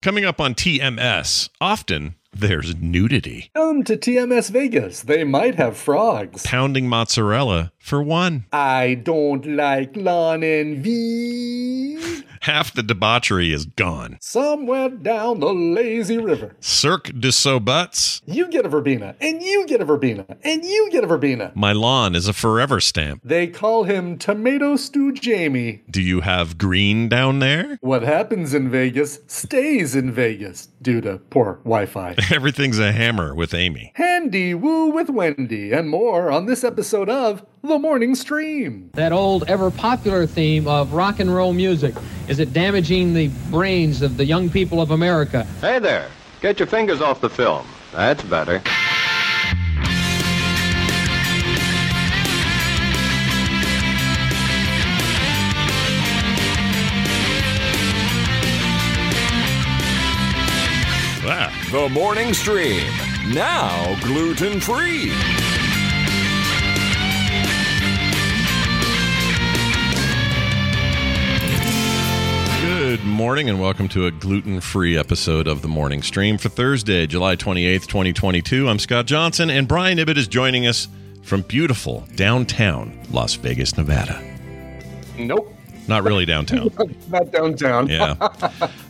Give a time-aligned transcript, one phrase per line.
[0.00, 3.50] Coming up on TMS, often there's nudity.
[3.54, 5.02] Come to TMS Vegas.
[5.02, 6.44] They might have frogs.
[6.46, 8.46] Pounding mozzarella for one.
[8.52, 12.24] I don't like lawn and V.
[12.42, 14.16] Half the debauchery is gone.
[14.20, 16.56] Somewhere down the lazy river.
[16.60, 18.22] Cirque du Sobuts.
[18.26, 21.52] You get a verbena, and you get a verbena, and you get a verbena.
[21.54, 23.22] My lawn is a forever stamp.
[23.24, 25.82] They call him Tomato Stew Jamie.
[25.90, 27.76] Do you have green down there?
[27.80, 32.14] What happens in Vegas stays in Vegas due to poor Wi Fi.
[32.32, 33.92] Everything's a hammer with Amy.
[33.94, 38.90] Handy Woo with Wendy, and more on this episode of The Morning Stream.
[38.94, 41.94] that old ever popular theme of rock and roll music?
[42.26, 45.44] Is it damaging the brains of the young people of America?
[45.60, 46.08] Hey there.
[46.40, 47.64] Get your fingers off the film.
[47.92, 48.62] That's better.
[61.70, 62.90] The morning stream.
[63.34, 65.12] Now gluten free.
[72.62, 77.06] Good morning and welcome to a gluten free episode of the morning stream for Thursday,
[77.06, 78.66] July 28th, 2022.
[78.66, 80.88] I'm Scott Johnson, and Brian Ibbett is joining us
[81.22, 84.24] from beautiful downtown Las Vegas, Nevada.
[85.18, 85.52] Nope,
[85.88, 86.70] Not really downtown.
[87.08, 87.88] not downtown.
[87.88, 88.14] Yeah.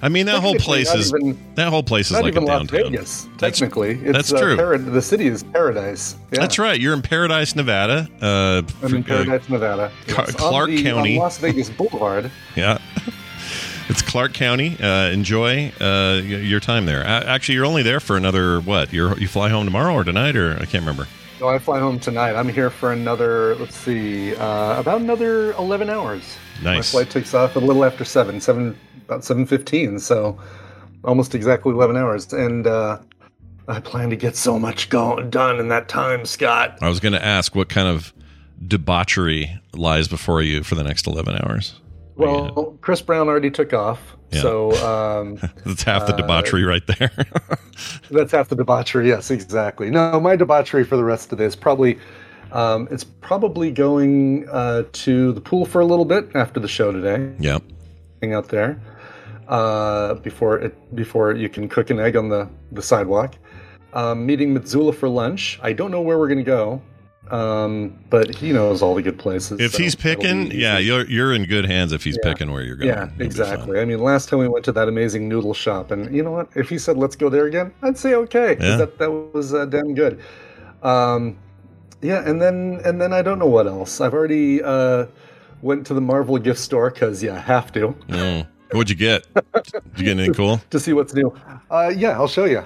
[0.03, 2.47] I mean, that whole place is even- that whole place is Not like even a
[2.47, 2.93] Las downtown.
[2.93, 3.91] Vegas, That's- technically.
[3.93, 4.79] It's, that's uh, true.
[4.79, 6.17] the city is paradise.
[6.33, 6.41] Yeah.
[6.41, 6.79] That's right.
[6.79, 8.09] You're in Paradise, Nevada.
[8.21, 9.93] Uh, I'm in uh, Paradise, Nevada.
[10.09, 11.17] Car- Clark the, County.
[11.17, 12.31] On Las Vegas Boulevard.
[12.57, 12.79] Yeah.
[13.89, 14.77] It's Clark County.
[14.83, 17.05] Uh, enjoy uh, your time there.
[17.07, 18.93] Actually, you're only there for another what?
[18.93, 21.07] You're, you fly home tomorrow or tonight or I can't remember.
[21.39, 22.35] So I fly home tonight.
[22.35, 26.37] I'm here for another, let's see, uh, about another 11 hours.
[26.63, 30.39] My flight takes off a little after 7, 7 about 7.15, so
[31.05, 32.33] almost exactly 11 hours.
[32.33, 32.99] And uh,
[33.69, 36.79] I plan to get so much go- done in that time, Scott.
[36.83, 38.13] I was going to ask what kind of
[38.67, 41.81] debauchery lies before you for the next 11 hours.
[42.17, 44.43] Well, Chris Brown already took off, Yeah.
[44.43, 44.73] so
[45.21, 47.13] um, That's half the Uh, debauchery right there.
[48.11, 49.07] That's half the debauchery.
[49.09, 49.91] Yes, exactly.
[49.91, 51.97] No, my debauchery for the rest of this probably
[52.53, 56.93] um, it's probably going uh, to the pool for a little bit after the show
[56.93, 57.33] today.
[57.39, 57.63] yep.
[58.23, 58.81] Hang out there
[59.49, 63.37] uh, before it before you can cook an egg on the the sidewalk.
[63.93, 65.59] Um, meeting Mitsula for lunch.
[65.63, 66.83] I don't know where we're going to go,
[67.31, 69.61] um, but he knows all the good places.
[69.61, 72.33] If so he's picking, yeah, you're you're in good hands if he's Yeah.
[72.33, 72.89] picking where you're going.
[72.89, 73.81] Yeah, exactly.
[73.81, 76.49] I mean, last time we went to that amazing noodle shop, and you know what?
[76.55, 78.57] If he said let's go there again, I'd say okay.
[78.61, 78.77] Yeah.
[78.77, 80.21] That that was uh, damn good.
[80.83, 81.39] Um,
[82.03, 84.01] yeah, and then and then I don't know what else.
[84.01, 85.07] I've already uh,
[85.63, 88.47] went to the Marvel gift store because yeah, I have to Mm.
[88.73, 89.27] What'd you get?
[89.35, 90.61] Did you get anything cool?
[90.71, 91.35] to see what's new.
[91.71, 92.59] Uh, yeah, I'll show you.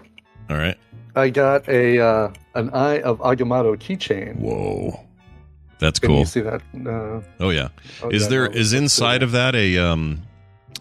[0.50, 0.76] All right.
[1.14, 4.36] I got a uh, an Eye of Agamotto keychain.
[4.36, 4.98] Whoa.
[5.78, 6.18] That's Can cool.
[6.20, 6.60] you see that?
[6.86, 7.68] Uh, Oh yeah.
[8.02, 10.22] oh, Is yeah, there no, is inside of that a um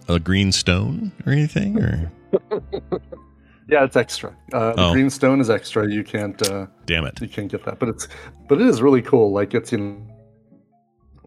[0.08, 2.12] a green stone or anything or
[3.72, 4.36] Yeah, it's extra.
[4.54, 4.92] Uh, the Oh.
[4.94, 5.90] green stone is extra.
[5.90, 6.40] You can't.
[6.48, 7.20] Uh, damn it.
[7.22, 8.08] you can't get that but it's
[8.50, 9.98] but it is really cool like it's you know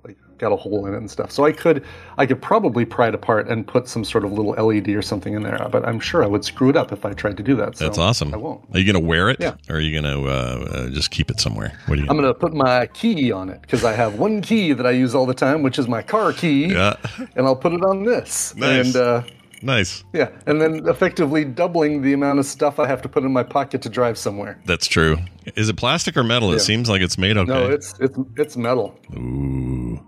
[0.04, 1.82] like got a hole in it and stuff so i could
[2.18, 5.32] i could probably pry it apart and put some sort of little led or something
[5.32, 7.54] in there but i'm sure i would screw it up if i tried to do
[7.56, 8.34] that so That's awesome.
[8.34, 9.54] i won't Are you going to wear it Yeah.
[9.70, 11.72] or are you going to uh, uh, just keep it somewhere?
[11.86, 14.42] What do you i'm going to put my key on it because i have one
[14.42, 16.96] key that i use all the time which is my car key Yeah.
[17.36, 18.86] and i'll put it on this Nice.
[18.88, 19.22] and uh
[19.64, 20.04] Nice.
[20.12, 23.42] yeah and then effectively doubling the amount of stuff i have to put in my
[23.42, 25.16] pocket to drive somewhere That's true.
[25.56, 26.52] Is it plastic or metal?
[26.52, 27.50] It seems like it's made okay.
[27.50, 29.98] no it's it's it's metal Ooh.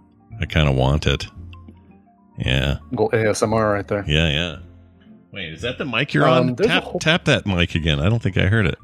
[0.41, 1.27] I kind of want it.
[2.39, 2.79] Yeah.
[2.91, 4.57] little asmr right there Yeah, yeah.
[5.33, 6.57] Wait, is that the mic you're Um, on?
[6.57, 7.99] Tap whole- tap that mic again.
[8.01, 8.79] I don't think I heard it.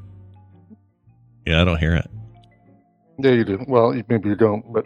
[1.45, 2.09] Yeah, I don't hear it.
[3.19, 4.85] yeah you do well maybe you don't but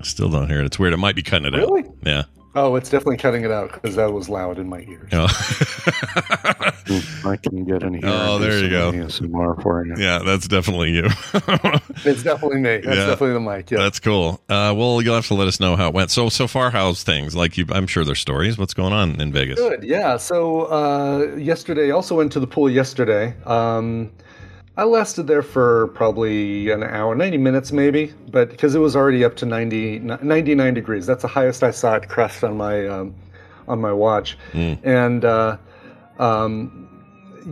[0.00, 0.66] I still don't hear it.
[0.66, 0.92] It's weird.
[0.92, 1.60] It might be cutting it out.
[1.68, 1.84] Really?
[1.84, 1.94] out.
[2.04, 2.22] Yeah.
[2.56, 5.08] Oh, it's definitely cutting it out because that was loud in my ears.
[5.12, 5.26] Oh.
[7.24, 8.02] I can get in here.
[8.04, 8.92] Oh, there you go.
[8.92, 9.94] ASMR for you.
[9.98, 11.08] yeah, that's definitely you.
[12.06, 12.78] It's definitely me.
[12.78, 13.06] That's Yeah.
[13.06, 13.70] definitely the mic.
[13.70, 13.78] Yeah.
[13.78, 14.40] That's cool.
[14.48, 16.10] Uh, well, you'll have to let us know how it went.
[16.10, 17.34] So, so far, how's things?
[17.34, 18.58] Like, you, I'm sure there's stories.
[18.58, 19.58] What's going on in Vegas?
[19.58, 19.82] Good.
[19.84, 20.16] Yeah.
[20.18, 23.34] So uh, yesterday, also went to the pool yesterday.
[23.46, 24.12] Um,
[24.76, 29.24] I lasted there for probably an hour, 90 minutes maybe, but because it was already
[29.24, 31.06] up to 90, 99 degrees.
[31.06, 33.14] That's the highest I saw it crest on my um,
[33.68, 34.36] on my watch.
[34.82, 35.58] And uh,
[36.18, 36.88] um,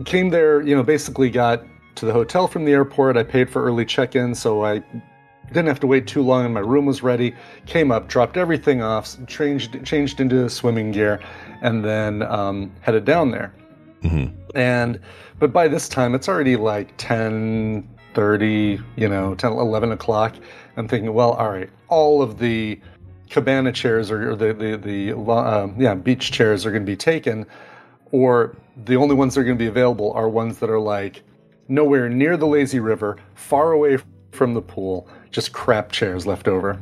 [0.05, 1.63] came there, you know, basically got
[1.95, 3.15] to the hotel from the airport.
[3.15, 4.83] I paid for early check-in, so I
[5.47, 7.35] didn't have to wait too long and my room was ready
[7.67, 11.21] came up dropped everything off changed changed into swimming gear
[11.61, 13.53] and then um, headed down there
[14.55, 14.99] And
[15.43, 20.35] but by this time it's already like 10 30, you know, 10 11 o'clock.
[20.77, 22.79] I'm thinking, well, all right, all of the
[23.29, 27.45] cabana chairs or, the the the um, yeah beach chairs are going to be taken,
[28.13, 28.55] or
[28.85, 31.23] the only ones that are going to be available are ones that are like
[31.67, 33.97] nowhere near the lazy river, far away
[34.31, 36.79] from the pool, just crap chairs left over.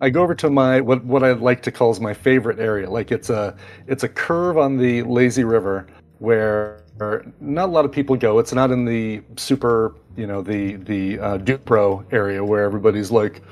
[0.00, 2.90] I go over to my what what I like to call is my favorite area.
[2.90, 5.86] Like it's a it's a curve on the lazy river
[6.18, 6.82] where
[7.40, 8.38] not a lot of people go.
[8.38, 13.42] It's not in the super, you know, the the uh, Pro area where everybody's like,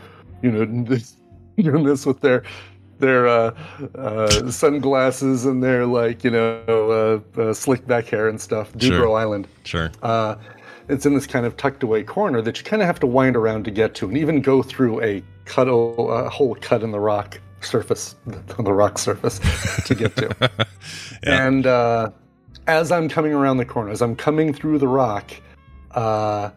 [0.43, 0.65] you know,
[1.57, 2.43] doing this with their
[2.99, 3.55] their uh,
[3.95, 8.73] uh, sunglasses and their like, you know, uh, uh, slick back hair and stuff.
[8.77, 9.17] Duke Sure.
[9.17, 9.47] Island.
[9.65, 9.91] Sure.
[10.03, 10.37] Uh,
[10.89, 13.37] it's in this kind of tucked away corner that you kind of have to wind
[13.37, 17.01] around to get to, and even go through a cut a whole cut in the
[17.01, 19.41] rock surface, the rock surface,
[19.87, 20.67] to get to.
[21.25, 22.11] And uh,
[22.67, 25.31] as I'm coming around the corner, as I'm coming through the rock,
[25.93, 26.51] uh,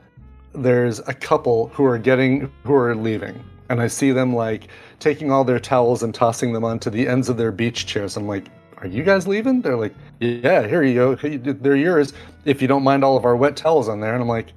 [0.54, 4.68] there's a couple who are getting who are leaving, and I see them like
[5.00, 8.18] taking all their towels and tossing them onto the ends of their beach chairs.
[8.18, 8.46] I'm like,
[8.78, 11.16] "Are you guys leaving?" They're like, "Yeah, here you go.
[11.16, 12.14] They're yours
[12.46, 14.54] if you don't mind all of our wet towels on there." And I'm like,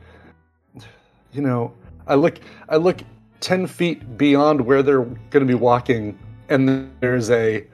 [1.32, 1.72] you know,
[2.06, 2.38] I look,
[2.68, 2.98] I look
[3.40, 6.18] ten feet beyond where they're going to be walking,
[6.48, 7.66] and there's a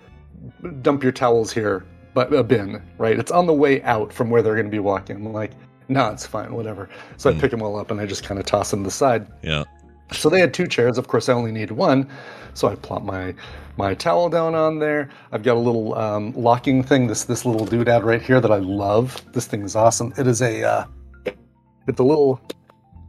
[0.83, 1.85] dump your towels here,
[2.27, 3.19] but a bin, right?
[3.19, 5.17] It's on the way out from where they're going to be walking.
[5.17, 5.53] I'm like,
[5.89, 6.89] no, it's fine, whatever.
[7.17, 8.91] So I pick them all up and I just kind of toss them to the
[8.91, 9.27] side.
[9.43, 9.65] Yeah.
[10.11, 10.99] So they had two chairs.
[10.99, 12.09] Of course, I only need one.
[12.55, 13.35] So I plop my
[13.77, 15.11] my towel down on there.
[15.31, 17.07] I've got a little um, locking thing.
[17.07, 19.23] This this little doodad right here that I love.
[19.33, 20.13] This thing is awesome.
[20.19, 20.85] It is a uh,
[21.87, 22.41] it's a little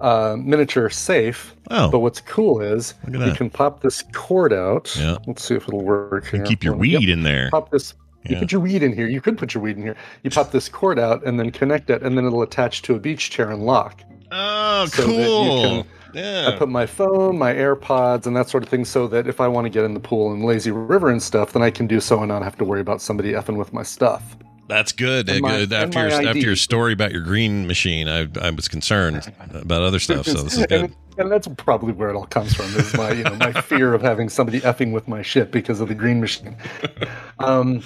[0.01, 1.55] uh, miniature safe.
[1.71, 1.89] Oh.
[1.89, 3.37] But what's cool is you that.
[3.37, 4.95] can pop this cord out.
[4.97, 5.17] Yeah.
[5.25, 6.27] Let's see if it'll work.
[6.27, 6.43] Here.
[6.43, 6.79] Keep your Yep.
[6.79, 7.49] weed in there.
[7.49, 7.93] Pop this.
[8.29, 8.39] You Yeah.
[8.41, 9.07] put your weed in here.
[9.07, 9.95] You could put your weed in here.
[10.23, 12.99] You pop this cord out and then connect it, and then it'll attach to a
[12.99, 14.01] beach chair and lock.
[14.31, 15.61] Oh, So cool.
[15.83, 16.51] can- yeah.
[16.53, 19.47] I put my phone, my AirPods, and that sort of thing, so that if I
[19.47, 21.99] want to get in the pool and lazy river and stuff, then I can do
[21.99, 24.37] so and not have to worry about somebody effing with my stuff.
[24.67, 25.27] That's good.
[25.29, 28.67] And Uh, my- after your after your story about your green machine, I I was
[28.67, 30.27] concerned about other stuff.
[30.27, 30.71] So this is good.
[30.71, 33.95] and, and that's probably where it all comes from is my you know my fear
[33.95, 36.55] of having somebody effing with my shit because of the green machine.
[37.39, 37.81] Um,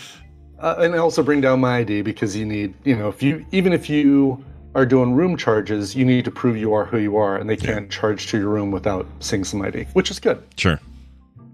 [0.64, 3.46] uh, and I also bring down my ID because you need you know if you
[3.52, 4.44] even if you
[4.76, 7.58] are doing room charges, you need to prove you are who you are, and they
[7.58, 10.42] can't charge to your room without seeing some ID, which is good.
[10.58, 10.80] Sure.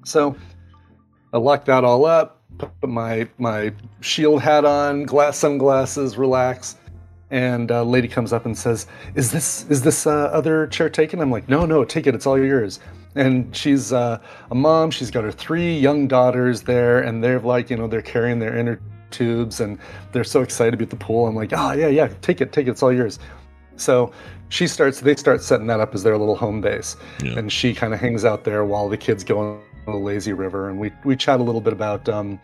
[0.05, 0.37] So
[1.33, 6.75] I lock that all up, put my my shield hat on, glass sunglasses, relax.
[7.31, 11.19] And a lady comes up and says, "Is this is this uh, other chair taken?"
[11.19, 12.15] I'm like, "No, no, take it.
[12.15, 12.79] It's all yours."
[13.15, 14.19] And she's uh,
[14.49, 14.91] a mom.
[14.91, 18.55] She's got her three young daughters there, and they're like, you know, they're carrying their
[18.55, 18.79] inner
[19.11, 19.77] tubes, and
[20.11, 21.27] they're so excited to be at the pool.
[21.27, 22.71] I'm like, "Oh yeah, yeah, take it, take it.
[22.71, 23.19] It's all yours."
[23.77, 24.11] So
[24.49, 25.01] she starts.
[25.01, 27.37] They start setting that up as their little home base, Yeah.
[27.39, 30.69] and she kind of hangs out there while the kids go on the lazy river,
[30.69, 32.39] and we we chat a little bit about, um,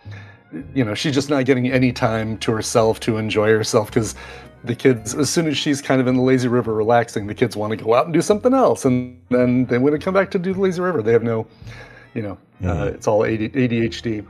[0.73, 4.15] you know, she's just not getting any time to herself to enjoy herself because
[4.63, 7.55] the kids, as soon as she's kind of in the lazy river relaxing, the kids
[7.55, 10.31] want to go out and do something else, and then they want to come back
[10.31, 11.03] to do the lazy river.
[11.03, 11.45] They have no,
[12.15, 14.25] you know, uh, it's all ADHD.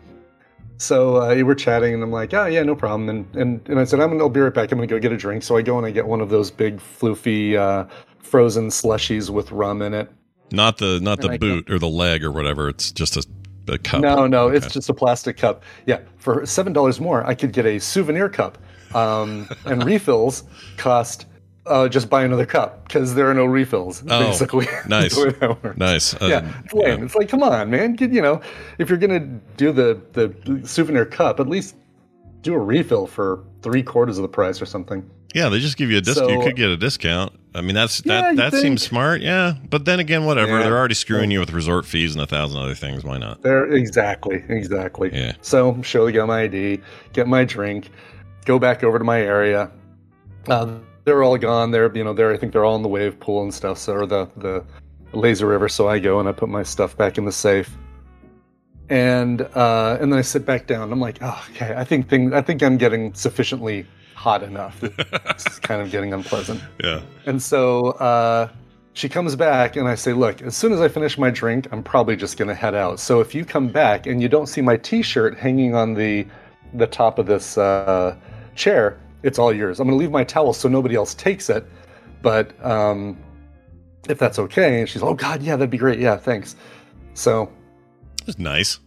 [0.78, 3.80] So uh, we were chatting, and I'm like, "Oh yeah, no problem." And and, and
[3.80, 4.72] I said, "I'm gonna I'll be right back.
[4.72, 6.52] I'm gonna go get a drink." So I go and I get one of those
[6.52, 7.88] big floofy uh,
[8.20, 10.12] frozen slushies with rum in it.
[10.52, 12.70] Not the not the I boot or the leg or whatever.
[12.70, 13.26] It's just a,
[13.68, 14.02] a cup.
[14.02, 15.64] No, no, it's just a plastic cup.
[15.86, 18.58] Yeah, for seven dollars more, I could get a souvenir cup,
[18.94, 20.44] um, and refills
[20.78, 21.26] cost
[21.68, 24.04] uh, just buy another cup because there are no refills.
[24.08, 25.16] Oh, basically, nice.
[25.16, 25.78] the way that works.
[25.78, 26.14] nice.
[26.14, 27.04] Uh, Yeah, it's lame.
[27.04, 27.96] It's like, come on, man.
[28.00, 28.42] You know,
[28.78, 29.20] if you're gonna
[29.58, 31.76] do the the souvenir cup, at least
[32.42, 35.10] do a refill for three quarters of the price or something.
[35.34, 36.32] Yeah, they just give you a discount.
[36.32, 37.34] you could get a discount.
[37.54, 38.36] I mean, that's Yeah, that.
[38.38, 38.62] That think.
[38.62, 39.22] seems smart.
[39.22, 40.52] Yeah, but then again, whatever.
[40.58, 40.64] Yeah.
[40.64, 43.04] They're already screwing you with resort fees and a thousand other things.
[43.04, 43.42] Why not?
[43.42, 45.10] There, exactly, exactly.
[45.12, 45.34] Yeah.
[45.42, 46.80] So show the guy my ID,
[47.12, 47.90] get my drink,
[48.46, 49.72] go back over to my area.
[50.48, 51.72] Uh, they're all gone.
[51.72, 53.78] They're you know they're I think they're all in the wave pool and stuff.
[53.78, 54.64] So or the the
[55.14, 55.70] laser river.
[55.70, 57.70] So I go and I put my stuff back in the safe.
[58.90, 60.92] And uh, and then I sit back down.
[60.92, 61.74] I'm like, oh, okay.
[61.76, 62.34] I think thing.
[62.34, 64.84] I think I'm getting sufficiently hot enough.
[65.36, 66.62] It's kind of getting unpleasant.
[66.82, 67.02] Yeah.
[67.26, 68.48] And so uh,
[68.94, 71.84] she comes back, and I say, Look, as soon as I finish my drink, I'm
[71.84, 73.00] probably just going to head out.
[73.00, 76.26] So if you come back and you don't see my t shirt hanging on the,
[76.74, 78.16] the top of this uh,
[78.56, 79.80] chair, it's all yours.
[79.80, 81.66] I'm going to leave my towel so nobody else takes it.
[82.22, 83.18] But um,
[84.08, 86.00] if that's okay, and she's, Oh, God, yeah, that'd be great.
[86.00, 86.56] Yeah, thanks.
[87.16, 87.52] So
[88.28, 88.80] It's nice.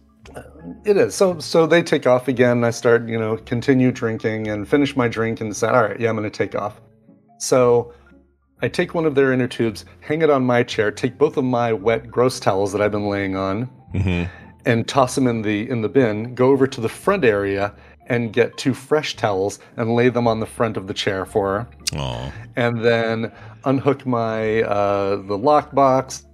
[0.85, 1.15] It is.
[1.15, 2.63] So so they take off again.
[2.63, 6.09] I start, you know, continue drinking and finish my drink and decide, all right, yeah,
[6.09, 6.79] I'm going to take off.
[7.39, 7.93] So
[8.61, 11.45] I take one of their inner tubes, hang it on my chair, take both of
[11.45, 13.69] my wet, gross towels that I've been laying on,
[14.65, 16.35] and toss them in the in the bin.
[16.35, 17.73] Go over to the front area
[18.09, 21.59] and get two fresh towels and lay them on the front of the chair for
[21.59, 23.31] her Oh, and then
[23.65, 26.25] unhook my uh, the lockbox,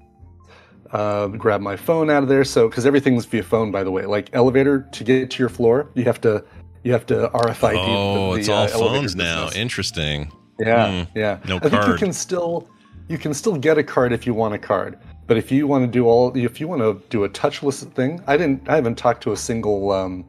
[0.91, 2.44] uh, grab my phone out of there.
[2.44, 5.89] So because everything's via phone, by the way, like elevator to get to your floor,
[5.96, 6.44] you have to
[6.84, 7.75] you have to RFID.
[7.77, 9.46] oh, the, it's the, all uh, elevator phones now.
[9.46, 9.62] business.
[9.62, 10.32] Interesting.
[10.60, 11.17] Yeah, Hmm.
[11.17, 11.39] yeah.
[11.48, 12.70] No I think you can still
[13.08, 15.00] you can still get a card if you want a card.
[15.27, 18.22] But if you want to do all, if you want to do a touchless thing,
[18.27, 18.70] I didn't.
[18.70, 20.24] I haven't talked to a single um,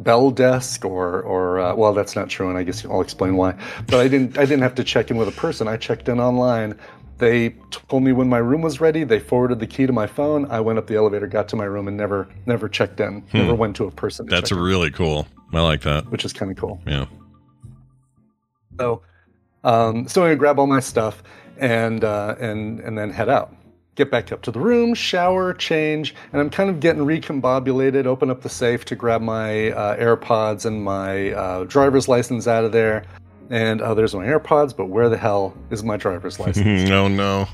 [0.00, 3.54] Bell desk or or uh, well, that's not true, and I guess I'll explain why.
[3.86, 4.36] But I didn't.
[4.38, 5.68] I didn't have to check in with a person.
[5.68, 6.78] I checked in online.
[7.18, 7.50] They
[7.88, 9.02] told me when my room was ready.
[9.02, 10.44] They forwarded the key to my phone.
[10.50, 13.24] I went up the elevator, got to my room, and never never checked in.
[13.32, 14.26] Never went to a person.
[14.26, 14.34] to Hmm.
[14.36, 15.26] That's check in, really cool.
[15.54, 16.10] I like that.
[16.10, 16.78] which is kind of cool.
[16.86, 17.06] Yeah.
[18.78, 19.00] So,
[19.64, 21.22] um, so I grab all my stuff
[21.56, 23.54] and uh, and and then head out.
[23.96, 28.04] Get back up to the room, shower, change, and I'm kind of getting recombobulated.
[28.04, 32.64] Open up the safe to grab my uh, AirPods and my uh, driver's license out
[32.64, 33.04] of there.
[33.48, 36.88] And oh, there's my AirPods, but where the hell is my driver's license?
[36.88, 37.48] no, no.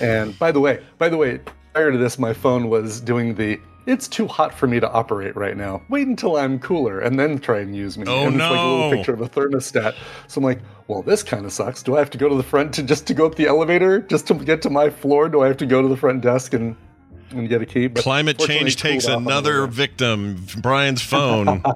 [0.00, 1.40] And by the way, by the way,
[1.72, 5.34] prior to this, my phone was doing the "it's too hot for me to operate
[5.34, 5.82] right now.
[5.88, 8.62] Wait until I'm cooler and then try and use me." Oh, and it's like a
[8.62, 9.94] little picture of a thermostat.
[10.28, 11.82] So I'm like, "Well, this kind of sucks.
[11.82, 14.00] Do I have to go to the front to just to go up the elevator
[14.00, 15.28] just to get to my floor?
[15.28, 16.76] Do I have to go to the front desk and
[17.30, 20.46] and get a key?" But Climate change takes off on the another victim.
[20.60, 21.62] Brian's phone.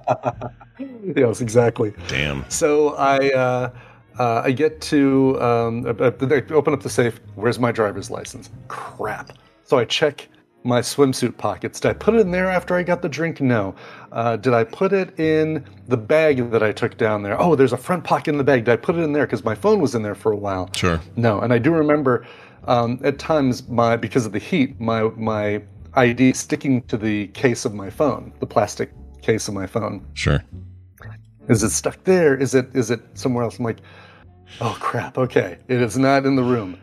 [1.17, 1.93] Yes, exactly.
[2.09, 2.45] Damn.
[2.49, 3.71] So I uh,
[4.19, 6.13] uh, I get to um, I
[6.51, 7.21] open up the safe.
[7.35, 8.51] Where's my driver's license?
[8.69, 9.33] Crap.
[9.65, 10.29] So I check
[10.65, 11.81] my swimsuit pockets.
[11.81, 13.41] Did I put it in there after I got the drink?
[13.41, 13.75] No.
[14.11, 17.41] Uh, did I put it in the bag that I took down there?
[17.41, 18.65] Oh, there's a front pocket in the bag.
[18.65, 20.71] Did I put it in there because my phone was in there for a while?
[20.75, 21.01] Sure.
[21.17, 22.27] No, and I do remember
[22.65, 25.63] um, at times my because of the heat, my my
[25.95, 28.91] ID sticking to the case of my phone, the plastic
[29.21, 30.07] case of my phone.
[30.15, 30.43] Sure.
[31.49, 32.37] Is it stuck there?
[32.37, 33.59] Is it is it somewhere else?
[33.59, 33.81] I'm like,
[34.61, 35.19] oh crap.
[35.19, 36.79] Okay, it is not in the room.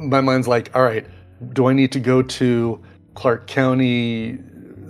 [0.00, 1.06] My mind's like, all right.
[1.54, 2.80] Do I need to go to
[3.14, 4.38] Clark County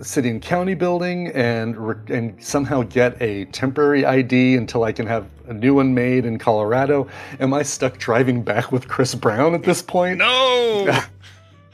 [0.01, 5.07] City and County building and re- and somehow get a temporary ID until I can
[5.07, 7.07] have a new one made in Colorado?
[7.39, 10.17] Am I stuck driving back with Chris Brown at this point?
[10.17, 11.01] No.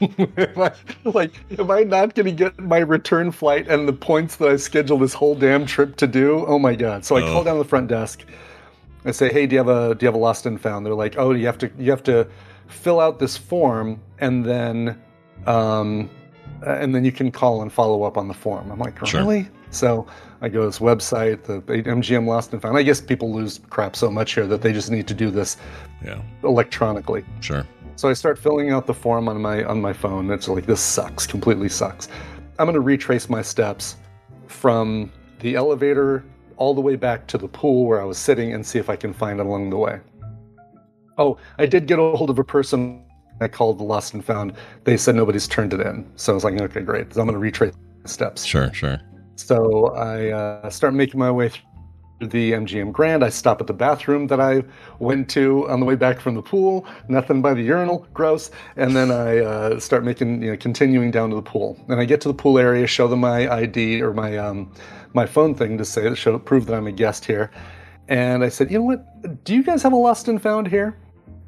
[0.00, 0.72] am I,
[1.04, 4.56] like, am I not going to get my return flight and the points that I
[4.56, 6.44] scheduled this whole damn trip to do?
[6.46, 7.04] Oh my god!
[7.04, 7.32] So I Oh.
[7.32, 8.24] call down the front desk.
[9.04, 10.94] I say, "Hey, do you have a do you have a lost and found?" They're
[10.94, 12.26] like, "Oh, you have to you have to
[12.68, 15.00] fill out this form and then
[15.46, 16.08] um,
[16.66, 19.20] Uh, and then you can call and follow up on the form." I'm like, Sure.
[19.20, 20.06] "Really?" So
[20.40, 22.76] I go to this website, the MGM Lost and Found.
[22.76, 25.56] I guess people lose crap so much here that they just need to do this
[26.04, 26.20] yeah.
[26.42, 27.24] electronically.
[27.40, 27.66] Sure.
[27.96, 30.30] So I start filling out the form on my on my phone.
[30.30, 32.08] It's like this sucks, completely sucks.
[32.58, 33.96] I'm going to retrace my steps
[34.46, 36.24] from the elevator
[36.56, 38.96] all the way back to the pool where I was sitting and see if I
[38.96, 40.00] can find it along the way.
[41.16, 43.02] Oh, I did get a hold of a person
[43.40, 44.52] I called the lost and found.
[44.84, 46.10] They said nobody's turned it in.
[46.16, 47.14] So I was like, okay, great.
[47.14, 48.44] So I'm going to retrace my steps.
[48.44, 48.72] Sure.
[48.72, 49.00] Sure.
[49.36, 53.24] So I uh, start making my way through the MGM Grand.
[53.24, 54.62] I stop at the bathroom that I
[54.98, 56.86] went to on the way back from the pool.
[57.08, 58.50] Nothing by the urinal, gross.
[58.76, 61.82] And then I uh, start making, you know, continuing down to the pool.
[61.88, 64.72] And I get to the pool area, show them my ID or my um,
[65.14, 67.50] my phone thing to say show prove that I'm a guest here.
[68.08, 69.44] And I said, you know what?
[69.44, 70.98] Do you guys have a lost and found here?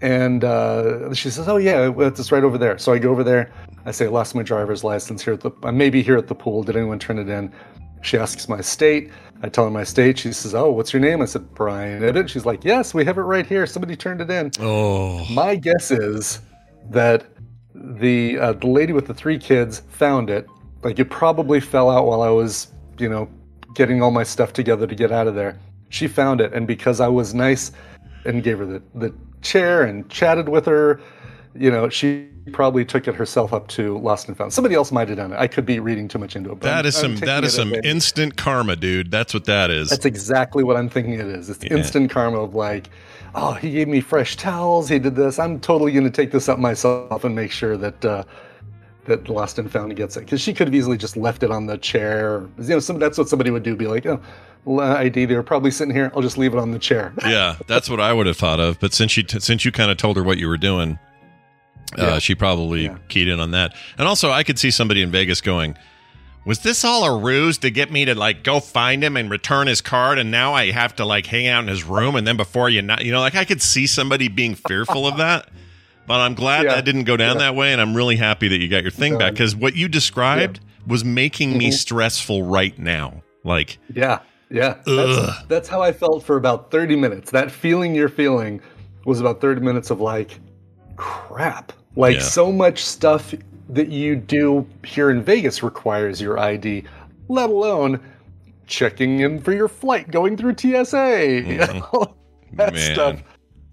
[0.02, 3.52] And uh, she says, "Oh yeah, it's right over there." So I go over there.
[3.87, 5.52] I say, "I lost my driver's license here at the.
[5.62, 6.64] I may be here at the pool.
[6.64, 7.52] Did anyone turn it in?"
[8.02, 9.12] She asks my state.
[9.44, 10.18] I tell her my state.
[10.18, 13.16] She says, "Oh, what's your name?" I said, "Brian Ibbett." She's like, "Yes, we have
[13.16, 13.64] it right here.
[13.64, 15.25] Somebody turned it in." Oh.
[15.30, 16.40] My guess is
[16.90, 17.25] that
[17.75, 20.49] the uh, the lady with the three kids found it.
[20.82, 23.28] Like it probably fell out while I was, you know,
[23.75, 25.61] getting all my stuff together to get out of there.
[25.90, 27.71] She found it, and because I was nice
[28.25, 31.00] and gave her the, the chair and chatted with her,
[31.54, 34.52] you know, she probably took it herself up to Lost and Found.
[34.52, 35.38] Somebody else might have done it.
[35.38, 36.54] I could be reading too much into it.
[36.61, 39.11] But That is some that is some instant karma, dude.
[39.11, 39.90] That's what that is.
[39.90, 41.50] that's exactly what I'm thinking it is.
[41.50, 41.76] It's Yeah.
[41.76, 42.88] instant karma of like,
[43.34, 44.88] oh, he gave me fresh towels.
[44.88, 45.38] He did this.
[45.38, 48.25] I'm totally going to take this up myself and make sure that uh,
[49.04, 51.66] that Lost and Found gets it because she could have easily just left it on
[51.66, 52.49] the chair.
[52.58, 53.76] You know, some, that's what somebody would do.
[53.76, 54.20] Be like, oh,
[54.66, 56.12] ID, they're probably sitting here.
[56.14, 57.12] I'll just leave it on the chair.
[57.26, 58.78] yeah, that's what I would have thought of.
[58.81, 60.99] But since you t- since you kind of told her what you were doing,
[61.99, 62.19] uh, Yeah.
[62.21, 62.97] she probably Yeah.
[63.09, 63.75] keyed in on that.
[63.99, 65.76] And also, I could see somebody in Vegas going,
[66.45, 69.69] Was this all a ruse to get me to like go find him and return
[69.69, 72.37] his card, and now I have to like hang out in his room, and then
[72.37, 75.49] before you know, you know, like I could see somebody being fearful of that.
[76.09, 76.75] But I'm glad Yeah.
[76.75, 79.19] that didn't go down that way, and I'm really happy that you got your thing
[79.19, 81.75] back because what you described was making me Mhm.
[81.75, 83.23] stressful right now.
[83.45, 84.19] Like, Yeah,
[84.52, 84.76] yeah.
[84.85, 87.30] That's, that's how I felt for about 30 minutes.
[87.30, 88.61] That feeling you're feeling
[89.04, 90.38] was about 30 minutes of like,
[90.97, 91.73] crap.
[91.97, 92.23] Like Yeah.
[92.23, 93.35] so much stuff
[93.68, 96.85] that you do here in Vegas requires your ID,
[97.28, 98.00] let alone
[98.66, 101.78] checking in for your flight, going through TSA, you mm-hmm.
[101.78, 102.14] know,
[102.54, 102.94] that Man.
[102.94, 103.23] stuff.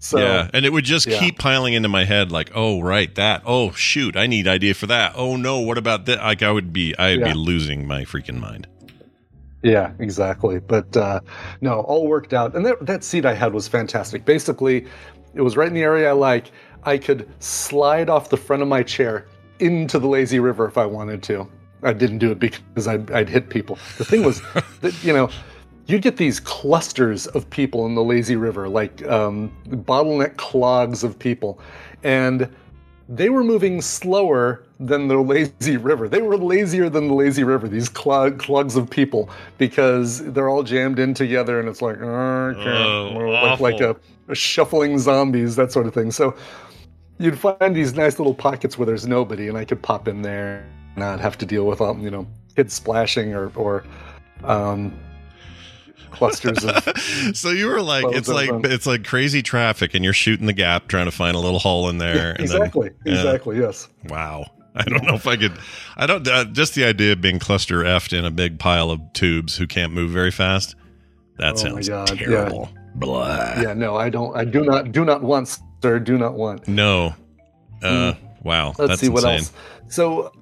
[0.02, 1.18] So yeah, and it would just yeah.
[1.18, 2.32] keep piling into my head.
[2.32, 3.42] Like, oh, right, that.
[3.44, 5.12] Oh, shoot, I need idea for that.
[5.14, 6.20] Oh no, what about that?
[6.20, 7.32] Like, I would be, I'd Yeah.
[7.32, 8.66] be losing my freaking mind.
[9.62, 10.58] Yeah, exactly.
[10.58, 11.20] But uh,
[11.60, 12.54] no, all worked out.
[12.56, 14.24] And that, that seat I had was fantastic.
[14.24, 14.86] Basically,
[15.34, 16.50] it was right in the area I like.
[16.84, 19.26] I could slide off the front of my chair
[19.58, 21.48] into the lazy river if I wanted to.
[21.82, 23.78] I didn't do it because I'd, I'd hit people.
[23.98, 24.40] The thing was
[24.80, 25.30] that, you know,
[25.86, 31.18] you get these clusters of people in the lazy river, like um, bottleneck clogs of
[31.18, 31.60] people.
[32.02, 32.48] And
[33.08, 36.08] they were moving slower than the lazy river.
[36.08, 40.62] They were lazier than the lazy river, these clog, clogs of people, because they're all
[40.62, 43.94] jammed in together and it's like, "Uh, okay," Oh, like, like a,
[44.28, 46.10] a shuffling zombies, that sort of thing.
[46.10, 46.34] So
[47.18, 50.66] you'd find these nice little pockets where there's nobody, and I could pop in there
[50.94, 53.84] and not have to deal with, all, you know, kids splashing or, or
[54.44, 54.98] um,
[56.10, 56.82] clusters of
[57.34, 58.62] so you were like, it's like fun.
[58.64, 61.90] it's like crazy traffic, and you're shooting the gap, trying to find a little hole
[61.90, 62.30] in there.
[62.30, 63.12] and exactly, yeah.
[63.12, 63.88] exactly, yes.
[64.08, 64.46] Wow.
[64.74, 65.52] I don't know if I could.
[65.96, 66.26] I don't.
[66.26, 69.66] Uh, just the idea of being cluster effed in a big pile of tubes who
[69.66, 70.76] can't move very fast.
[71.38, 72.26] That Oh sounds God, yeah.
[72.26, 72.70] terrible.
[72.94, 73.60] Blah.
[73.60, 74.36] Yeah, no, I don't.
[74.36, 74.92] I do not.
[74.92, 75.98] Do not want, sir.
[75.98, 76.68] Do not want.
[76.68, 77.14] No.
[77.82, 78.14] Uh.
[78.42, 78.68] Wow.
[78.78, 79.52] Let's that's see what else.
[79.88, 80.32] So,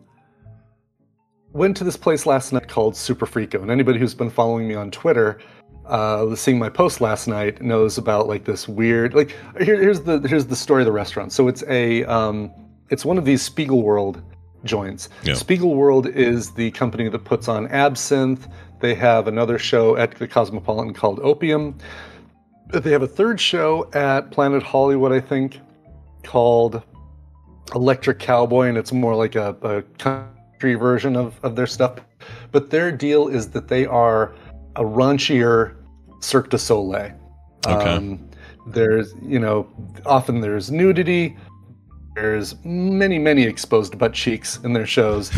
[1.53, 4.91] went to this place last night called Superfrico, and anybody who's been following me on
[4.91, 5.39] Twitter,
[5.87, 9.15] uh, seeing my post last night, knows about like this weird.
[9.15, 11.33] Like, here, here's the here's the story of the restaurant.
[11.33, 12.53] So it's a um,
[12.91, 14.23] it's one of these Spiegelworld
[14.65, 15.09] joints.
[15.23, 15.35] Yeah.
[15.35, 18.49] Spiegelworld is the company that puts on Absinthe.
[18.81, 21.77] They have another show at the Cosmopolitan called Opium.
[22.73, 25.61] They have a third show at Planet Hollywood, I think,
[26.23, 26.83] called
[27.75, 32.01] Electric Cowboy, and it's more like a, a country version of, of their stuff.
[32.53, 34.35] But their deal is that they are
[34.77, 35.77] a raunchier
[36.21, 37.13] Cirque du Soleil.
[37.67, 37.91] Okay.
[37.91, 38.29] Um,
[38.67, 39.67] there's, you know,
[40.05, 41.37] often there's nudity.
[42.21, 45.31] There's many, many exposed butt cheeks in their shows.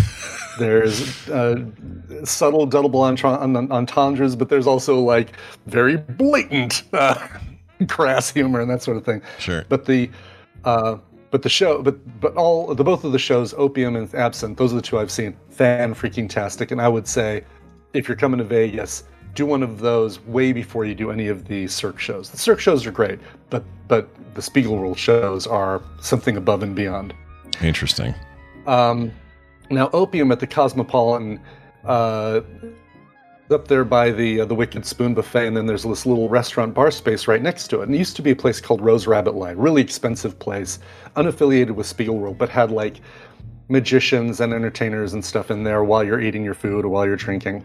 [0.58, 1.66] There's uh,
[2.24, 7.28] subtle, double entendres, but there's also like very blatant uh,
[7.88, 9.20] crass humor and that sort of thing.
[9.38, 9.66] Sure.
[9.68, 10.10] But the
[10.64, 10.96] uh,
[11.30, 14.72] but the show, but but all the both of the shows, Opium and Absinthe, those
[14.72, 15.36] are the two I've seen.
[15.50, 17.44] Fan freaking tastic, and I would say,
[17.92, 21.46] if you're coming to Vegas, do one of those way before you do any of
[21.46, 22.30] the Cirque shows.
[22.30, 27.14] The Cirque shows are great, but but the Spiegelworld shows are something above and beyond.
[27.62, 28.14] Interesting.
[28.66, 29.12] Um,
[29.70, 31.40] now, Opium at the Cosmopolitan,
[31.84, 32.40] uh,
[33.50, 36.74] up there by the uh, the Wicked Spoon Buffet, and then there's this little restaurant
[36.74, 37.84] bar space right next to it.
[37.84, 40.78] And it used to be a place called Rose Rabbit Lie, really expensive place,
[41.16, 43.00] unaffiliated with Spiegelworld, but had like
[43.68, 47.16] magicians and entertainers and stuff in there while you're eating your food or while you're
[47.16, 47.64] drinking.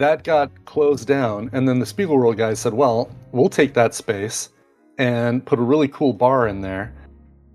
[0.00, 4.48] That got closed down, and then the Spiegelworld guys said, "Well, we'll take that space
[4.98, 6.92] and put a really cool bar in there."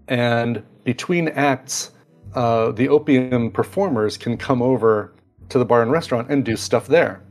[0.08, 1.92] and between acts,
[2.36, 5.14] uh, the opium performers can come over
[5.50, 7.22] to the bar and restaurant and do stuff there,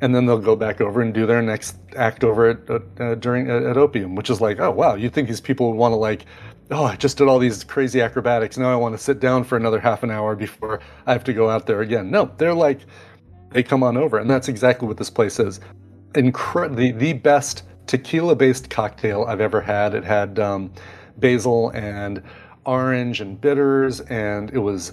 [0.00, 3.50] and then they'll go back over and do their next act over at, uh, during
[3.50, 5.96] at, at opium, which is like, oh wow, you think these people would want to
[5.96, 6.24] like,
[6.70, 9.56] oh, I just did all these crazy acrobatics, now I want to sit down for
[9.56, 12.10] another half an hour before I have to go out there again.
[12.10, 12.80] No, they're like,
[13.50, 15.60] they come on over, and that's exactly what this place is.
[16.12, 19.94] Incre- the the best tequila based cocktail I've ever had.
[19.94, 20.72] It had um,
[21.18, 22.22] basil and
[22.66, 24.92] orange and bitters, and it was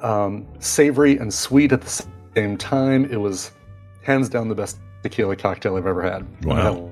[0.00, 3.04] um, savory and sweet at the same time.
[3.06, 3.52] It was
[4.02, 6.44] hands down the best tequila cocktail I've ever had.
[6.44, 6.90] Wow.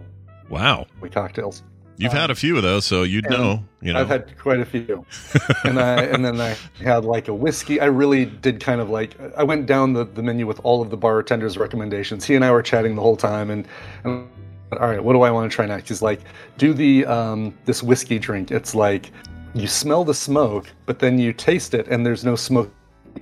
[0.48, 0.86] Wow.
[1.00, 1.62] We cocktails.
[1.98, 3.64] You've had a few of those, so you'd know.
[3.80, 4.00] You know.
[4.00, 5.04] I've had quite a few,
[5.64, 7.80] and I and then I had like a whiskey.
[7.80, 10.90] I really did kind of like I went down the, the menu with all of
[10.90, 12.24] the bartender's recommendations.
[12.24, 13.66] He and I were chatting the whole time, and,
[14.04, 14.28] and
[14.72, 15.88] all right, what do I want to try next?
[15.88, 16.20] He's like,
[16.58, 18.50] do the um, this whiskey drink.
[18.50, 19.10] It's like
[19.54, 22.72] you smell the smoke, but then you taste it, and there's no smoke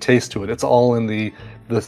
[0.01, 0.51] taste to it.
[0.51, 1.33] It's all in the
[1.69, 1.87] the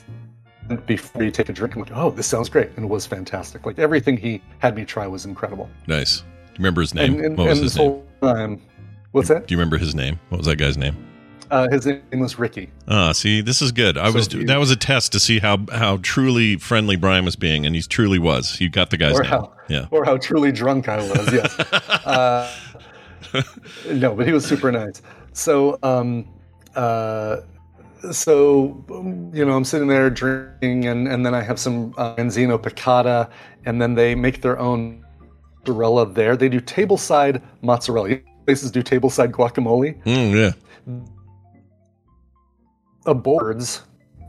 [0.87, 1.75] before you take a drink.
[1.75, 3.67] I'm like, oh, this sounds great, and it was fantastic.
[3.67, 5.69] Like everything he had me try was incredible.
[5.87, 6.23] nice.
[6.57, 7.15] You remember his name?
[7.17, 8.03] And, and, what was his name?
[8.23, 8.63] time,
[9.13, 9.47] what's that?
[9.47, 10.19] Do you remember his name?
[10.31, 10.97] What was that guy's name?
[11.51, 12.71] Uh, his name was Ricky.
[12.89, 13.99] Ah, see, this is good.
[13.99, 17.37] I So was that was a test to see how how truly friendly Brian was
[17.37, 18.59] being, and he truly was.
[18.61, 19.31] You got the guy's or name.
[19.31, 19.87] how Yeah.
[19.91, 21.33] or how truly drunk I was.
[21.33, 21.59] Yes.
[22.07, 22.51] uh,
[23.93, 25.03] no, but he was super nice.
[25.35, 26.27] So, um,
[26.75, 27.43] uh,
[28.11, 28.83] so
[29.33, 33.31] you know, I'm sitting there drinking, and and then I have some uh, piccata,
[33.67, 35.06] and then they make their own
[35.71, 36.37] mozzarella there.
[36.37, 38.19] They do tableside mozzarella.
[38.47, 40.01] Places do tableside guacamole.
[40.05, 41.03] Mm, yeah.
[43.07, 43.83] A boards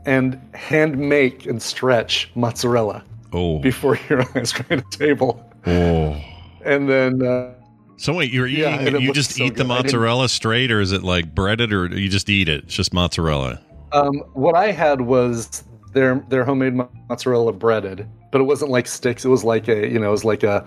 [0.06, 3.58] and hand make and stretch mozzarella Oh.
[3.58, 6.16] before you're on a table, Oh.
[6.64, 7.22] and then.
[7.22, 7.52] Uh,
[7.98, 8.62] So wait, you're eating?
[8.62, 9.68] Yeah, you just so eat the good.
[9.68, 12.64] Didn't- mozzarella straight, or is it like breaded, or you just eat it?
[12.64, 13.60] It's just mozzarella.
[13.92, 16.74] Um, what I had was their their homemade
[17.08, 19.24] mozzarella breaded, but it wasn't like sticks.
[19.24, 20.64] It was like a you know it was like a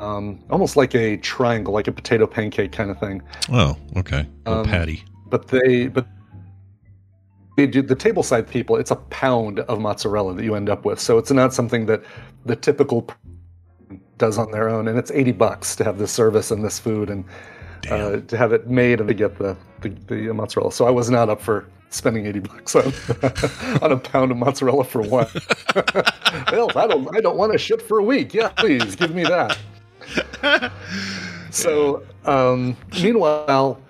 [0.00, 3.22] um, almost like a triangle, like a potato pancake kind of thing.
[3.50, 4.26] Oh, okay.
[4.46, 5.04] Um, patty.
[5.28, 6.06] But they but
[7.56, 8.76] they do the tableside people.
[8.76, 12.04] It's a pound of mozzarella that you end up with, so it's not something that
[12.44, 13.08] the typical
[14.18, 17.10] does on their own, and it's eighty bucks to have this service and this food
[17.10, 17.24] and
[17.90, 20.72] uh, to have it made and to get the, the the mozzarella.
[20.72, 22.92] So I was not up for spending eighty bucks on
[23.82, 25.28] on a pound of mozzarella for one.
[26.52, 28.34] well, I don't I don't want to ship for a week.
[28.34, 29.58] Yeah, please give me that.
[31.50, 33.80] so um, meanwhile.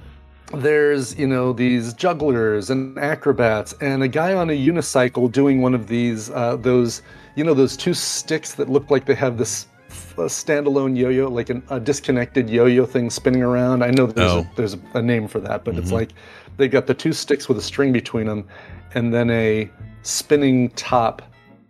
[0.55, 5.75] There's, you know, these jugglers and acrobats, and a guy on a unicycle doing one
[5.75, 7.03] of these, uh, those,
[7.35, 11.65] you know, those two sticks that look like they have this standalone yo-yo, like an,
[11.69, 13.83] a disconnected yo-yo thing spinning around.
[13.83, 14.39] I know there's, Oh.
[14.39, 16.13] a, there's a name for that, but it's like
[16.59, 18.45] they got the two sticks with a string between them,
[18.95, 19.69] and then a
[20.03, 21.23] spinning top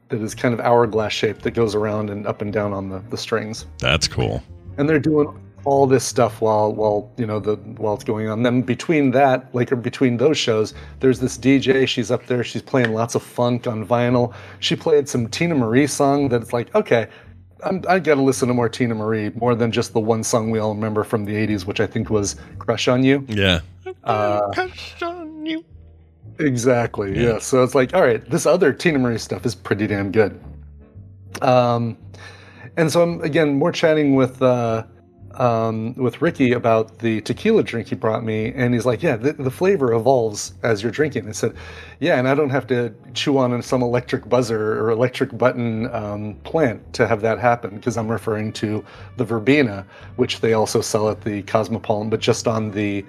[0.09, 3.01] that is kind of hourglass shaped that goes around and up and down on the,
[3.11, 3.67] the strings.
[3.79, 4.43] That's cool.
[4.79, 5.29] And they're doing
[5.65, 8.43] all this stuff while while you know the while it's going on.
[8.43, 11.87] Then between that, like or between those shows, there's this DJ.
[11.87, 12.45] She's up there.
[12.45, 14.33] She's playing lots of funk on vinyl.
[14.61, 17.09] She played some Teena Marie song that's like, okay,
[17.65, 20.51] I'm, I got to listen to more Teena Marie, more than just the one song
[20.51, 23.61] we all remember from the '80s, which I think was "Crush on You." Yeah.
[24.05, 24.53] Uh,
[26.39, 27.23] Exactly.
[27.23, 27.39] Yeah.
[27.39, 30.39] So it's like, all right, this other Teena Marie stuff is pretty damn good.
[31.43, 31.97] Um,
[32.77, 34.85] and so I'm again more chatting with uh,
[35.35, 39.35] um, with Ricky about the tequila drink he brought me, and he's like, yeah, the,
[39.35, 41.29] the flavor evolves as you're drinking.
[41.29, 41.55] I said,
[42.01, 46.35] yeah, and I don't have to chew on some electric buzzer or electric button um,
[46.45, 48.85] plant to have that happen because I'm referring to
[49.17, 53.05] the verbena, which they also sell at the Cosmopolitan, but just on the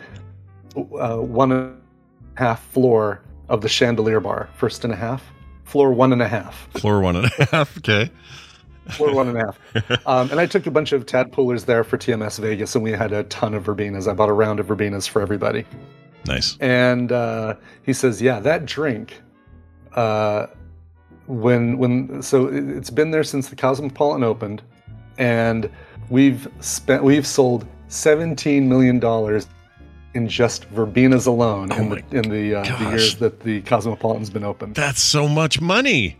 [0.99, 1.81] uh, one
[2.37, 5.23] half floor of the chandelier bar, first and a half,
[5.65, 7.77] floor one and a half, Floor one and a half.
[7.79, 8.11] Okay.
[8.91, 9.59] floor one and a half.
[10.07, 13.11] Um, and I took a bunch of tadpoolers there for TMS Vegas, and we had
[13.11, 14.07] a ton of verbenas.
[14.09, 15.65] I bought a round of verbenas for everybody.
[16.25, 16.57] Nice.
[16.61, 19.21] And uh, he says, "Yeah, that drink."
[19.95, 20.47] Uh,
[21.27, 24.61] when when so it- it's been there since the Cosmopolitan opened,
[25.17, 25.69] and
[26.09, 29.47] we've spent we've sold seventeen million dollars
[30.17, 34.29] in just verbenas alone in the in the, uh, the Oh years that the Cosmopolitan's
[34.29, 34.73] been open.
[34.73, 36.17] That's so much money.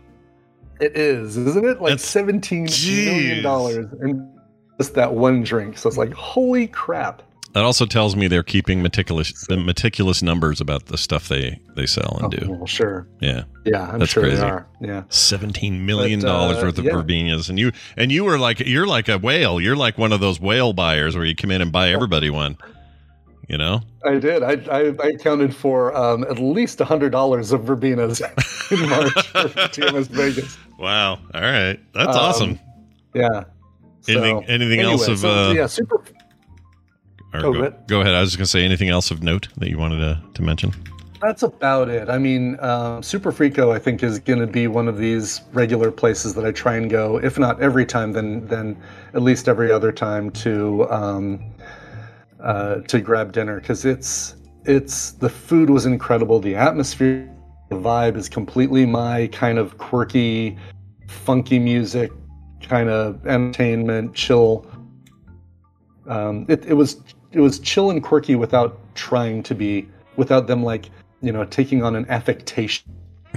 [0.80, 1.80] It is, isn't it?
[1.82, 3.42] Like That's- seventeen million Jeez.
[3.42, 4.32] dollars in
[4.78, 5.76] just that one drink.
[5.76, 7.22] So it's like, holy crap!
[7.54, 11.86] That also tells me they're keeping meticulous the meticulous numbers about the stuff they they
[11.86, 12.50] sell and Oh, do.
[12.52, 13.42] well, sure, Yeah.
[13.64, 14.36] yeah, I'm That's sure crazy.
[14.36, 14.68] they are.
[14.80, 15.02] Yeah.
[15.08, 16.92] Seventeen million dollars uh, worth of yeah.
[16.92, 19.60] verbenas, and you and you were like you're like a whale.
[19.60, 22.56] You're like one of those whale buyers where you come in and buy everybody one.
[23.48, 24.42] You know, I did.
[24.42, 28.20] I, I, I accounted for um, at least a hundred dollars of verbenas
[28.70, 30.58] in March for TMS Vegas.
[30.78, 31.18] wow.
[31.32, 32.60] All right, that's Um, awesome.
[33.14, 33.44] Yeah.
[34.06, 36.02] Anything- anything else of, uh, yeah, super.
[37.34, 38.14] Oh, go, go ahead.
[38.14, 40.72] I was just gonna say anything else of note that you wanted to, to mention.
[41.20, 42.08] That's about it.
[42.08, 46.34] I mean, um, Superfrico, I think, is going to be one of these regular places
[46.34, 48.76] that I try and go, if not every time, then then
[49.14, 51.40] at least every other time to um,
[52.42, 57.28] uh, to grab dinner because it's it's the food was incredible, the atmosphere,
[57.70, 60.56] the vibe is completely my kind of quirky,
[61.06, 62.12] funky music,
[62.62, 64.66] kind of entertainment, chill.
[66.06, 67.00] Um, it, it was
[67.32, 71.82] it was chill and quirky without trying to be without them like you know taking
[71.82, 72.84] on an affectation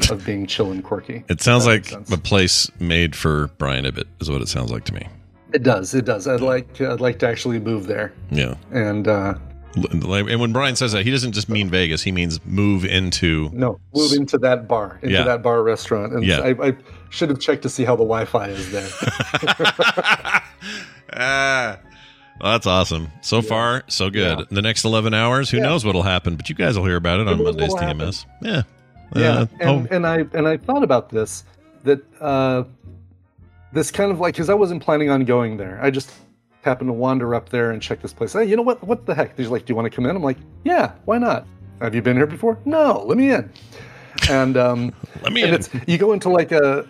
[0.09, 1.23] of being chill and quirky.
[1.29, 4.93] It sounds like a place made for Brian Ibbett, is what it sounds like to
[4.93, 5.07] me.
[5.53, 5.93] It does.
[5.93, 6.27] It does.
[6.27, 8.55] I'd like I'd like to actually move there Yeah.
[8.71, 9.33] and uh,
[9.91, 10.03] And
[10.39, 12.01] when Brian says that, he doesn't just mean Vegas.
[12.03, 13.49] He means move into.
[13.53, 15.23] no move into that bar into Yeah.
[15.23, 16.13] that bar restaurant.
[16.13, 16.39] And Yeah.
[16.39, 16.73] I, I
[17.09, 18.87] should have checked to see how the Wi-Fi is there.
[21.13, 21.77] ah,
[22.41, 23.09] That's awesome.
[23.21, 24.39] So far, so good.
[24.39, 24.45] Yeah.
[24.49, 25.63] The next 11 hours, who Yeah.
[25.63, 28.25] knows what'll happen, but you guys will hear about it on Monday's TMS.
[28.41, 28.63] Yeah.
[29.15, 31.43] yeah Uh, and, oh, and i and i thought about this
[31.83, 32.63] that uh
[33.73, 35.79] this kind of like because i wasn't planning on going there.
[35.81, 36.11] I just
[36.63, 38.33] happened to wander up there and check this place.
[38.33, 38.83] Hey you know what?
[38.83, 39.35] What the heck?
[39.37, 40.15] He's like do you want to come in?
[40.15, 41.47] I'm like yeah why not?
[41.81, 42.59] Have you been here before?
[42.65, 43.51] No let me in.
[44.29, 45.55] And um let me and in.
[45.55, 46.87] it's you go into like a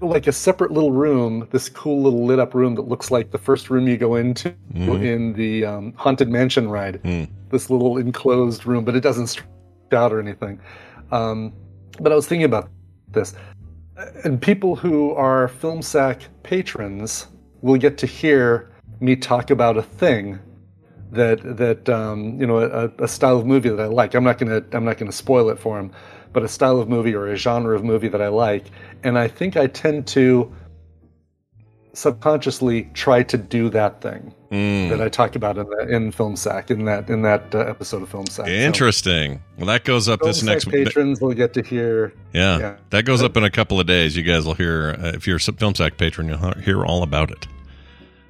[0.00, 3.38] like a separate little room this cool little lit up room that looks like the
[3.38, 5.02] first room you go into Mm-hmm.
[5.02, 7.00] in the um, haunted mansion ride.
[7.02, 7.28] Mm.
[7.50, 9.48] this little enclosed room but it doesn't stretch
[9.92, 10.60] out or anything.
[11.10, 11.52] Um,
[12.00, 12.70] but i was thinking about
[13.10, 13.34] this
[14.24, 17.26] and people who are film sack patrons
[17.62, 20.38] will get to hear me talk about a thing
[21.10, 24.14] that that um, you know a, a style of movie that I like.
[24.14, 25.92] I'm not gonna I'm not gonna spoil it for him,
[26.32, 28.66] but a style of movie or a genre of movie that I like,
[29.02, 30.54] and I think I tend to
[31.94, 34.88] subconsciously try to do that thing Mm.
[34.88, 38.02] that I talked about in the, in Film Sack in that in that uh, episode
[38.02, 38.46] of Film Sack.
[38.46, 39.42] So, Interesting.
[39.58, 42.14] Well, that goes up Film this Sack next patrons will get to hear.
[42.32, 42.76] Yeah, Yeah.
[42.88, 44.16] that goes up in a couple of days.
[44.16, 47.30] You guys will hear uh, if you're a Film Sack patron, you'll hear all about
[47.30, 47.46] it.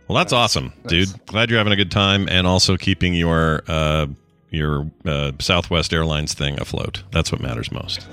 [0.09, 1.09] Well, that's awesome, dude.
[1.27, 4.07] Glad you're having a good time and also keeping your uh,
[4.51, 7.05] your uh, Southwest Airlines thing afloat.
[7.13, 8.09] That's what matters most.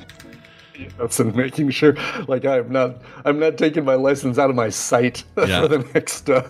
[0.98, 1.96] That's in making sure,
[2.28, 5.62] like I'm not, I'm not taking my license out of my sight Yeah.
[5.62, 6.48] for the next uh,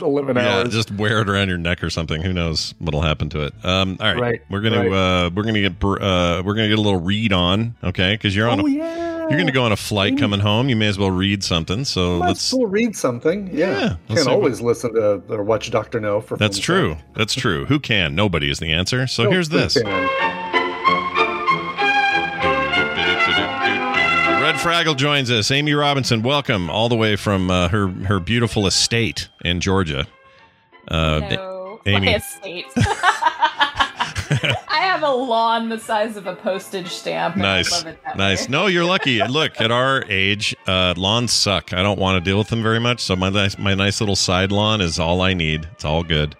[0.00, 0.72] eleven Yeah, hours.
[0.72, 2.22] just wear it around your neck or something.
[2.22, 3.54] Who knows what'll happen to it?
[3.64, 6.82] Um, all right, Right, we're gonna uh, we're gonna get uh, we're gonna get a
[6.82, 8.14] little read on, okay?
[8.14, 10.68] Because you're on oh a yeah, you're gonna go on a flight coming home.
[10.68, 11.84] You may as well read something.
[11.84, 12.42] So Might let's.
[12.42, 13.48] still read something.
[13.54, 14.30] Yeah, Yeah, can't see.
[14.30, 16.36] always listen to or watch Doctor No for.
[16.36, 16.94] That's true.
[16.94, 17.04] Sack.
[17.14, 17.64] That's true.
[17.66, 18.14] Who can?
[18.14, 19.06] Nobody is the answer.
[19.06, 19.74] So No, here's this.
[19.80, 20.37] can?
[24.58, 25.50] Fraggle joins us.
[25.50, 30.06] Amy Robinson, welcome all the way from uh, her her beautiful estate in Georgia.
[30.88, 32.06] Uh, No, Amy.
[32.06, 32.66] my estate.
[34.68, 37.36] I have a lawn the size of a postage stamp.
[37.36, 38.42] nice, love it that nice.
[38.42, 38.52] way.
[38.52, 39.22] No, you're lucky.
[39.28, 41.72] Look, at our age, uh, lawns suck.
[41.72, 43.00] I don't want to deal with them very much.
[43.00, 45.66] So my nice my nice little side lawn is all I need.
[45.72, 46.36] It's all good.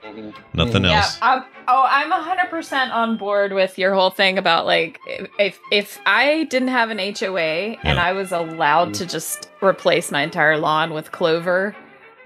[0.55, 1.18] Nothing Yeah, else.
[1.22, 4.98] I'm, oh, I'm 100% on board with your whole thing about like
[5.38, 10.22] if if I didn't have an HOA and I was allowed to just replace my
[10.22, 11.77] entire lawn with clover,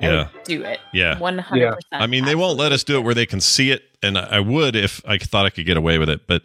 [0.00, 0.28] Yeah.
[0.44, 0.80] do it.
[0.92, 1.16] Yeah.
[1.18, 1.74] 100%.
[1.92, 4.40] I mean, they won't let us do it where they can see it, and I
[4.40, 6.26] would if I thought I could get away with it.
[6.26, 6.42] But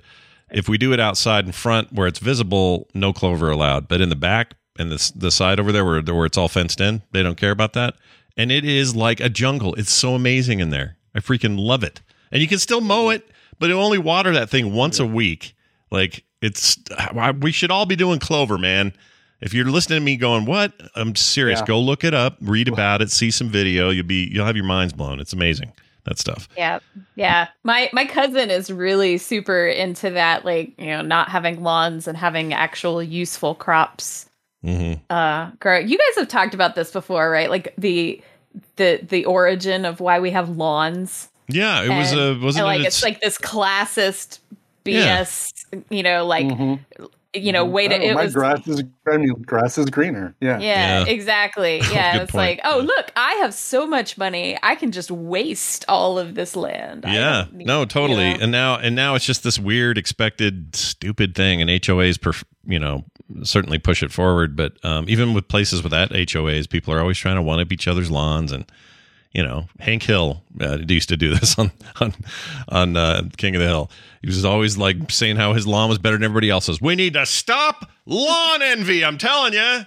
[0.51, 3.87] if we do it outside in front where it's visible, no clover allowed.
[3.87, 6.79] But in the back and the the side over there where where it's all fenced
[6.81, 7.95] in, they don't care about that.
[8.35, 9.73] And it is like a jungle.
[9.75, 10.97] It's so amazing in there.
[11.15, 12.01] I freaking love it.
[12.31, 15.55] And you can still mow it, but you only water that thing once a week.
[15.89, 16.77] Like it's
[17.39, 18.93] we should all be doing clover, man.
[19.39, 21.59] If you're listening to me going, "What?" I'm serious.
[21.59, 21.65] Yeah.
[21.65, 23.89] Go look it up, read about it, see some video.
[23.89, 25.19] You'll be you'll have your minds blown.
[25.19, 25.71] It's amazing.
[26.07, 26.47] That stuff.
[26.55, 26.79] Yeah.
[27.15, 27.49] Yeah.
[27.63, 32.17] My my cousin is really super into that like, you know, not having lawns and
[32.17, 34.25] having actual useful crops
[34.63, 35.77] hmm uh grow.
[35.77, 37.49] You guys have talked about this before, right?
[37.49, 38.21] Like the
[38.77, 41.29] the the origin of why we have lawns.
[41.49, 42.87] Yeah, it was and, a wasn't and, like it?
[42.87, 44.39] it's like this classist
[44.85, 45.21] Yeah.
[45.23, 45.51] BS,
[45.89, 46.79] you know, like Mhm.
[47.33, 50.35] You know, way to Oh, it my was grass is I mean, grass is greener.
[50.41, 50.59] Yeah.
[50.59, 51.05] yeah, Yeah.
[51.11, 51.81] exactly.
[51.91, 52.33] Yeah, it's point.
[52.33, 56.55] like, oh look, I have so much money, I can just waste all of this
[56.55, 57.03] land.
[57.07, 58.29] Yeah, need- no, totally.
[58.29, 58.43] you know?
[58.43, 61.61] And now and now it's just this weird, expected, stupid thing.
[61.61, 63.03] And HOAs, perf- you know,
[63.43, 64.55] certainly push it forward.
[64.55, 67.87] But um, even with places without HOAs, people are always trying to one up each
[67.87, 68.65] other's lawns and.
[69.33, 72.13] You know, Hank Hill uh, used to do this on on
[72.69, 73.91] on uh, King of the Hill.
[74.21, 76.81] He was always like saying how his lawn was better than everybody else's.
[76.81, 79.05] We need to stop lawn envy.
[79.05, 79.85] I'm telling you,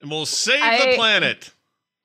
[0.00, 1.52] and we'll save the planet.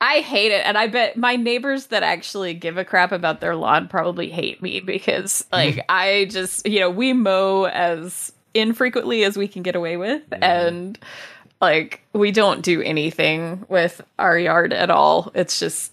[0.01, 3.55] I hate it, and I bet my neighbors that actually give a crap about their
[3.55, 9.37] lawn probably hate me because, like, I just you know we mow as infrequently as
[9.37, 10.97] we can get away with, and
[11.61, 15.31] like we don't do anything with our yard at all.
[15.35, 15.90] It's just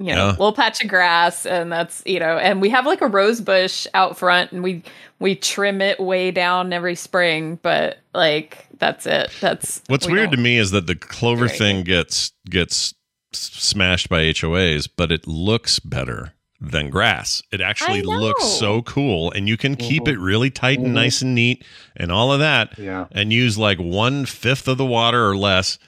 [0.00, 0.30] you know Yeah.
[0.30, 3.86] little patch of grass, and that's you know, and we have like a rose bush
[3.94, 4.82] out front, and we
[5.20, 9.30] we trim it way down every spring, but like that's it.
[9.40, 12.94] That's What's we weird to me is that the clover do thing gets gets
[13.32, 16.32] smashed by HOAs, but it looks better
[16.62, 17.42] than grass.
[17.52, 20.92] It actually looks so cool, and you can keep it really tight and Mhm.
[20.94, 21.64] nice and neat,
[21.96, 23.06] and all of that, Yeah.
[23.12, 25.78] and use like one fifth of the water or less.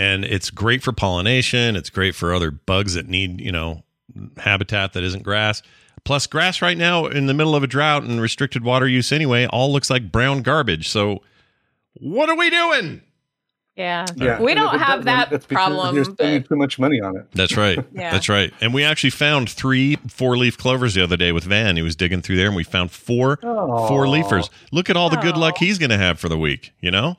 [0.00, 1.76] And it's great for pollination.
[1.76, 3.82] It's great for other bugs that need you know
[4.38, 5.62] habitat that isn't grass.
[6.04, 9.44] Plus, grass right now in the middle of a drought and restricted water use anyway,
[9.46, 10.88] all looks like brown garbage.
[10.88, 11.22] So,
[11.94, 13.02] what are we doing?
[13.76, 14.06] Yeah.
[14.16, 15.94] Yeah, We don't have doesn't, that it's problem.
[15.94, 17.26] You're spending but- too much money on it.
[17.32, 17.78] That's right.
[17.92, 18.10] Yeah.
[18.10, 18.52] That's right.
[18.62, 21.76] And we actually found three four leaf clovers the other day with Van.
[21.76, 24.48] He was digging through there and we found four four leafers.
[24.72, 27.16] Look at all the good luck he's going to have for the week, you know?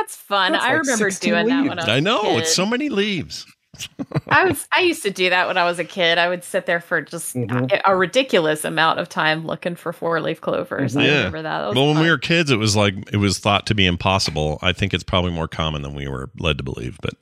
[0.00, 0.52] That's fun.
[0.52, 2.22] That's I like remember 16 doing that when I was I know.
[2.22, 3.46] a It's so many leaves.
[4.28, 6.16] I was I used to do that when I was a kid.
[6.16, 7.70] I would sit there for just Mhm.
[7.72, 10.96] a, a ridiculous amount of time looking for four leaf clovers.
[10.96, 11.16] I Yeah.
[11.18, 11.58] remember that.
[11.60, 13.84] that was Well, when we were kids, it was like it was thought to be
[13.86, 14.58] impossible.
[14.62, 16.96] I think it's probably more common than we were led to believe.
[17.02, 17.14] But,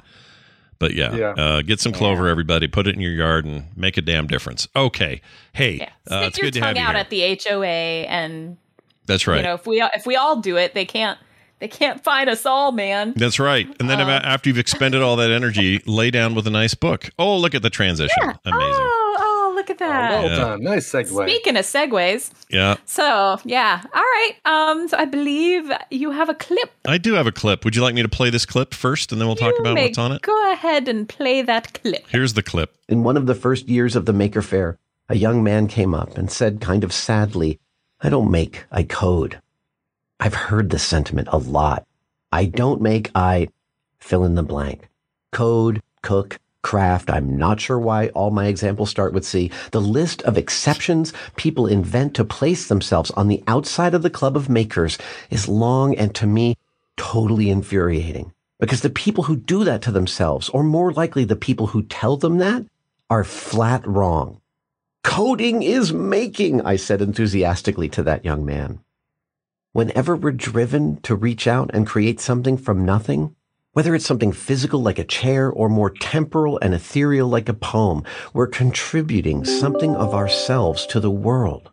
[0.79, 1.31] but yeah, Yeah.
[1.31, 2.69] Uh, get some clover, everybody.
[2.69, 4.69] Put it in your yard and make a damn difference.
[4.77, 5.23] Okay.
[5.55, 5.89] Hey, yeah.
[6.09, 7.01] uh, it's your good to have tongue you out here.
[7.01, 8.59] at the HOA, and
[9.07, 9.39] That's right.
[9.39, 11.19] you know if we if we all do it, they can't
[11.64, 13.14] they can't find us all, man.
[13.16, 13.66] That's right.
[13.81, 16.74] And then Um, about after you've expended all that energy, lay down with a nice
[16.74, 17.09] book.
[17.18, 18.22] Oh, look at the transition.
[18.44, 18.85] Amazing.
[18.87, 20.11] Oh, oh, look at that.
[20.11, 20.37] Well Yeah.
[20.37, 20.62] done.
[20.62, 21.27] Nice segue.
[21.27, 22.74] Speaking of segues, Yeah.
[22.85, 24.33] so yeah, all right.
[24.44, 26.70] Um, so I believe you have a clip.
[26.87, 27.64] I do have a clip.
[27.64, 29.87] Would you like me to play this clip first and then we'll talk about may
[29.87, 30.20] what's on it?
[30.20, 32.05] Go ahead and play that clip.
[32.09, 32.77] Here's the clip.
[32.90, 34.77] In one of the first years of the Maker Faire,
[35.09, 37.59] a young man came up and said kind of sadly,
[38.03, 39.40] I don't make, I code.
[40.20, 41.87] I've heard this sentiment a lot.
[42.33, 43.48] I don't make, I
[43.98, 44.88] fill in the blank.
[45.33, 47.11] Code, cook, craft.
[47.11, 49.50] I'm not sure why all my examples start with C.
[49.70, 54.37] The list of exceptions people invent to place themselves on the outside of the club
[54.37, 54.98] of makers
[55.31, 56.57] is long and to me
[56.96, 58.33] totally infuriating.
[58.61, 62.16] Because the people who do that to themselves, or more likely the people who tell
[62.16, 62.64] them that,
[63.11, 64.40] are flat wrong.
[65.03, 68.81] Coding is making, I said enthusiastically to that young man.
[69.75, 73.35] Whenever we're driven to reach out and create something from nothing,
[73.73, 78.05] whether it's something physical like a chair or more temporal and ethereal like a poem,
[78.33, 81.73] we're contributing something of ourselves to the world.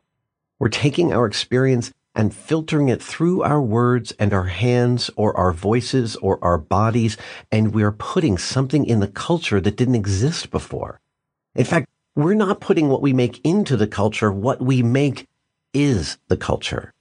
[0.58, 5.54] We're taking our experience and filtering it through our words and our hands or our
[5.54, 7.18] voices or our bodies,
[7.52, 11.00] and we're putting something in the culture that didn't exist before.
[11.54, 14.32] In fact, we're not putting what we make into the culture.
[14.32, 15.28] What we make
[15.72, 16.96] is the culture.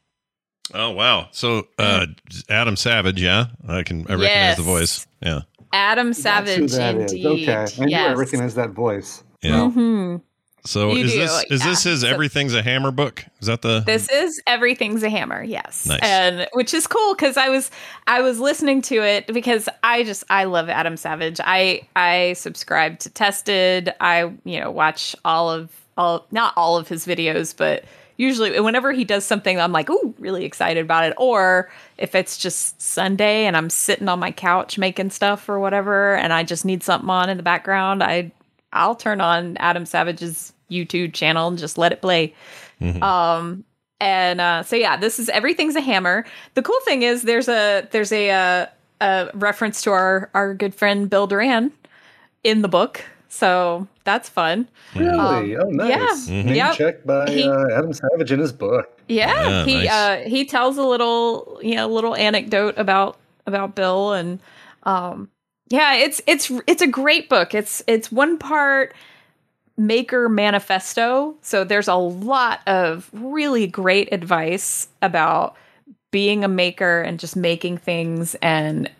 [0.74, 1.28] Oh wow!
[1.32, 2.06] So uh,
[2.48, 4.56] Adam Savage, yeah, I can I recognize Yes.
[4.56, 5.06] the voice.
[5.20, 5.40] Yeah,
[5.72, 7.12] Adam Savage, that is.
[7.12, 7.26] indeed.
[7.26, 7.54] Okay.
[7.54, 8.16] I knew I Yes.
[8.18, 9.22] recognize that voice.
[9.42, 9.68] yeah.
[9.70, 10.16] hmm
[10.64, 13.24] So You is do, this is this his So- Everything's a Hammer book?
[13.40, 13.80] Is that the?
[13.86, 16.00] This is everything's a hammer, yes, Nice.
[16.02, 17.70] and which is cool because I was
[18.06, 21.40] I was listening to it because I just I love Adam Savage.
[21.42, 23.94] I I subscribe to Tested.
[24.00, 27.84] I you know watch all of all not all of his videos, but
[28.20, 31.14] usually whenever he does something, I'm like, ooh, really excited about it.
[31.16, 36.14] Or if it's just Sunday and I'm sitting on my couch making stuff or whatever,
[36.16, 38.30] and I just need something on in the background, I
[38.72, 42.34] I'll turn on Adam Savage's YouTube channel and just let it play.
[43.02, 43.64] Um,
[44.00, 46.24] and uh, so yeah, this is everything's a hammer.
[46.54, 48.66] The cool thing is there's a there's a uh,
[49.00, 51.72] a reference to our our good friend Bill Doran
[52.44, 54.68] in the book, so that's fun.
[54.94, 55.56] Really?
[55.56, 56.28] oh, nice.
[56.28, 56.42] yeah.
[56.42, 56.74] Name Yep.
[56.76, 59.00] checked by He- uh, Adam Savage in his book.
[59.08, 59.90] Yeah, Yeah, he nice.
[59.90, 63.16] uh, he tells a little you know little anecdote about
[63.46, 64.38] about Bill and
[64.84, 65.28] um
[65.68, 67.54] yeah it's it's it's a great book.
[67.54, 68.94] It's it's one part
[69.76, 71.34] maker manifesto.
[71.42, 75.56] So there's a lot of really great advice about
[76.10, 78.90] being a maker and just making things and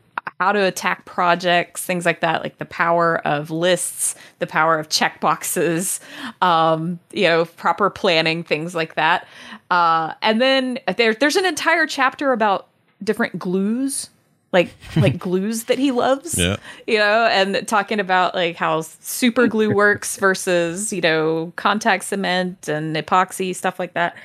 [0.40, 4.88] how to attack projects, things like that, like the power of lists, the power of
[4.88, 6.00] checkboxes,
[6.40, 9.28] um, you know, proper planning, things like that.
[9.70, 12.68] Uh, and then there, there's an entire chapter about
[13.04, 14.08] different glues,
[14.50, 16.56] like like glues that he loves Yeah.
[16.86, 22.66] you know, and talking about like how super glue works versus, you know, contact cement
[22.66, 24.16] and epoxy, stuff like that.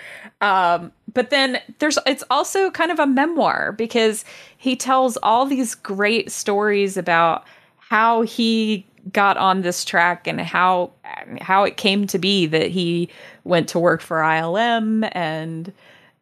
[0.42, 4.26] Um, but then there's it's also kind of a memoir because
[4.58, 7.46] he tells all these great stories about
[7.78, 10.92] how he got on this track and how
[11.40, 13.10] how it came to be that he
[13.44, 15.72] went to work for ILM and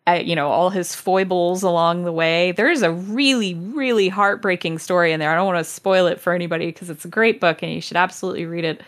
[0.06, 2.52] uh, you know all his foibles along the way.
[2.52, 5.32] There's a really really heartbreaking story in there.
[5.32, 7.82] I don't want to spoil it for anybody because it's a great book and you
[7.82, 8.82] should absolutely read it.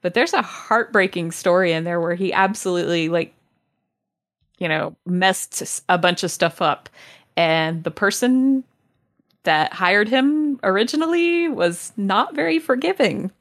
[0.00, 3.32] But there's a heartbreaking story in there where he absolutely like
[4.62, 6.88] you know messed a bunch of stuff up
[7.36, 8.62] and the person
[9.42, 13.32] that hired him originally was not very forgiving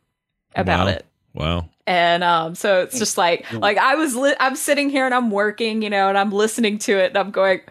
[0.56, 0.92] about Wow.
[0.94, 1.70] it Wow.
[1.86, 5.30] and um so it's just like like i was li- i'm sitting here and i'm
[5.30, 7.62] working you know and i'm listening to it and i'm going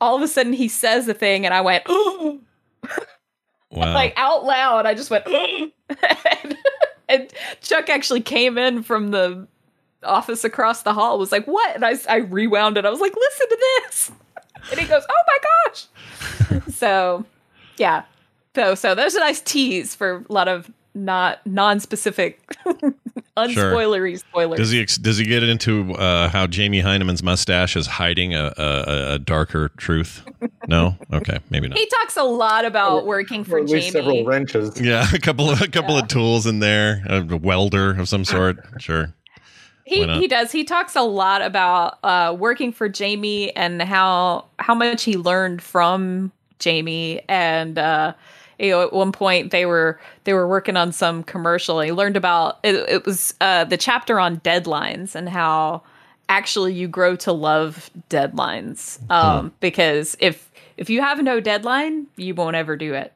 [0.00, 2.40] all of a sudden he says the thing and i went Ooh!
[3.70, 3.92] Wow.
[3.92, 5.72] like out loud i just went "Ooh!"
[6.42, 6.56] and,
[7.08, 9.46] and chuck actually came in from the
[10.04, 13.14] office across the hall was like what and i, I rewound it i was like
[13.14, 14.10] listen to this
[14.70, 17.24] and he goes oh my gosh so
[17.76, 18.02] yeah
[18.54, 22.40] So so there's a nice tease for a lot of not non-specific
[23.36, 24.58] unspoilery spoilers.
[24.58, 28.52] Does he ex- does he get into uh, how Jamie Hyneman's mustache is hiding a,
[28.56, 30.24] a, a darker truth?
[30.68, 31.78] No, okay, maybe not.
[31.78, 34.04] He talks a lot about working Or for at least Jamie.
[34.04, 34.80] several wrenches.
[34.80, 38.58] Yeah, a couple of a couple of tools in there, a welder of some sort.
[38.78, 39.12] Sure.
[39.84, 40.50] He he does.
[40.50, 45.60] He talks a lot about uh, working for Jamie and how how much he learned
[45.60, 48.14] from Jamie and uh,
[48.58, 51.80] you know at one point they were they were working on some commercial.
[51.80, 55.82] And he learned about it, it was uh, the chapter on deadlines and how
[56.30, 62.34] actually you grow to love deadlines um, because if if you have no deadline you
[62.34, 63.12] won't ever do it.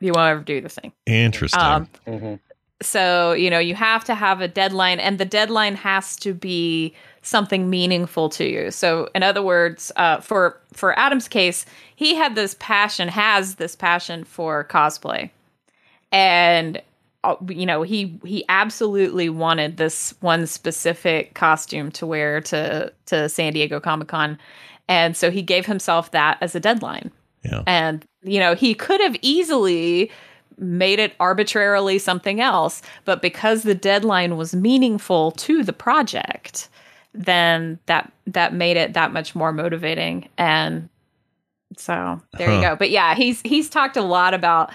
[0.00, 0.92] You won't ever do the thing.
[1.06, 1.60] Interesting.
[1.60, 2.34] Um, hmm
[2.84, 6.94] so, you know, you have to have a deadline, and the deadline has to be
[7.22, 8.70] something meaningful to you.
[8.70, 11.64] So, in other words, uh, for for Adam's case,
[11.96, 15.30] he had this passion, has this passion for cosplay,
[16.12, 16.82] and
[17.24, 23.28] uh, you know, he he absolutely wanted this one specific costume to wear to to
[23.28, 24.38] San Diego Comic Con,
[24.88, 27.10] and so he gave himself that as a deadline.
[27.44, 27.62] yeah.
[27.66, 30.10] And, you know, he could have easily
[30.58, 36.68] made it arbitrarily something else, but because the deadline was meaningful to the project,
[37.12, 40.28] then that that made it that much more motivating.
[40.38, 40.88] And
[41.76, 42.76] so there you go.
[42.76, 44.72] But yeah, he's he's talked a lot about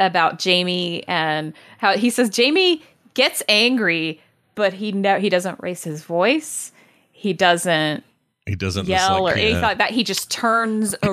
[0.00, 2.82] about Jamie and how he says Jamie
[3.14, 4.20] gets angry,
[4.54, 6.72] but he no he doesn't raise his voice.
[7.12, 8.02] He doesn't
[8.46, 9.44] He doesn't yell like, or yeah.
[9.44, 9.90] anything like that.
[9.90, 11.12] He just turns a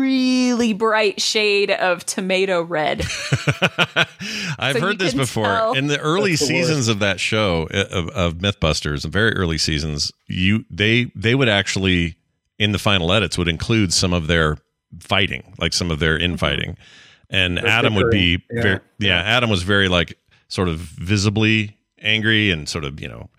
[0.00, 3.00] really bright shade of tomato red.
[4.58, 5.44] I've So heard this before.
[5.44, 9.08] tell- In the early That's the seasons of that show uh, of, of MythBusters, the
[9.08, 12.16] very early seasons, you they they would actually
[12.58, 14.58] in the final edits would include some of their
[15.00, 16.76] fighting, like some of their infighting.
[17.30, 18.42] And Their Adam would be.
[18.50, 18.62] Yeah.
[18.62, 23.30] very yeah, Adam was very like sort of visibly angry and sort of, you know,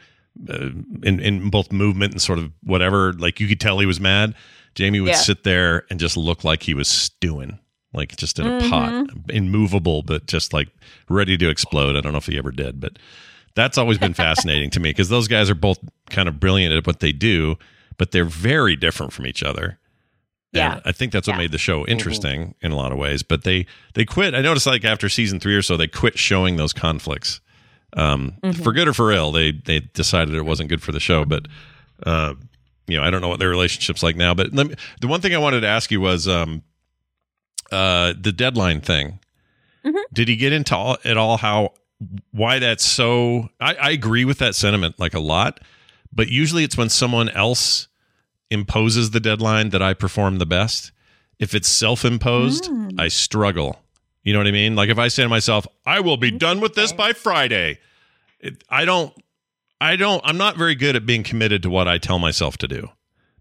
[0.50, 0.70] uh,
[1.04, 4.34] in in both movement and sort of whatever, like you could tell he was mad.
[4.76, 5.16] Jamie would Yeah.
[5.16, 7.60] sit there and just look like he was stewing,
[7.94, 9.30] like just in a pot, Mm-hmm.
[9.32, 10.70] immovable, but just like
[11.10, 11.96] ready to explode.
[11.96, 12.98] I don't know if he ever did, but
[13.56, 16.88] that's always been fascinating to me because those guys are both kind of brilliant at
[16.88, 17.58] what they do,
[17.98, 19.78] but they're very different from each other.
[20.54, 20.74] Yeah.
[20.74, 21.40] And I think that's what Yeah.
[21.44, 23.24] made the show interesting in a lot of ways.
[23.24, 24.34] But they they quit.
[24.34, 27.40] I noticed like after season three or so, they quit showing those conflicts.
[27.94, 31.26] Um, For good or for ill, they they decided it wasn't good for the show.
[31.26, 31.48] But
[32.06, 32.34] uh,
[32.92, 34.34] you know, I don't know what their relationship's like now.
[34.34, 36.64] But let me, the one thing I wanted to ask you was um,
[37.72, 39.20] uh, the deadline thing.
[40.14, 41.74] Did he get into all, at all how
[42.32, 43.50] why that's so?
[43.60, 45.60] I, I agree with that sentiment like a lot,
[46.14, 47.88] but usually it's when someone else
[48.50, 50.92] imposes the deadline that I perform the best.
[51.40, 52.70] If it's self-imposed,
[53.00, 53.80] I struggle.
[54.24, 54.76] You know what I mean?
[54.76, 57.80] Like if I say to myself, "I will be done with this by Friday,"
[58.40, 59.14] it, I don't.
[59.82, 60.22] I don't.
[60.24, 62.90] I'm not very good at being committed to what I tell myself to do.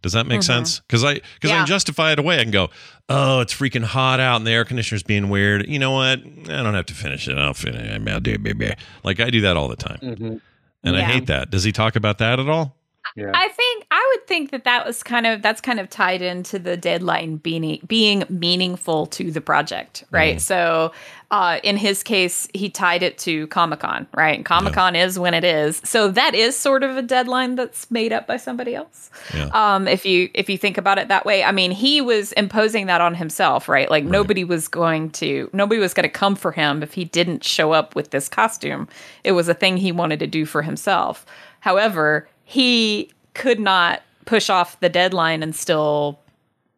[0.02, 0.80] Does that make sense?
[0.80, 1.58] Because I because I Yeah.
[1.58, 2.40] can justify it away.
[2.40, 2.70] I can go,
[3.10, 6.20] "Oh, it's freaking hot out, and the air conditioner's being weird." You know what?
[6.20, 7.36] I don't have to finish it.
[7.36, 8.00] I'll finish.
[8.08, 8.78] I'll do it.
[9.04, 10.36] Like I do that all the time, hmm
[10.82, 11.50] and I hate that.
[11.50, 12.74] Does he talk about that at all?
[13.16, 13.30] Yeah.
[13.34, 16.58] I think I would think that that was kind of that's kind of tied into
[16.58, 20.40] the deadline being being meaningful to the project, right?
[20.40, 20.92] So,
[21.30, 24.36] uh, in his case, he tied it to Comic Con, right?
[24.36, 27.88] And Comic Con is when it is, so that is sort of a deadline that's
[27.90, 29.10] made up by somebody else.
[29.32, 29.48] Yeah.
[29.52, 32.86] Um, if you if you think about it that way, I mean, he was imposing
[32.86, 33.88] that on himself, right?
[33.88, 37.44] Like nobody was going to nobody was going to come for him if he didn't
[37.44, 38.88] show up with this costume.
[39.22, 41.24] It was a thing he wanted to do for himself.
[41.60, 46.18] However, he could not push off the deadline and still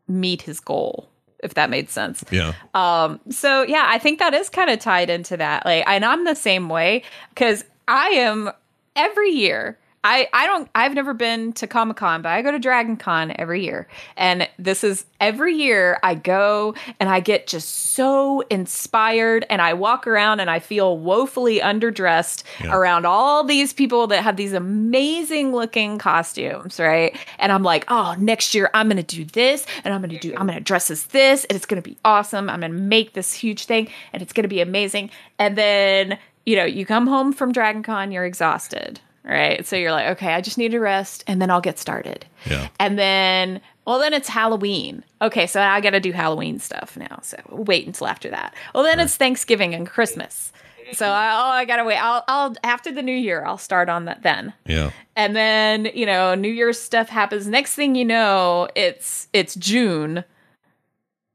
[0.08, 1.08] meet his goal,
[1.42, 2.24] if that made sense.
[2.30, 2.54] Yeah.
[2.74, 5.64] Um, so yeah, I think that is kind of tied into that.
[5.64, 8.50] Like, and I'm the same way because I am
[8.96, 9.78] every year.
[10.04, 13.32] I, I don't I've never been to Comic Con, but I go to Dragon Con
[13.38, 13.86] every year.
[14.16, 19.74] And this is every year I go and I get just so inspired and I
[19.74, 25.52] walk around and I feel woefully underdressed around all these people that have these amazing
[25.52, 27.16] looking costumes, right?
[27.38, 30.48] And I'm like, oh, next year I'm gonna do this and I'm gonna do I'm
[30.48, 32.50] gonna dress as this and it's gonna be awesome.
[32.50, 35.10] I'm gonna make this huge thing and it's gonna be amazing.
[35.38, 39.64] And then, you know, you come home from Dragon Con, you're exhausted right?
[39.66, 42.26] So you're like, okay, I just need to rest and then I'll get started.
[42.46, 42.68] Yeah.
[42.78, 45.04] And then, well, then it's Halloween.
[45.20, 47.20] Okay, so I got to do Halloween stuff now.
[47.22, 48.54] So we'll wait until after that.
[48.74, 50.52] Well, then it's Thanksgiving and Christmas.
[50.92, 51.96] So I, oh, I gotta wait.
[51.96, 54.52] I'll, I'll after the new year, I'll start on that then.
[54.66, 54.90] Yeah.
[55.16, 57.46] And then you know, New Year's stuff happens.
[57.46, 60.24] Next thing you know, it's it's June,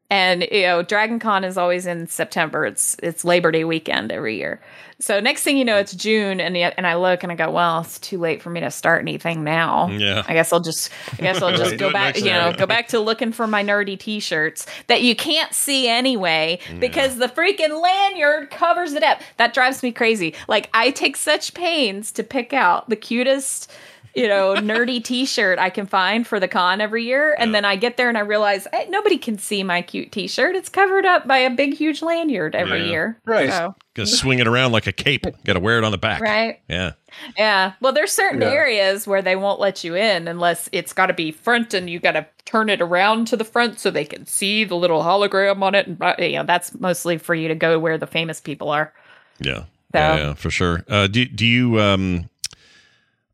[0.09, 2.65] and you know dragon con is always in september.
[2.65, 4.61] It's it's labor day weekend every year.
[4.99, 7.81] So next thing you know it's june and and i look and i go well
[7.81, 9.89] it's too late for me to start anything now.
[9.89, 10.23] Yeah.
[10.27, 12.99] i guess i'll just i guess i'll just go back you know go back to
[12.99, 18.93] looking for my nerdy t-shirts that you can't see anyway because the freaking lanyard covers
[18.93, 19.21] it up.
[19.37, 20.33] That drives me crazy.
[20.47, 23.71] Like i take such pains to pick out the cutest
[24.17, 27.75] you know, nerdy T-shirt I can find for the con every year, and then I
[27.75, 30.55] get there and I realize eh, nobody can see my cute T-shirt.
[30.55, 32.89] It's covered up by a big, huge lanyard every Yeah.
[32.89, 33.19] year.
[33.25, 33.49] Right.
[33.49, 35.25] So, Gotta swing it around like a cape.
[35.45, 36.21] Gotta wear it on the back.
[36.21, 36.59] right.
[36.67, 36.91] Yeah.
[37.37, 37.73] Yeah.
[37.79, 38.49] Well, there's certain Yeah.
[38.49, 41.99] areas where they won't let you in unless it's got to be front, and you
[41.99, 45.61] got to turn it around to the front so they can see the little hologram
[45.61, 45.87] on it.
[45.87, 48.93] And uh, you know, that's mostly for you to go where the famous people are.
[49.39, 49.63] Yeah.
[49.93, 50.83] So- Yeah, yeah, for sure.
[50.89, 51.79] Uh, do do you?
[51.79, 52.29] Um,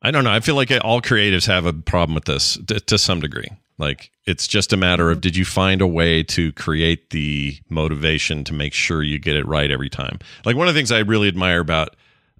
[0.03, 0.31] I don't know.
[0.31, 3.47] I feel like all creatives have a problem with this to, to some degree.
[3.77, 8.43] Like it's just a matter of did you find a way to create the motivation
[8.43, 10.19] to make sure you get it right every time.
[10.45, 11.95] Like one of the things I really admire about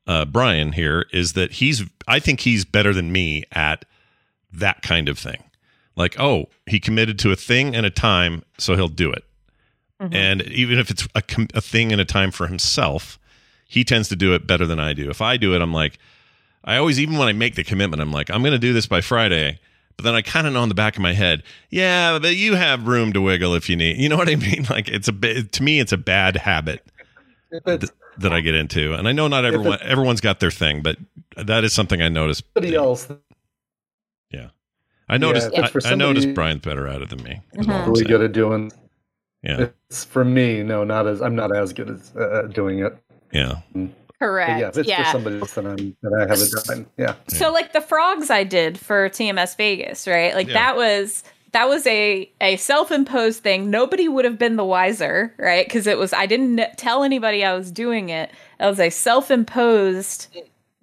[0.06, 1.84] uh, Brian here is that he's.
[2.08, 3.86] I think he's better than me at
[4.52, 5.44] that kind of thing.
[5.96, 9.24] Like, oh, he committed to a thing and a time, so he'll do it.
[10.12, 13.18] And even if it's a, a thing and a time for himself,
[13.68, 15.10] he tends to do it better than I do.
[15.10, 15.98] If I do it, I'm like,
[16.64, 18.88] I always, even when I make the commitment, I'm like, I'm going to do this
[18.88, 19.60] by Friday.
[19.98, 22.56] But then I kind of know in the back of my head, yeah, but you
[22.56, 23.98] have room to wiggle if you need.
[23.98, 24.66] You know what I mean?
[24.70, 26.84] Like it's a bit to me, it's a bad habit
[27.52, 28.94] If it's that I get into.
[28.94, 30.98] And I know not everyone, everyone's got their thing, but
[31.38, 32.44] that is something I noticed.
[32.56, 33.08] somebody else
[34.32, 34.50] Yeah,
[35.10, 35.52] I noticed.
[35.54, 37.42] if it's for I, I noticed Brian's better at it than me.
[37.54, 37.92] is Mm-hmm.
[37.92, 38.72] really good at doing
[39.44, 40.64] Yeah, it's for me.
[40.64, 42.98] No, not as I'm not as good as uh, doing it.
[43.32, 43.62] yeah.
[43.74, 44.60] But Correct.
[44.62, 46.86] yeah, if it's for somebody else, then I'm that I haven't done.
[46.98, 50.34] Yeah, So like the frogs I did for TMS Vegas, right?
[50.34, 50.54] Like Yeah.
[50.54, 53.70] that was that was a a self-imposed thing.
[53.70, 55.70] Nobody would have been the wiser, right?
[55.70, 58.32] Cuz it was I didn't tell anybody I was doing it.
[58.60, 60.28] It was a self-imposed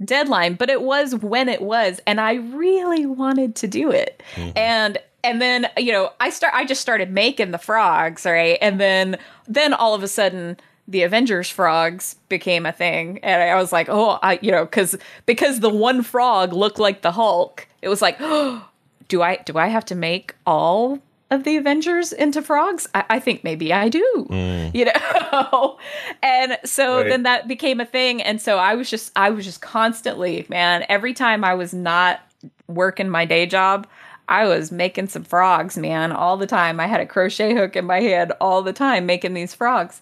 [0.05, 4.23] deadline, but it was when it was and I really wanted to do it.
[4.35, 4.59] Mm-hmm.
[4.59, 8.59] And and then, you know, I start I just started making the frogs, right?
[8.63, 9.19] And then
[9.49, 10.57] then all of a sudden
[10.91, 14.97] the Avengers frogs became a thing, and I was like, oh, I, you know, because
[15.25, 17.69] because the one frog looked like the Hulk.
[17.81, 18.69] It was like, oh,
[19.09, 20.99] do I do I have to make all
[21.31, 22.89] of the Avengers into frogs?
[22.93, 24.75] I, I think maybe I do, mm.
[24.75, 24.85] you
[25.33, 25.79] know.
[26.25, 27.09] and so Right.
[27.09, 30.85] then that became a thing, and so I was just I was just constantly, man.
[30.89, 32.21] Every time I was not
[32.67, 33.87] working my day job.
[34.29, 36.79] I was making some frogs, man, all the time.
[36.79, 40.01] I had a crochet hook in my hand all the time making these frogs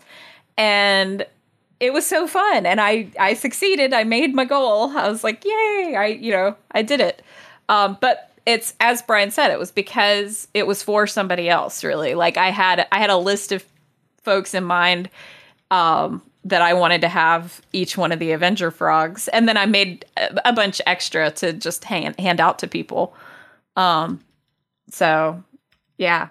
[0.59, 1.25] and
[1.81, 2.67] it was so fun.
[2.67, 3.95] And i i succeeded.
[3.95, 4.91] I made my goal.
[4.91, 7.23] I was like yay i you know i did it.
[7.71, 12.15] Um but it's as brian said it was because it was for somebody else really.
[12.15, 13.65] Like i had i had a list of
[14.23, 15.09] folks in mind
[15.71, 19.29] um that i wanted to have each one of the avenger frogs.
[19.29, 20.05] And then i made
[20.45, 23.15] a, bunch extra to just hand, hand out to people.
[23.77, 24.21] Um
[24.91, 25.43] so
[25.99, 26.31] yeah.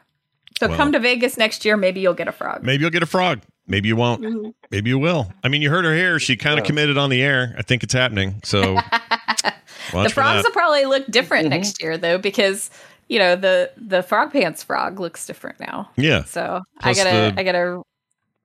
[0.60, 1.78] So Well- come to vegas next year.
[1.78, 2.64] Maybe you'll get a frog.
[2.64, 3.42] Maybe you'll get a frog.
[3.68, 4.22] Maybe you won't.
[4.22, 4.50] Mm-hmm.
[4.72, 5.32] Maybe you will.
[5.44, 6.20] I mean, you heard her here.
[6.20, 7.54] She kind of committed on the air.
[7.58, 8.40] I think it's happening.
[8.44, 8.76] So
[9.92, 11.50] the frogs will probably look different Mm-hmm.
[11.58, 12.70] next year though because
[13.10, 16.24] you know the the frog pants frog looks different now yeah.
[16.26, 17.82] so Plus i gotta the- i gotta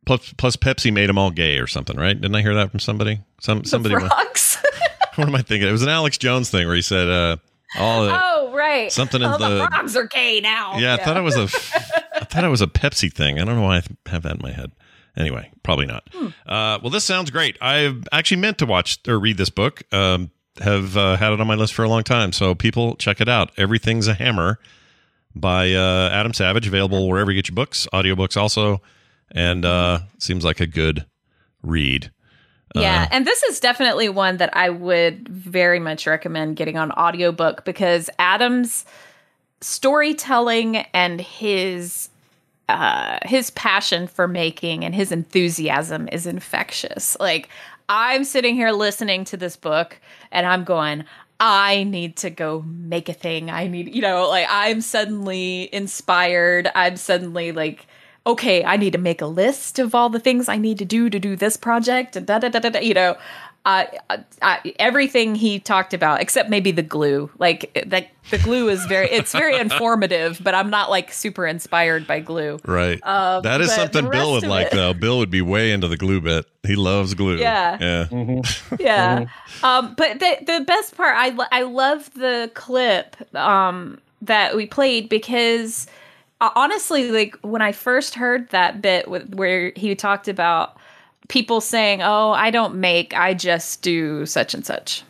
[0.05, 2.21] Plus, plus Pepsi made them all gay or something, right?
[2.21, 3.21] Didn't I hear that from somebody?
[3.41, 3.95] Some somebody.
[3.95, 4.59] the wa- frogs
[5.15, 5.69] what am I thinking?
[5.69, 7.37] It was an Alex Jones thing where he said, uh,
[7.79, 11.17] "All the, oh right Something in oh, the- frogs are gay now yeah." I thought
[11.17, 11.43] it was a.
[12.21, 13.39] I thought it was a Pepsi thing.
[13.41, 14.73] I don't know why I have that in my head.
[15.17, 16.09] Anyway, probably not.
[16.13, 16.27] Hmm.
[16.47, 17.57] Uh, well, this sounds great.
[17.61, 19.83] I've actually meant to watch or read this book.
[19.93, 22.33] Um, have uh, had it on my list for a long time.
[22.33, 23.51] So people check it out.
[23.57, 24.59] Everything's a Hammer
[25.35, 28.83] by uh, Adam Savage, available wherever you get your books, audiobooks also,
[29.31, 31.07] and uh, seems like a good
[31.63, 32.11] read.
[32.75, 36.91] yeah Uh, and this is definitely one that i would very much recommend getting on
[36.93, 38.85] audiobook because adam's
[39.61, 42.09] storytelling and his
[42.73, 47.17] uh his passion for making and his enthusiasm is infectious.
[47.21, 47.49] Like
[47.89, 49.99] i'm sitting here listening to this book
[50.31, 51.05] and i'm going
[51.41, 53.51] i need to go make a thing.
[53.51, 56.71] I need you know like i'm suddenly inspired.
[56.75, 57.87] I'm suddenly like
[58.27, 61.11] okay i need to make a list of all the things i need to do
[61.11, 63.17] to do this project and da da da da, da you know
[63.65, 63.85] uh,
[64.43, 67.31] uh, everything he talked about, except maybe the glue.
[67.39, 72.07] Like that, the glue is very, it's very informative, but I'm not like super inspired
[72.07, 72.59] by glue.
[72.65, 73.01] Right.
[73.03, 74.95] Uh, that is something Bill would like, it- though.
[74.95, 76.47] Bill would be way into the glue bit.
[76.65, 77.39] He loves glue.
[77.39, 77.79] Yeah.
[77.81, 78.43] Yeah.
[78.79, 79.27] yeah
[79.63, 84.67] um but the the best part i lo- i love the clip um that we
[84.67, 85.87] played because
[86.43, 90.77] uh, honestly, like when I first heard that bit with, where he talked about
[91.29, 95.03] people saying, "Oh, I don't make, I just do such and such,"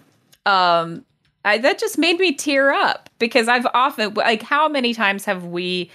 [0.46, 1.04] um,
[1.44, 5.44] I, that just made me tear up because I've often like how many times have
[5.44, 5.90] we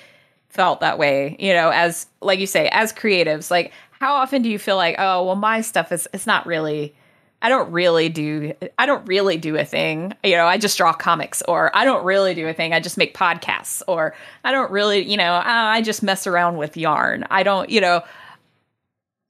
[0.50, 1.36] felt that way?
[1.40, 4.96] You know, as like you say, as creatives, like how often do you feel like,
[5.00, 6.94] oh, well, my stuff is it's not really.
[7.40, 10.14] I don't really do I don't really do a thing.
[10.24, 12.74] You know, I just draw comics or I don't really do a thing.
[12.74, 16.58] I just make podcasts or I don't really, you know, uh, I just mess around
[16.58, 17.26] with yarn.
[17.30, 18.04] I don't, you know,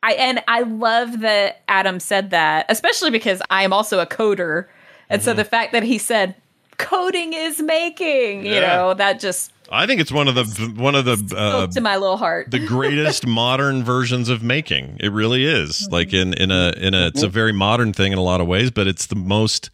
[0.07, 4.67] I and I love that Adam said that, especially because I am also a coder.
[5.09, 6.35] And so the fact that he said
[6.77, 11.03] coding is making, you know, that just I think it's one of the one of
[11.03, 12.51] the uh, to my little heart.
[12.51, 14.95] the greatest modern versions of making.
[15.01, 15.89] It really is.
[15.91, 18.47] Like in in a in a it's a very modern thing in a lot of
[18.47, 19.71] ways, but it's the most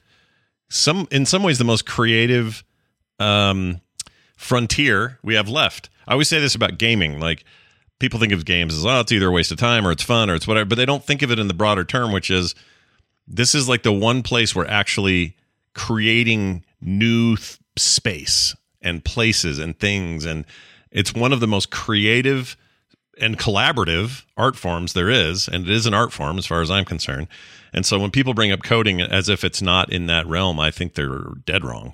[0.68, 2.64] some in some ways the most creative
[3.20, 3.82] um
[4.36, 5.90] frontier we have left.
[6.08, 7.46] I always say this about gaming, like
[8.04, 10.30] people think of games as oh it's either a waste of time or it's fun
[10.30, 12.54] or it's whatever, but they don't think of it in the broader term, which is
[13.26, 15.38] this is like the one place where actually
[15.74, 20.44] creating new th- space and places and things and
[20.92, 22.58] it's one of the most creative
[23.22, 26.70] and collaborative art forms there is and it is an art form as far as
[26.70, 27.30] i'm concerned.
[27.72, 30.72] And so when people bring up coding as if it's not in that realm i
[30.72, 31.94] think they're dead wrong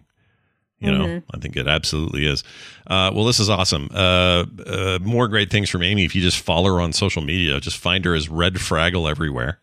[0.80, 2.44] you know i think it absolutely is
[2.88, 6.40] uh, well this is awesome uh, uh, more great things from amy if you just
[6.40, 9.60] follow her on social media just find her as red fraggle everywhere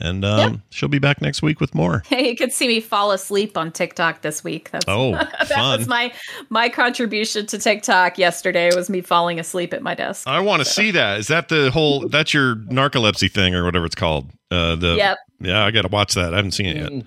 [0.00, 3.12] and um, she'll be back next week with more Hey, you could see me fall
[3.12, 4.70] asleep on TikTok this week.
[4.70, 6.12] That's oh that fun was my
[6.48, 10.26] my contribution to TikTok yesterday was me falling asleep at my desk.
[10.26, 11.20] I want to see that.
[11.20, 12.08] Is that the whole?
[12.08, 14.30] That's your narcolepsy thing or whatever it's called.
[14.50, 15.18] Uh, the Yep.
[15.40, 16.32] Yeah, I got to watch that.
[16.32, 17.04] I haven't seen it yet.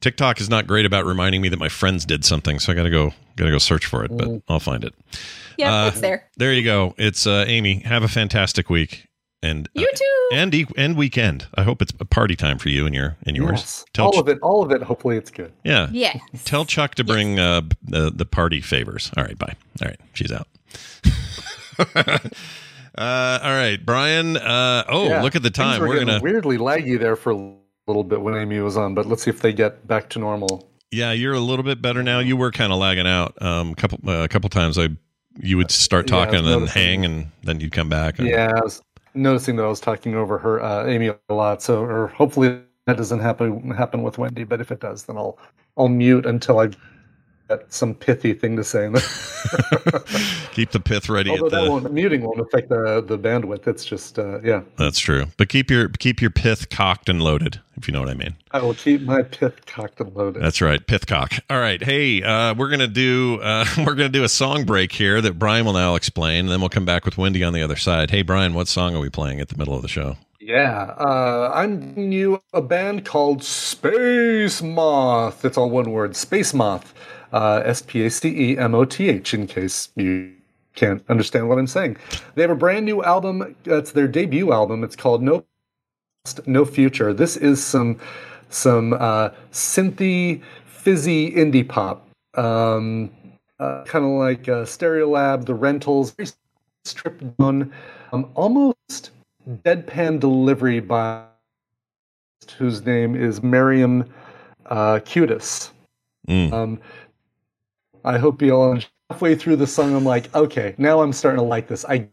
[0.00, 2.82] TikTok is not great about reminding me that my friends did something, so I got
[2.84, 3.12] to go.
[3.36, 4.94] Got to go search for it, but I'll find it.
[5.58, 6.28] Yeah, Uh, it's there.
[6.38, 6.94] There you go.
[6.96, 7.80] It's uh, Amy.
[7.80, 9.06] Have a fantastic week
[9.42, 10.28] and You too.
[10.36, 11.46] and e- and weekend.
[11.54, 13.60] I hope it's a party time for you and your and yours.
[13.60, 13.84] Yes.
[13.92, 14.82] Tell all Ch- of it, all of it.
[14.82, 15.52] Hopefully, it's good.
[15.64, 15.88] yeah.
[15.92, 16.18] Yes.
[16.44, 19.10] Tell Chuck to bring uh, the the party favors.
[19.18, 19.54] All right, bye.
[19.82, 20.48] All right, she's out.
[21.96, 22.18] uh,
[23.42, 24.36] all right, Brian.
[24.36, 25.80] Uh, oh, Yeah, look at the things time.
[25.80, 26.22] were We're getting gonna.
[26.22, 27.54] weirdly laggy there for a
[27.86, 30.68] little bit when Amy was on, but let's see if they get back to normal.
[30.90, 32.18] Yeah, you're a little bit better now.
[32.20, 33.40] You were kind of lagging out.
[33.42, 34.88] Um, couple uh, a couple times I
[35.38, 36.82] you would start Yeah, talking and noticing.
[36.82, 38.18] hang, and then you'd come back.
[38.18, 38.80] and- Yeah, I was
[39.14, 41.62] noticing that I was talking over her, uh, Amy, a lot.
[41.62, 44.44] So, or hopefully that doesn't happen happen with Wendy.
[44.44, 45.38] But if it does, then I'll
[45.76, 46.70] I'll mute until I
[47.48, 48.86] get some pithy thing to say.
[50.52, 51.30] keep the pith ready.
[51.30, 53.66] Although the, won't muting won't affect the the bandwidth.
[53.66, 55.26] It's just uh, yeah, that's true.
[55.36, 58.36] But keep your keep your pith cocked and loaded, if you know what I mean.
[58.52, 60.42] I will keep my pith cocked and loaded.
[60.42, 61.34] That's right, pith cock.
[61.50, 65.20] All right, hey, uh, we're gonna do uh, we're gonna do a song break here
[65.20, 67.76] that Brian will now explain, and then we'll come back with Wendy on the other
[67.76, 68.10] side.
[68.10, 70.16] Hey, Brian, what song are we playing at the middle of the show?
[70.40, 75.44] Yeah, uh, I'm bringing you a band called Space Moth.
[75.44, 76.94] It's all one word, Space Moth.
[77.32, 80.32] Uh, S P A C E M O T H, in case you
[80.74, 81.96] can't understand what I'm saying.
[82.34, 83.56] They have a brand new album.
[83.64, 84.84] It's their debut album.
[84.84, 85.44] It's called No
[86.24, 87.12] Past, No Future.
[87.12, 87.98] This is some
[88.48, 92.08] some uh, synthy, fizzy indie pop.
[92.34, 93.10] Um,
[93.58, 96.28] uh, kind of like uh, Stereolab, The Rentals, very
[96.84, 97.72] stripped down,
[98.12, 99.10] um, almost
[99.64, 101.24] deadpan delivery by
[102.58, 104.04] whose name is Miriam
[104.66, 105.70] uh, Cutis.
[106.28, 106.52] Mm.
[106.52, 106.80] Um,
[108.06, 108.78] I hope you all
[109.10, 109.94] halfway through the song.
[109.94, 111.84] I'm like, okay, now I'm starting to like this.
[111.84, 112.08] I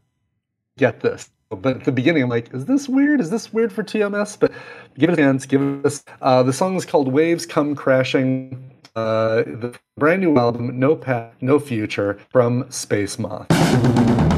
[0.78, 1.30] get this.
[1.52, 3.22] But at the beginning, I'm like, is this weird?
[3.22, 4.40] Is this weird for TMS?
[4.40, 4.52] But
[4.98, 5.46] give it a chance.
[5.46, 6.04] Give it.
[6.20, 10.96] A, uh, the song is called "Waves Come Crashing." Uh, the brand new album, "No
[10.96, 14.33] Past, No Future" from Space Moth.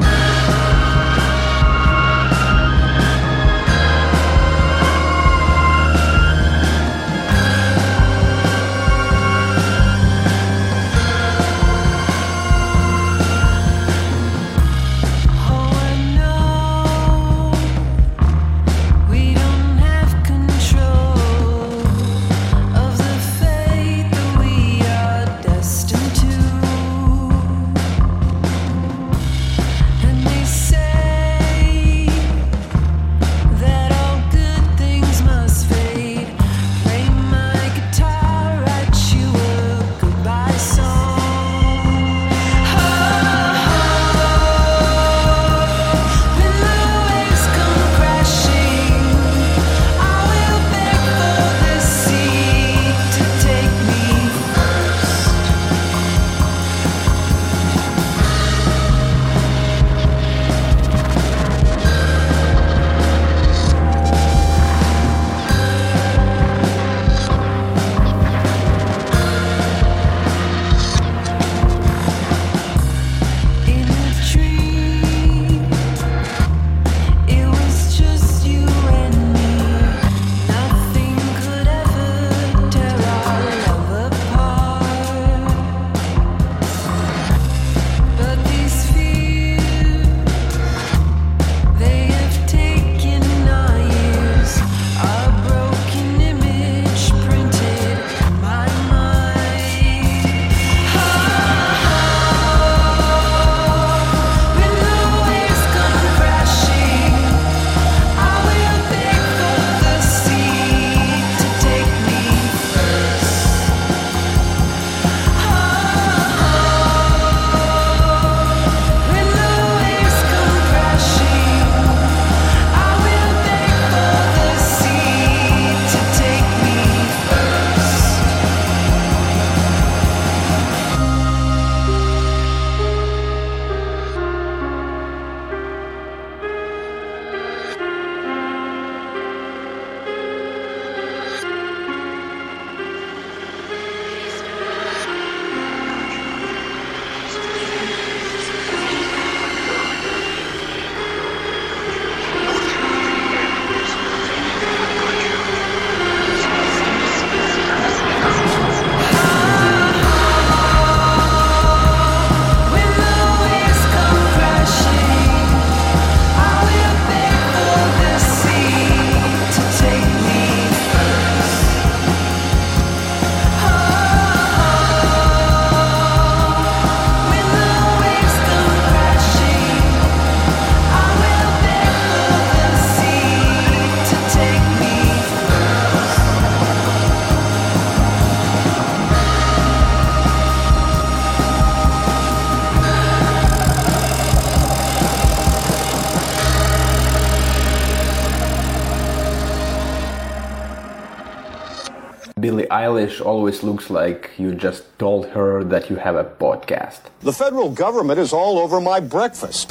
[202.86, 207.00] Eilish always looks like you just told her that you have a podcast.
[207.18, 209.70] The federal government is all over my breakfast.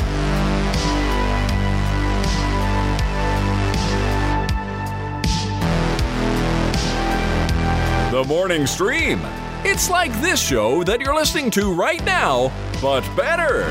[8.11, 9.22] The morning stream.
[9.63, 12.51] It's like this show that you're listening to right now,
[12.82, 13.63] but better.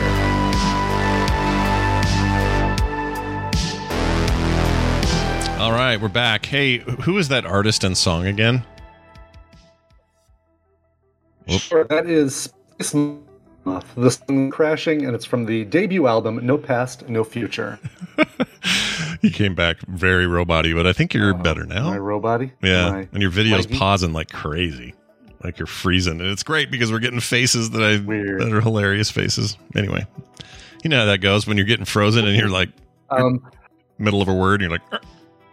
[5.61, 6.47] All right, we're back.
[6.47, 8.64] Hey, who is that artist and song again?
[11.49, 12.95] Sure, that is Space
[13.64, 17.78] Moth, the sun crashing, and it's from the debut album No Past, No Future.
[19.20, 21.88] You came back very roboty, but I think you're better now.
[21.88, 22.42] My robot.
[22.62, 23.78] Yeah, and your video's Mikey?
[23.78, 24.92] pausing like crazy,
[25.42, 28.42] like you're freezing, and it's great because we're getting faces that I Weird.
[28.42, 29.57] that are hilarious faces.
[29.74, 30.07] Anyway,
[30.82, 32.68] you know how that goes when you're getting frozen and you're like
[33.09, 33.42] Um,
[33.97, 35.03] middle of a word, and you're like,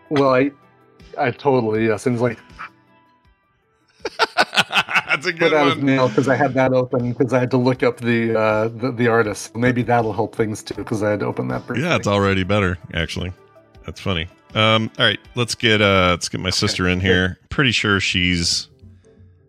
[0.10, 0.52] well, I,
[1.18, 2.06] I totally yes.
[2.06, 2.40] And it's like
[5.24, 5.86] that's a put good out his one.
[5.86, 8.92] mail because I had that open because I had to look up the uh, the,
[8.92, 9.56] the artist.
[9.56, 11.66] Maybe that'll help things too because I had to open that.
[11.68, 11.86] briefly.
[11.86, 13.34] Yeah, it's already better actually.
[13.86, 14.28] That's funny.
[14.54, 17.40] Um, all right, let's get uh, let's get my sister in here.
[17.50, 18.68] Pretty sure she's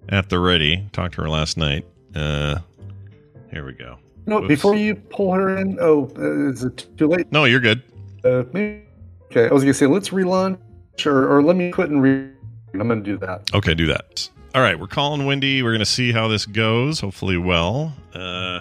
[0.08, 0.88] at the ready.
[0.92, 1.84] Talked to her last night.
[2.14, 2.58] Uh,
[3.50, 3.98] here we go.
[4.26, 4.48] No, Whoops.
[4.48, 5.76] before you pull her in.
[5.80, 7.30] Oh, uh, is it too late?
[7.32, 7.82] No, you're good.
[8.24, 8.84] Uh, maybe.
[9.32, 10.58] Okay, I was gonna say let's relaunch
[11.06, 12.28] or, or let me quit and re.
[12.74, 13.50] I'm gonna do that.
[13.54, 14.28] Okay, do that.
[14.54, 15.62] All right, we're calling Wendy.
[15.62, 17.00] We're going to see how this goes.
[17.00, 17.94] Hopefully, well.
[18.14, 18.60] Uh,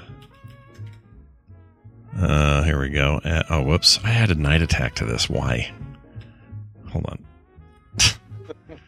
[2.18, 3.20] uh, here we go.
[3.26, 4.00] Uh, oh, whoops!
[4.02, 5.30] I added night attack to this.
[5.30, 5.70] Why?
[6.92, 7.26] Hold on.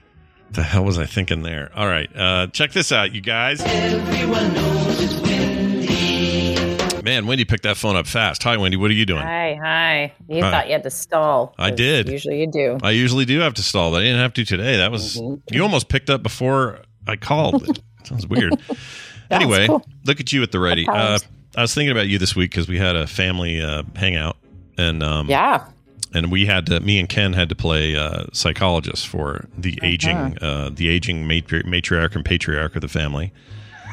[0.52, 1.72] the hell was I thinking there?
[1.76, 3.62] All right, uh, check this out, you guys.
[7.04, 8.42] Man, Wendy picked that phone up fast.
[8.44, 8.78] Hi, Wendy.
[8.78, 9.24] What are you doing?
[9.24, 10.14] Hi, hi.
[10.30, 10.52] You Hi.
[10.52, 11.54] thought you had to stall.
[11.60, 12.08] I did.
[12.08, 12.78] Usually you do.
[12.82, 14.78] I usually do have to stall, but I didn't have to today.
[14.78, 17.68] That was you almost picked up before I called.
[17.70, 18.54] It sounds weird.
[19.30, 19.86] anyway, cool.
[20.06, 20.88] look at you at the ready.
[20.88, 21.20] Uh.
[21.56, 24.38] I was thinking about you this week because we had a family uh, hangout,
[24.76, 25.68] and um, Yeah.
[26.12, 26.80] and we had to.
[26.80, 31.62] Me and Ken had to play uh, psychologist for the aging, uh, the aging matri-
[31.62, 33.32] matriarch and patriarch of the family,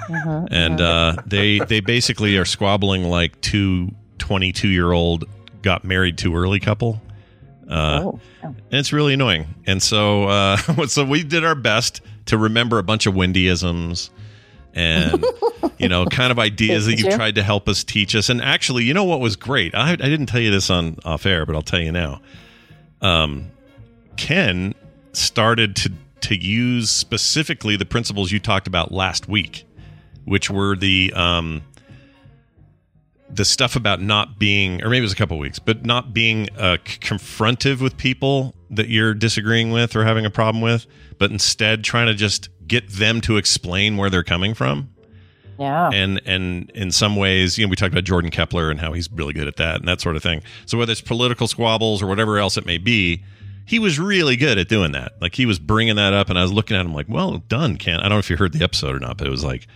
[0.08, 0.46] Uh-huh.
[0.50, 5.24] and uh, they they basically are squabbling like two 22 year old
[5.60, 7.02] got married too early couple.
[7.68, 8.20] Uh, oh.
[8.42, 9.46] and it's really annoying.
[9.66, 10.56] And so, uh,
[10.88, 12.00] so we did our best
[12.30, 14.10] to remember a bunch of Wendyisms
[14.72, 15.24] and
[15.78, 18.28] you know, kind of ideas that you've tried to help us teach us.
[18.28, 19.74] And actually, you know what was great?
[19.74, 22.20] I, I didn't tell you this on off air, but I'll tell you now.
[23.00, 23.50] Um,
[24.16, 24.74] Ken
[25.12, 29.66] started to to use specifically the principles you talked about last week,
[30.24, 31.62] which were the um,
[33.32, 36.48] the stuff about not being, or maybe it was a couple weeks, but not being
[36.58, 40.86] uh, c- confrontive with people that you're disagreeing with or having a problem with,
[41.18, 44.90] but instead trying to just get them to explain where they're coming from.
[45.58, 45.90] Yeah.
[45.92, 49.10] And and in some ways, you know, we talked about Jordan Kepler and how he's
[49.12, 50.42] really good at that and that sort of thing.
[50.64, 53.22] So whether it's political squabbles or whatever else it may be,
[53.66, 55.12] he was really good at doing that.
[55.20, 57.76] Like he was bringing that up, and I was looking at him like, "Well done,
[57.76, 59.66] Ken." I don't know if you heard the episode or not, but it was like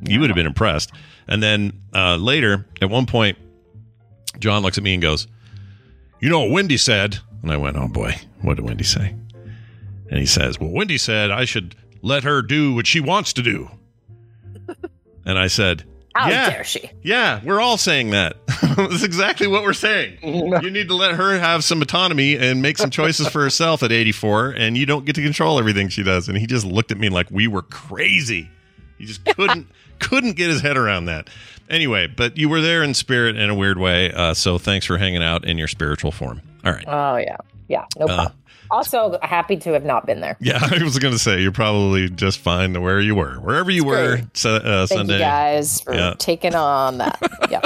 [0.00, 0.90] you would have been impressed.
[1.28, 3.38] And then uh, later, at one point,
[4.38, 5.26] John looks at me and goes,
[6.20, 9.14] "You know what Wendy said?" And I went, "Oh boy, what did Wendy say?"
[10.10, 13.42] And he says, "Well, Wendy said I should let her do what she wants to
[13.42, 13.70] do."
[15.28, 15.82] And I said,
[16.14, 16.88] How "Yeah, dare she?
[17.02, 18.36] yeah, we're all saying that.
[18.76, 20.18] That's exactly what we're saying.
[20.22, 23.90] you need to let her have some autonomy and make some choices for herself at
[23.90, 26.28] 84, and you don't get to control everything she does.
[26.28, 28.48] And he just looked at me like we were crazy.
[28.98, 29.66] He just couldn't
[29.98, 31.28] couldn't get his head around that.
[31.68, 34.12] Anyway, but you were there in spirit in a weird way.
[34.12, 36.40] Uh, so thanks for hanging out in your spiritual form.
[36.64, 36.84] All right.
[36.86, 37.36] Oh yeah.
[37.68, 37.84] Yeah.
[37.98, 38.32] No Uh, problem.
[38.70, 40.36] also happy to have not been there.
[40.40, 43.70] Yeah, I was going to say you're probably just fine to where you were, wherever
[43.70, 45.14] you were su- uh, Thank Sunday.
[45.14, 46.14] you guys for Yeah.
[46.18, 47.18] taking on that.
[47.50, 47.60] Yeah.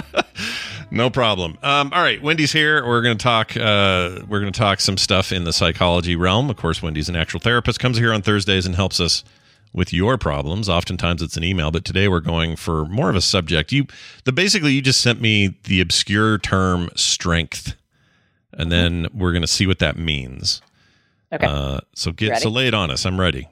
[0.90, 1.56] No problem.
[1.62, 2.84] Um, all right, Wendy's here.
[2.86, 3.56] We're going to talk.
[3.56, 6.50] Uh, we're going to talk some stuff in the psychology realm.
[6.50, 7.78] Of course, Wendy's an actual therapist.
[7.78, 9.22] Comes here on Thursdays and helps us
[9.72, 10.68] with your problems.
[10.68, 13.72] Oftentimes, it's an email, but today we're going for more of a subject.
[13.72, 13.86] You,
[14.24, 17.74] the basically, you just sent me the obscure term strength,
[18.52, 20.60] and then we're going to see what that means.
[21.32, 21.46] Okay.
[21.46, 22.40] Uh, so get Ready?
[22.42, 23.06] so lay it on us.
[23.06, 23.48] I'm ready.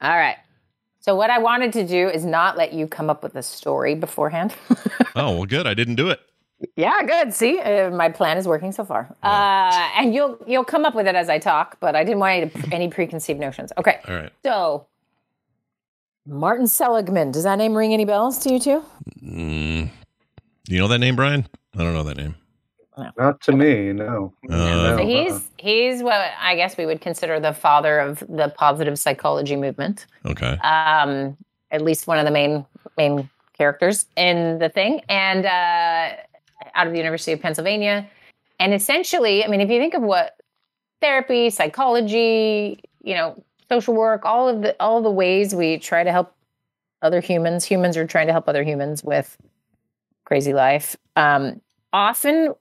[0.00, 0.36] All right.
[1.00, 3.94] So what I wanted to do is not let you come up with a story
[3.94, 4.54] beforehand.
[5.18, 5.66] Oh well, good.
[5.66, 6.20] I didn't do it.
[6.76, 7.32] yeah, good.
[7.32, 9.16] See, uh, my plan is working so far.
[9.22, 12.52] Uh, and you'll you'll come up with it as I talk, but I didn't want
[12.70, 13.72] any preconceived notions.
[13.78, 13.98] Okay.
[14.06, 14.30] All right.
[14.44, 14.86] So
[16.26, 18.84] Martin Seligman, does that name ring any bells to you too?
[19.22, 19.90] Mm,
[20.68, 21.46] you know that name, Brian?
[21.74, 22.34] I don't know that name.
[23.18, 24.32] Not to me, no.
[24.50, 28.98] Uh, So he's he's what I guess we would consider the father of the positive
[28.98, 30.06] psychology movement.
[30.24, 30.56] okay.
[30.58, 31.36] Um,
[31.70, 32.64] at least one of the main
[32.96, 36.16] main characters in the thing, and uh,
[36.74, 38.08] out of the University of Pennsylvania.
[38.58, 40.40] And essentially, I mean, if you think of what
[41.02, 46.12] therapy, psychology, you know, social work, all of the all the ways we try to
[46.12, 46.34] help
[47.02, 49.36] other humans, humans are trying to help other humans with
[50.24, 50.96] crazy life.
[51.14, 51.60] Um,
[51.92, 52.54] often,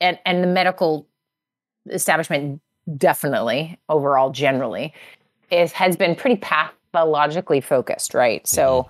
[0.00, 1.06] and and the medical
[1.90, 2.60] establishment
[2.96, 4.92] definitely overall generally
[5.50, 8.46] is has been pretty pathologically focused, right?
[8.46, 8.88] So,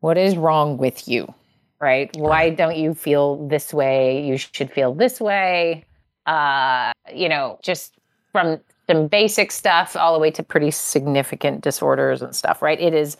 [0.00, 1.32] what is wrong with you,
[1.80, 2.14] right?
[2.16, 4.24] Why don't you feel this way?
[4.24, 5.84] You should feel this way.
[6.26, 7.94] Uh, you know, just
[8.32, 12.80] from some basic stuff all the way to pretty significant disorders and stuff, right?
[12.80, 13.16] It is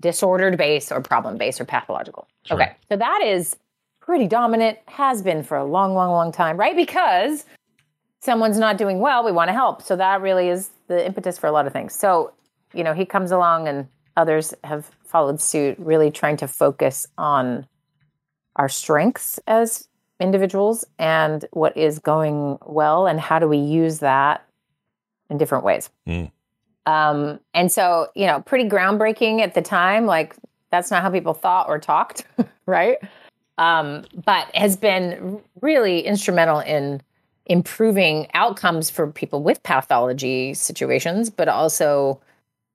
[0.00, 2.26] disordered based or problem based or pathological.
[2.50, 2.72] Okay.
[2.90, 3.56] So that is
[4.00, 6.76] pretty dominant, has been for a long, long, long time, right?
[6.76, 7.44] Because
[8.20, 9.82] someone's not doing well, we want to help.
[9.82, 11.94] So that really is the impetus for a lot of things.
[11.94, 12.32] So,
[12.74, 17.66] you know, he comes along and others have followed suit, really trying to focus on
[18.56, 19.88] our strengths as
[20.18, 24.45] individuals and what is going well and how do we use that
[25.30, 25.90] in different ways.
[26.06, 26.30] Mm.
[26.86, 30.06] Um, and so, you know, pretty groundbreaking at the time.
[30.06, 30.36] Like,
[30.70, 32.24] that's not how people thought or talked,
[32.66, 32.98] right?
[33.58, 37.02] Um, but has been really instrumental in
[37.46, 42.20] improving outcomes for people with pathology situations, but also,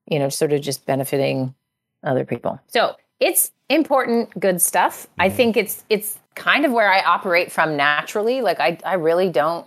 [0.06, 1.54] you know, sort of just benefiting
[2.02, 2.60] other people.
[2.68, 5.06] So it's important, good stuff.
[5.18, 8.40] I think it's it's kind of where I operate from naturally.
[8.40, 9.66] Like I I really don't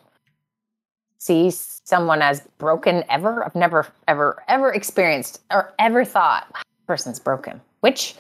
[1.18, 3.44] see someone as broken ever.
[3.44, 7.62] I've never ever ever experienced or ever thought "Wow, person's broken.
[7.82, 8.16] Which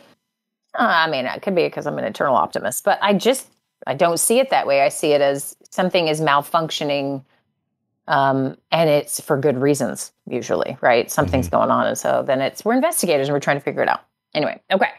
[0.78, 3.48] uh, I mean, it could be because I'm an eternal optimist, but I just
[3.88, 4.82] I don't see it that way.
[4.82, 7.24] I see it as something is malfunctioning,
[8.08, 11.10] um, and it's for good reasons usually, right?
[11.10, 13.90] Something's going on, and so then it's we're investigators and we're trying to figure it
[13.90, 14.02] out.
[14.34, 14.90] Anyway, okay.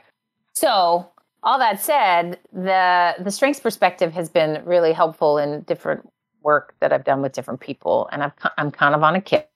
[0.55, 1.09] So
[1.43, 6.09] all that said, the the strengths perspective has been really helpful in different
[6.47, 9.51] work that I've done with different people, and I've, I'm kind of on a kick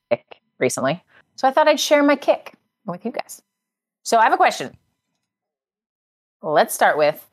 [0.59, 1.03] recently.
[1.37, 3.41] So I thought I'd share my kick with you guys.
[4.03, 4.77] So I have a question.
[6.43, 7.25] Let's start with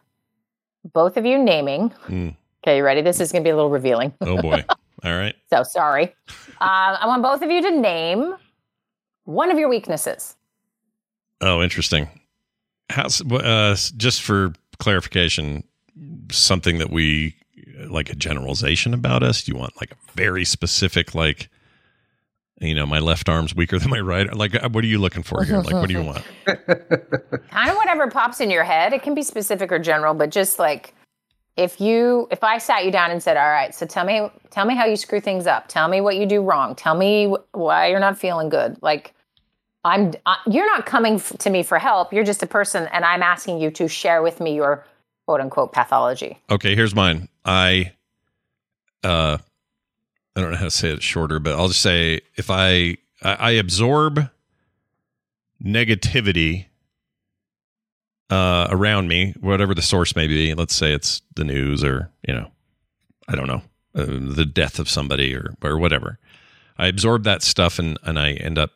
[0.93, 1.89] both of you naming.
[2.05, 2.35] Mm.
[2.63, 3.01] Okay, you ready?
[3.01, 4.13] This is going to be a little revealing.
[4.21, 4.63] Oh boy.
[5.03, 5.35] All right.
[5.49, 6.13] so sorry.
[6.61, 8.35] Uh, I want both of you to name
[9.23, 10.35] one of your weaknesses.
[11.41, 12.07] Oh, interesting.
[12.89, 15.63] How's uh, just for clarification,
[16.31, 17.35] something that we
[17.89, 19.43] like a generalization about us?
[19.43, 21.49] Do you want like a very specific, like,
[22.59, 24.34] you know, my left arm's weaker than my right?
[24.34, 25.57] Like, uh, what are you looking for here?
[25.57, 26.23] Like, what do you want?
[26.45, 28.93] kind of whatever pops in your head.
[28.93, 30.93] It can be specific or general, but just like
[31.55, 34.65] if you if I sat you down and said, "All right, so tell me tell
[34.65, 35.67] me how you screw things up.
[35.67, 36.75] Tell me what you do wrong.
[36.75, 39.13] Tell me why you're not feeling good." Like
[39.84, 42.13] I'm I, you're not coming to me for help.
[42.13, 44.86] You're just a person and I'm asking you to share with me your
[45.28, 46.39] quote unquote pathology.
[46.49, 47.28] Okay, here's mine.
[47.45, 47.91] I
[49.03, 49.38] uh
[50.36, 53.34] I don't know how to say it shorter, but I'll just say if I I,
[53.34, 54.30] I absorb
[55.61, 56.67] negativity
[58.30, 62.34] uh around me, whatever the source may be, let's say it's the news or, you
[62.34, 62.49] know,
[63.28, 63.61] I don't know,
[63.95, 66.19] uh, the death of somebody or or whatever.
[66.78, 68.71] I absorb that stuff and and I end up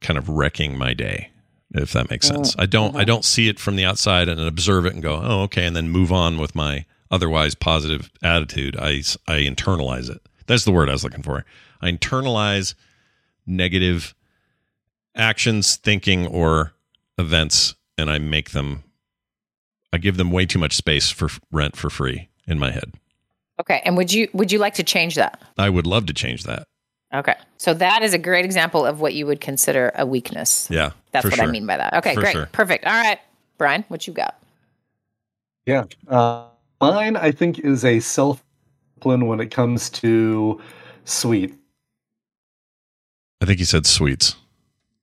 [0.00, 1.31] kind of wrecking my day
[1.74, 2.54] if that makes sense.
[2.58, 3.04] I don't I uh-huh.
[3.04, 5.88] don't see it from the outside and observe it and go, "Oh, okay," and then
[5.88, 8.76] move on with my otherwise positive attitude.
[8.76, 10.20] I I internalize it.
[10.46, 11.44] That's the word I was looking for.
[11.80, 12.74] I internalize
[13.46, 14.14] negative
[15.14, 16.72] actions, thinking or
[17.18, 18.84] events and I make them
[19.92, 22.94] I give them way too much space for rent for free in my head.
[23.60, 25.40] Okay, and would you would you like to change that?
[25.58, 26.66] I would love to change that.
[27.14, 27.34] Okay.
[27.58, 30.68] So that is a great example of what you would consider a weakness.
[30.70, 30.92] Yeah.
[31.12, 31.92] That's for what I mean by that.
[31.94, 32.32] Okay, For great.
[32.32, 32.46] sure.
[32.52, 32.86] Perfect.
[32.86, 33.18] All right.
[33.58, 34.40] Brian, what you got?
[35.66, 35.84] Yeah.
[36.08, 36.46] Uh,
[36.80, 38.42] mine, I think, is a self
[38.94, 40.60] discipline when it comes to
[41.04, 41.54] sweet.
[43.40, 44.36] I think he said sweets.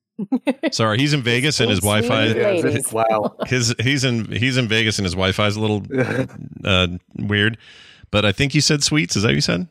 [0.71, 2.61] Sorry, he's in Vegas and his Sweet, sweet Wi-Fi.
[2.61, 2.91] ladies.
[2.91, 3.35] wow.
[3.47, 5.83] His he's in he's in Vegas and his Wi-Fi is a little
[6.65, 6.87] uh,
[7.17, 7.57] weird,
[8.11, 9.15] but I think you said sweets.
[9.15, 9.67] Is that what you said?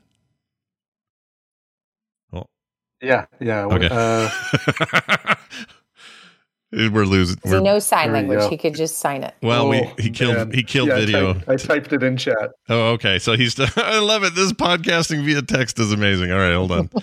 [3.00, 3.26] Yeah.
[3.40, 3.64] Yeah.
[3.66, 3.88] Okay.
[3.90, 5.34] Uh,
[6.70, 7.36] We're losing.
[7.36, 8.46] Because he we're- knows sign language.
[8.50, 9.34] He could just sign it.
[9.42, 10.52] well, we oh, he killed man.
[10.52, 11.32] he killed Yeah, I video.
[11.34, 12.50] typed- I typed it in chat.
[12.68, 13.18] Oh, okay.
[13.18, 13.58] So he's.
[13.76, 14.34] I love it.
[14.34, 16.30] This podcasting via text is amazing.
[16.30, 16.90] All right, hold on.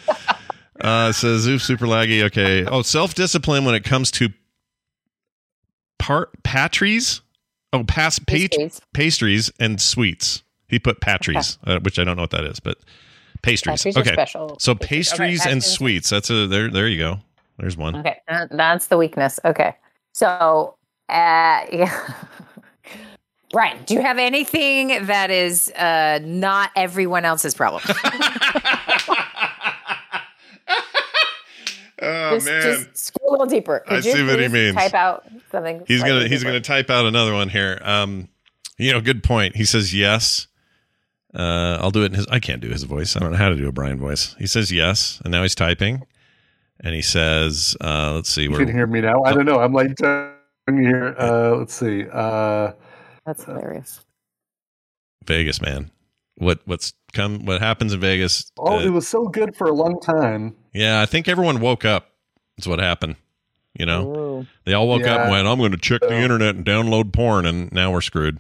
[0.78, 2.22] Uh, it says oof, super laggy.
[2.24, 2.66] Okay.
[2.66, 4.28] Oh, self discipline when it comes to
[6.00, 7.22] part patries.
[7.72, 8.82] Oh, pass pat- Pastries.
[8.94, 10.44] pastries and sweets.
[10.68, 12.78] He put patries, uh, which I don't know what that is, but
[13.46, 13.84] pastries.
[13.84, 14.14] Pastries okay.
[14.14, 14.58] special.
[14.60, 15.42] So Pastries.
[15.42, 15.66] Okay, and pastries.
[15.66, 16.10] sweets.
[16.10, 16.70] That's a there.
[16.70, 17.20] There you go.
[17.58, 17.96] There's one.
[17.96, 18.20] Okay,
[18.52, 19.40] that's the weakness.
[19.46, 19.76] Okay,
[20.14, 20.76] so
[21.10, 22.14] uh, yeah.
[23.54, 23.86] Right.
[23.88, 27.84] Do you have anything that is uh, not everyone else's problem?
[32.02, 33.84] Oh just, just go a little deeper.
[33.88, 34.76] I Could you see what he means.
[34.76, 35.84] Type out something.
[35.88, 36.52] He's gonna he's deeper?
[36.52, 37.80] gonna type out another one here.
[37.82, 38.28] Um,
[38.78, 39.56] you know, good point.
[39.56, 40.48] He says yes.
[41.36, 42.28] Uh, I'll do it in his.
[42.28, 43.16] I can't do his voice.
[43.16, 44.36] I don't know how to do a Brian voice.
[44.40, 46.06] He says yes, and now he's typing,
[46.80, 49.22] and he says, uh, "Let's see You can hear me now.
[49.24, 49.60] I don't know.
[49.60, 51.14] I'm like typing here.
[51.20, 52.06] Uh, let's see.
[52.10, 52.72] Uh,
[53.26, 54.00] That's hilarious.
[55.26, 55.92] Vegas, man.
[56.36, 57.46] What what's come?
[57.46, 58.52] What happens in Vegas?
[58.58, 60.56] oh, uh, it was so good for a long time.
[60.74, 62.12] yeah, I think everyone woke up.
[62.56, 63.18] That's what happened.
[63.78, 66.64] You know, they all woke up and went, "I'm going to check the internet and
[66.64, 68.40] download porn," and now we're screwed.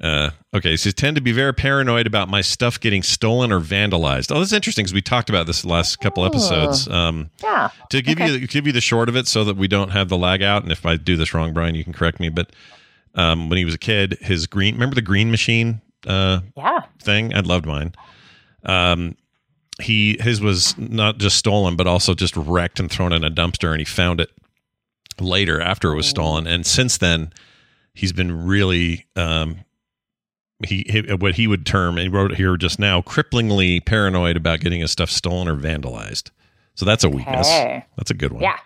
[0.00, 3.60] Uh, okay, so you tend to be very paranoid about my stuff getting stolen or
[3.60, 4.30] vandalized.
[4.34, 6.86] Oh, that's interesting because we talked about this last couple episodes.
[6.88, 7.70] Um, Yeah.
[7.90, 10.18] to give you give you the short of it, so that we don't have the
[10.18, 10.62] lag out.
[10.62, 12.28] And if I do this wrong, Brian, you can correct me.
[12.28, 12.50] But
[13.14, 16.80] um, when he was a kid, his green remember the green machine uh, Yeah.
[17.02, 17.34] thing?
[17.34, 17.94] I loved mine.
[18.64, 19.16] Um,
[19.80, 23.70] he his was not just stolen, but also just wrecked and thrown in a dumpster,
[23.70, 24.30] and he found it
[25.18, 26.46] later after it was stolen.
[26.46, 27.32] And since then,
[27.94, 29.60] he's been really um,
[30.64, 34.36] he, he what he would term, and he wrote it here just now, cripplingly paranoid
[34.36, 36.30] about getting his stuff stolen or vandalized.
[36.74, 37.46] So that's a weakness.
[37.46, 37.84] Okay.
[37.96, 38.42] That's a good one.
[38.42, 38.58] Yeah,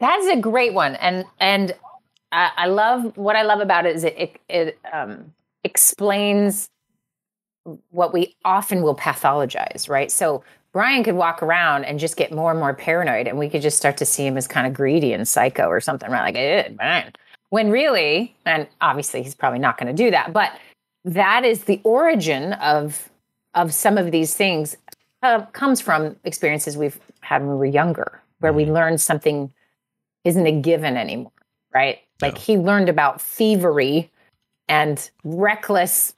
[0.00, 1.74] that's a great one, and and
[2.32, 5.32] I, I love what I love about it is it it, it um,
[5.64, 6.68] explains
[7.90, 10.10] what we often will pathologize, right?
[10.10, 10.42] So
[10.72, 13.76] Brian could walk around and just get more and more paranoid, and we could just
[13.76, 16.22] start to see him as kind of greedy and psycho or something, right?
[16.22, 17.12] Like, eh, man.
[17.50, 20.52] When really, and obviously he's probably not going to do that, but
[21.04, 23.10] that is the origin of
[23.54, 24.76] of some of these things
[25.22, 29.52] uh, comes from experiences we've had when we were younger, where we learned something
[30.24, 31.32] isn't a given anymore,
[31.74, 31.98] right?
[32.20, 34.10] Like he learned about thievery
[34.68, 36.14] and reckless,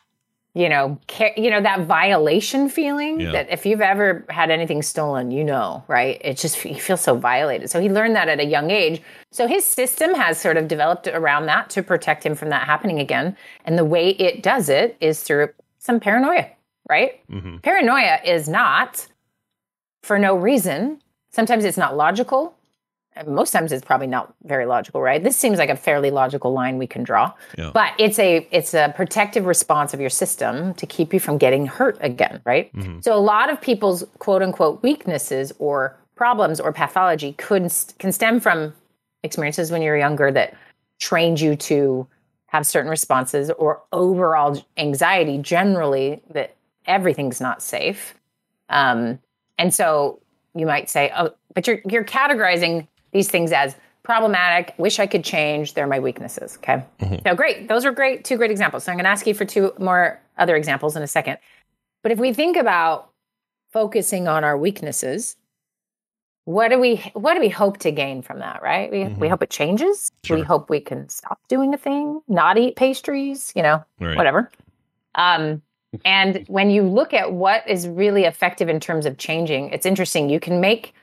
[0.55, 3.32] you know, ca- you know that violation feeling Yeah.
[3.32, 6.20] that if you've ever had anything stolen, you know, right?
[6.24, 7.70] It just you feel so violated.
[7.70, 9.01] So he learned that at a young age.
[9.30, 12.98] So his system has sort of developed around that to protect him from that happening
[12.98, 13.36] again.
[13.64, 16.46] And the way it does it is through some paranoia,
[16.88, 17.20] right?
[17.30, 17.59] Mm-hmm.
[17.59, 19.07] Paranoia is not
[20.03, 21.01] for no reason.
[21.30, 22.57] Sometimes it's not logical.
[23.26, 25.22] Most times it's probably not very logical, right?
[25.22, 27.32] This seems like a fairly logical line we can draw.
[27.58, 27.70] Yeah.
[27.74, 31.66] But it's a it's a protective response of your system to keep you from getting
[31.66, 32.70] hurt again, right?
[33.02, 38.40] So a lot of people's quote unquote weaknesses or problems or pathology could can stem
[38.40, 38.74] from
[39.22, 40.54] experiences when you're younger that
[40.98, 42.06] trained you to
[42.46, 46.56] have certain responses or overall anxiety generally that
[46.86, 48.14] everything's not safe.
[48.68, 49.18] Um,
[49.58, 50.20] and so
[50.54, 55.24] you might say, oh, but you're you're categorizing these things as problematic, wish I could
[55.24, 56.56] change, they're my weaknesses.
[56.58, 56.82] Okay.
[57.26, 57.68] So great.
[57.68, 58.84] Those are great, two great examples.
[58.84, 61.38] So I'm gonna ask you for two more other examples in a second.
[62.02, 63.11] But if we think about
[63.72, 65.36] focusing on our weaknesses,
[66.46, 68.90] what do we what do we hope to gain from that, right?
[68.90, 70.11] We we hope it changes.
[70.28, 74.16] We hope we can stop doing a thing, not eat pastries, you know, Right.
[74.16, 74.50] whatever.
[75.14, 75.62] Um,
[76.04, 80.30] and when you look at what is really effective in terms of changing, it's interesting.
[80.30, 80.94] You can make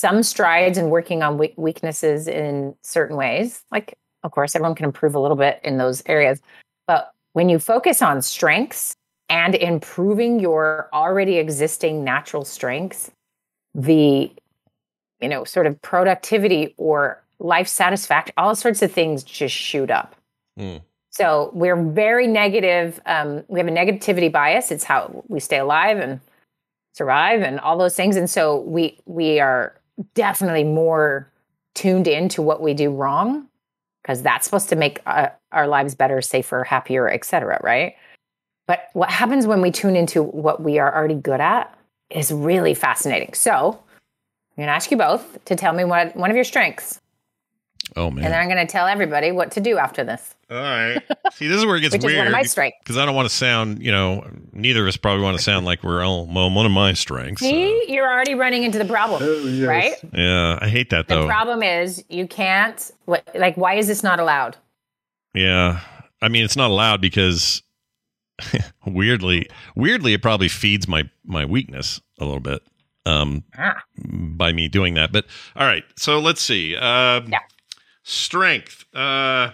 [0.00, 3.62] some strides in working on we- weaknesses in certain ways.
[3.70, 6.40] Like, of course, everyone can improve a little bit in those areas.
[6.86, 8.96] But when you focus on strengths
[9.28, 13.10] and improving your already existing natural strengths,
[13.74, 14.32] the
[15.20, 20.16] you know sort of productivity or life satisfaction, all sorts of things just shoot up.
[21.10, 23.00] So we're very negative.
[23.04, 24.70] Um, we have a negativity bias.
[24.70, 26.20] It's how we stay alive and
[26.94, 28.16] survive, and all those things.
[28.16, 29.74] And so we we are
[30.14, 31.30] definitely more
[31.74, 33.46] tuned into what we do wrong
[34.02, 37.60] because that's supposed to make uh, our lives better, safer, happier, etc.
[37.62, 37.94] Right?
[38.66, 41.76] But what happens when we tune into what we are already good at
[42.08, 43.34] is really fascinating.
[43.34, 47.00] So I'm going to ask you both to tell me what one of your strengths,
[47.96, 48.24] Oh man.
[48.24, 50.34] and then I'm going to tell everybody what to do after this.
[50.50, 51.02] All right.
[51.32, 52.18] See, this is where it gets Which is weird.
[52.18, 52.78] one of my strengths.
[52.82, 55.66] Because I don't want to sound, you know, neither of us probably want to sound
[55.66, 57.40] like we're all, well, one of my strengths.
[57.42, 59.22] See, you're already running into the problem,
[59.66, 59.94] right?
[60.12, 61.22] Yeah, I hate that though.
[61.22, 62.90] The problem is you can't.
[63.06, 64.56] What, like, why is this not allowed?
[65.34, 65.80] yeah.
[66.22, 67.62] I mean, it's not allowed because
[68.86, 72.62] weirdly, weirdly, it probably feeds my my weakness a little bit
[73.06, 73.82] um, Ah.
[73.96, 75.12] by me doing that.
[75.12, 75.24] But
[75.56, 76.76] all right, so let's see.
[76.76, 77.38] Um, Yeah.
[78.10, 78.84] Strength.
[78.94, 79.52] Uh,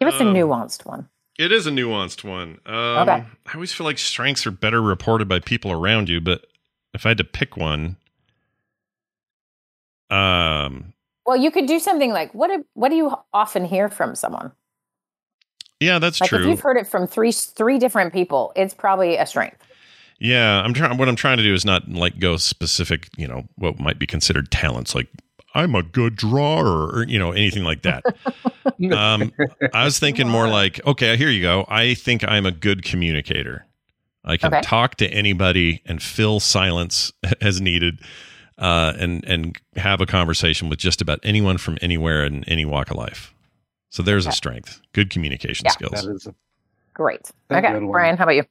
[0.00, 1.08] Give us a Um, nuanced one.
[1.38, 2.58] It is a nuanced one.
[2.64, 2.74] Um,
[3.08, 3.24] Okay.
[3.46, 6.46] I always feel like strengths are better reported by people around you, but
[6.94, 7.96] if I had to pick one,
[10.10, 10.94] um,
[11.26, 12.48] Well, you could do something like what?
[12.48, 14.52] do- What do you often hear from someone?
[15.80, 19.26] yeah, that's like if you've heard it from three three different people, it's probably a
[19.26, 19.62] strength.
[20.18, 20.96] Yeah, I'm trying.
[20.96, 23.08] What I'm trying to do is not like go specific.
[23.18, 25.08] You know, what might be considered talents, like
[25.56, 28.04] I'm a good drawer, or you know, anything like that.
[28.92, 29.32] um,
[29.72, 31.64] I was thinking more like, okay, here you go.
[31.68, 33.66] I think I'm a good communicator.
[34.24, 34.60] I can Okay.
[34.60, 38.00] talk to anybody and fill silence as needed,
[38.58, 42.90] uh, and and have a conversation with just about anyone from anywhere in any walk
[42.90, 43.32] of life.
[43.90, 44.80] So there's a strength.
[44.92, 45.72] Good communication Yeah.
[45.72, 45.92] skills.
[45.92, 46.26] That is.
[46.26, 46.34] A,
[46.92, 47.30] Great.
[47.48, 47.78] That's okay.
[47.86, 48.44] Brian, how about you?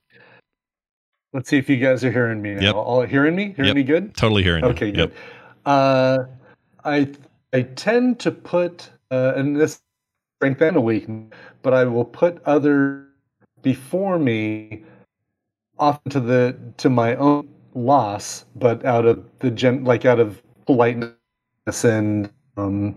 [1.34, 2.54] let's see if you guys are hearing me.
[2.54, 2.62] Now.
[2.62, 2.76] Yep.
[2.76, 3.54] All hearing me?
[3.56, 3.76] Hearing Yep.
[3.76, 4.16] me good?
[4.16, 4.70] Totally hearing you.
[4.72, 4.96] Okay, Yep.
[4.96, 5.12] good.
[5.66, 6.20] Uh,
[6.86, 7.10] I
[7.54, 9.82] I tend to put uh, and this
[10.38, 11.32] strength and a weakness,
[11.62, 13.06] but I will put other
[13.62, 14.84] before me,
[15.80, 20.42] often to the to my own loss, but out of the gen like out of
[20.66, 21.16] politeness
[21.84, 22.96] and um,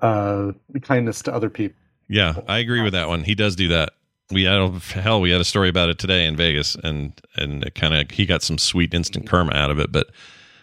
[0.00, 1.76] uh, kindness to other people.
[2.08, 3.24] Yeah, I agree with that one.
[3.24, 3.92] He does do that.
[4.30, 7.74] We had hell, we had a story about it today in Vegas, and and it
[7.74, 9.90] kind of he got some sweet instant karma out of it.
[9.90, 10.10] But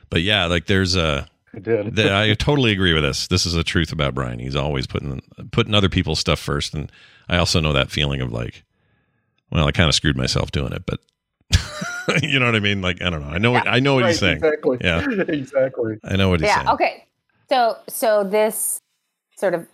[0.10, 1.28] but yeah, like there's a.
[1.56, 2.00] I did.
[2.00, 3.28] I totally agree with this.
[3.28, 4.40] This is a truth about Brian.
[4.40, 5.22] He's always putting
[5.52, 6.92] putting other people's stuff first, and
[7.30, 8.64] I also know that feeling of like,
[9.52, 11.00] well, I kind of screwed myself doing it, but
[12.22, 12.82] you know what I mean.
[12.82, 13.30] Like I don't know.
[13.30, 13.52] I know.
[13.52, 14.38] What, I know what Right, he's saying.
[14.38, 14.78] Exactly.
[14.82, 15.98] Yeah, exactly.
[16.04, 16.56] I know what he's yeah.
[16.56, 16.70] saying.
[16.70, 17.06] Okay.
[17.50, 18.80] So so this
[19.38, 19.68] sort of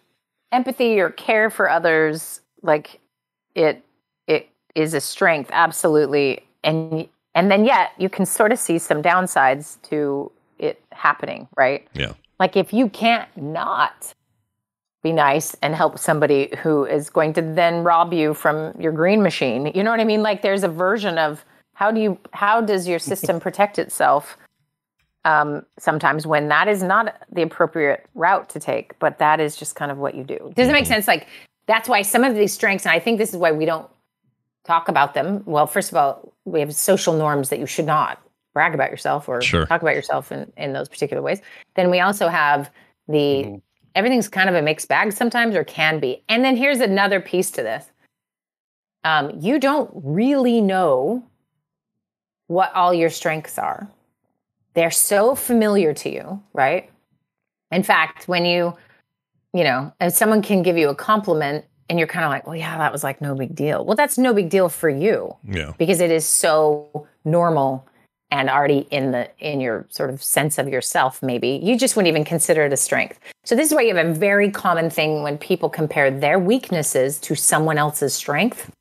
[0.52, 3.00] empathy or care for others, like
[3.56, 3.84] it
[4.28, 9.02] it is a strength, absolutely, and and then yet you can sort of see some
[9.02, 10.32] downsides to
[10.64, 11.88] it happening, right?
[11.94, 12.14] Yeah.
[12.40, 14.14] Like if you can't not
[15.04, 19.22] be nice and help somebody who is going to then rob you from your green
[19.22, 19.72] machine.
[19.76, 20.24] You know what I mean?
[20.24, 24.38] Like there's a version of how do you how does your system protect itself
[25.26, 29.76] um, sometimes when that is not the appropriate route to take, but that is just
[29.76, 30.52] kind of what you do.
[30.56, 31.08] Does it make sense?
[31.08, 31.28] Like
[31.68, 33.90] that's why some of these strengths, and I think this is why we don't
[34.64, 35.44] talk about them.
[35.46, 38.22] Well, first of all, we have social norms that you should not
[38.54, 39.66] brag about yourself or Sure.
[39.66, 41.42] talk about yourself in, in those particular ways.
[41.76, 42.70] Then we also have
[43.08, 43.60] the
[43.96, 46.24] everything's kind of a mixed bag sometimes or can be.
[46.30, 47.86] And then here's another piece to this.
[49.04, 51.24] Um, you don't really know
[52.48, 53.88] what all your strengths are.
[54.74, 56.90] They're so familiar to you, right?
[57.72, 58.76] In fact, when you,
[59.54, 62.56] you know, if someone can give you a compliment and you're kind of like, well,
[62.56, 63.86] yeah, that was like no big deal.
[63.86, 65.74] Well, that's no big deal for you Yeah.
[65.78, 67.88] because it is so normal
[68.34, 72.10] and already in the in your sort of sense of yourself maybe you just wouldn't
[72.10, 73.20] even consider it a strength.
[73.46, 77.20] So this is why you have a very common thing when people compare their weaknesses
[77.20, 78.72] to someone else's strength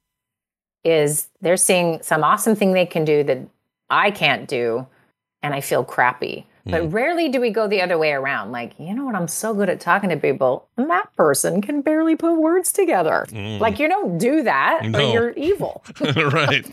[0.85, 3.39] is they're seeing some awesome thing they can do that
[3.91, 4.87] i can't do
[5.43, 8.95] and i feel crappy but rarely do we go the other way around like you
[8.95, 12.35] know what i'm so good at talking to people and that person can barely put
[12.37, 13.59] words together Mm.
[13.61, 14.99] like you don't do that No.
[14.99, 15.85] or you're evil
[16.17, 16.65] right.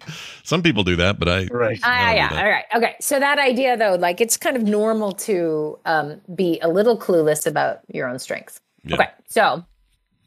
[0.44, 1.80] Some people do that, but I Right.
[1.84, 2.40] Ah, I don't yeah.
[2.44, 2.66] All right.
[2.76, 2.96] Okay.
[3.00, 7.46] So that idea, though, like it's kind of normal to um, be a little clueless
[7.46, 8.60] about your own strengths.
[8.84, 8.96] Yeah.
[8.96, 9.08] Okay.
[9.28, 9.64] So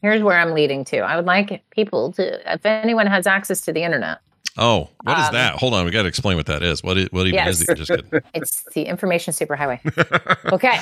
[0.01, 0.99] here's where I'm leading to.
[0.99, 4.19] I would like people to, if anyone has access to the internet,
[4.57, 5.55] Oh, what is Um, that?
[5.55, 6.83] Hold on, we got to explain what that is.
[6.83, 6.95] What?
[6.97, 7.61] i- What even Yes.
[7.61, 7.75] is it?
[7.75, 8.21] Just kidding.
[8.35, 9.79] it's the information superhighway.
[10.53, 10.79] Okay.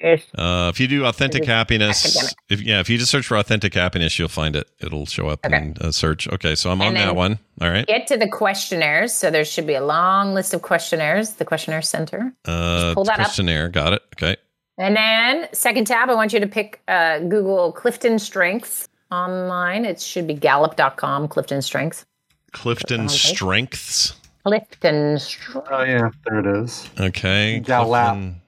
[0.00, 2.34] It's Uh, if you do authentic happiness, academic.
[2.48, 4.68] if yeah, if you just search for authentic happiness, you'll find it.
[4.80, 5.56] It'll show up Okay.
[5.56, 6.28] in a search.
[6.28, 7.38] Okay, so I'm on that one.
[7.60, 7.84] All right.
[7.86, 9.12] get to the questionnaires.
[9.12, 12.32] So there should be a long list of questionnaires, the questionnaire center.
[12.44, 13.26] Uh, pull that up.
[13.26, 13.68] questionnaire.
[13.68, 14.02] Got it.
[14.16, 14.36] Okay.
[14.78, 19.84] And then second tab, I want you to pick uh, Google Clifton Strengths online.
[19.84, 22.06] It should be gallup.com, Clifton Strengths.
[22.52, 24.14] Clifton strengths.
[24.44, 25.68] Clifton Strengths.
[25.72, 26.88] Oh yeah, there it is.
[27.00, 27.58] Okay.
[27.60, 28.12] Gallup.
[28.14, 28.40] Clifton-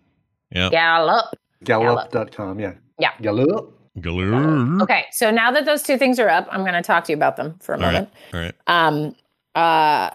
[0.52, 0.70] Yeah.
[0.70, 1.34] Gallup.
[1.64, 2.60] Gallup.com.
[2.60, 2.74] Yeah.
[2.98, 3.10] Yeah.
[3.20, 3.76] Gallup.
[4.00, 4.82] Gallup.
[4.82, 7.16] Okay, so now that those two things are up, I'm going to talk to you
[7.16, 7.92] about them for a All right.
[7.92, 8.10] moment.
[8.32, 8.54] All right.
[8.66, 9.16] um,
[9.54, 10.10] uh,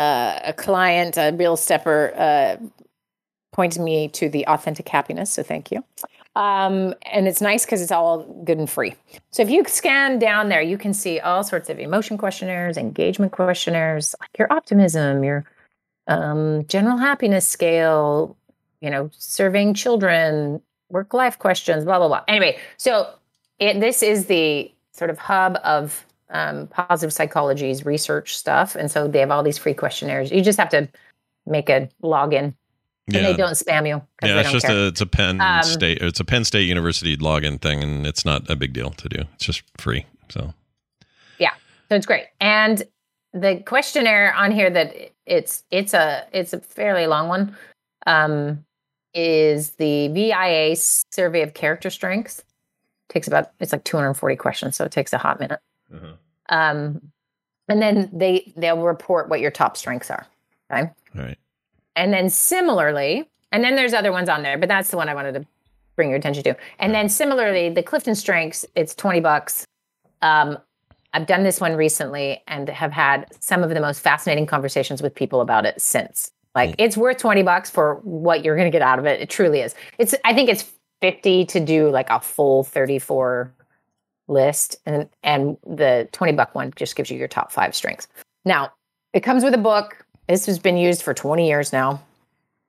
[0.00, 2.56] uh, a client, a real stepper, uh,
[3.52, 5.30] pointed me to the authentic happiness.
[5.32, 5.84] So thank you.
[6.36, 8.94] Um, and it's nice because it's all good and free.
[9.32, 13.32] So if you scan down there, you can see all sorts of emotion questionnaires, engagement
[13.32, 15.44] questionnaires, like your optimism, your
[16.06, 18.36] um, general happiness scale,
[18.80, 22.22] you know, surveying children, work life questions, blah, blah, blah.
[22.28, 23.08] Anyway, so
[23.58, 29.06] it, this is the sort of hub of um, positive psychology's research stuff, and so
[29.08, 30.30] they have all these free questionnaires.
[30.30, 30.88] You just have to
[31.46, 32.54] make a login, and
[33.08, 33.22] Yeah.
[33.22, 34.02] they don't spam you.
[34.22, 34.76] Yeah, it's just care.
[34.76, 38.24] a it's a Penn Um, State it's a Penn State University login thing, and it's
[38.24, 39.24] not a big deal to do.
[39.34, 40.06] It's just free.
[40.30, 40.54] So
[41.38, 41.52] Yeah,
[41.88, 42.26] so it's great.
[42.40, 42.82] And
[43.32, 44.94] the questionnaire on here that
[45.26, 47.56] it's it's a it's a fairly long one.
[48.06, 48.64] Um,
[49.14, 52.42] is the VIA survey of character strengths?
[53.08, 55.60] Takes about it's like 240 questions, so it takes a hot minute.
[56.48, 57.12] Um,
[57.68, 60.26] and then they they'll report what your top strengths are.
[60.70, 60.90] Okay.
[61.16, 61.38] all right.
[61.96, 65.14] And then similarly, and then there's other ones on there, but that's the one I
[65.14, 65.46] wanted to
[65.96, 66.56] bring your attention to.
[66.78, 69.66] And then similarly, the Clifton Strengths, it's 20 bucks.
[70.22, 70.58] Um,
[71.12, 75.14] I've done this one recently and have had some of the most fascinating conversations with
[75.14, 76.30] people about it since.
[76.54, 79.20] Like it's worth 20 bucks for what you're going to get out of it.
[79.20, 79.74] It truly is.
[79.98, 80.70] It's I think it's
[81.00, 83.52] 50 to do like a full 34
[84.28, 88.08] list and and the 20 buck one just gives you your top 5 strengths.
[88.44, 88.72] Now,
[89.12, 90.04] it comes with a book.
[90.28, 92.02] This has been used for 20 years now.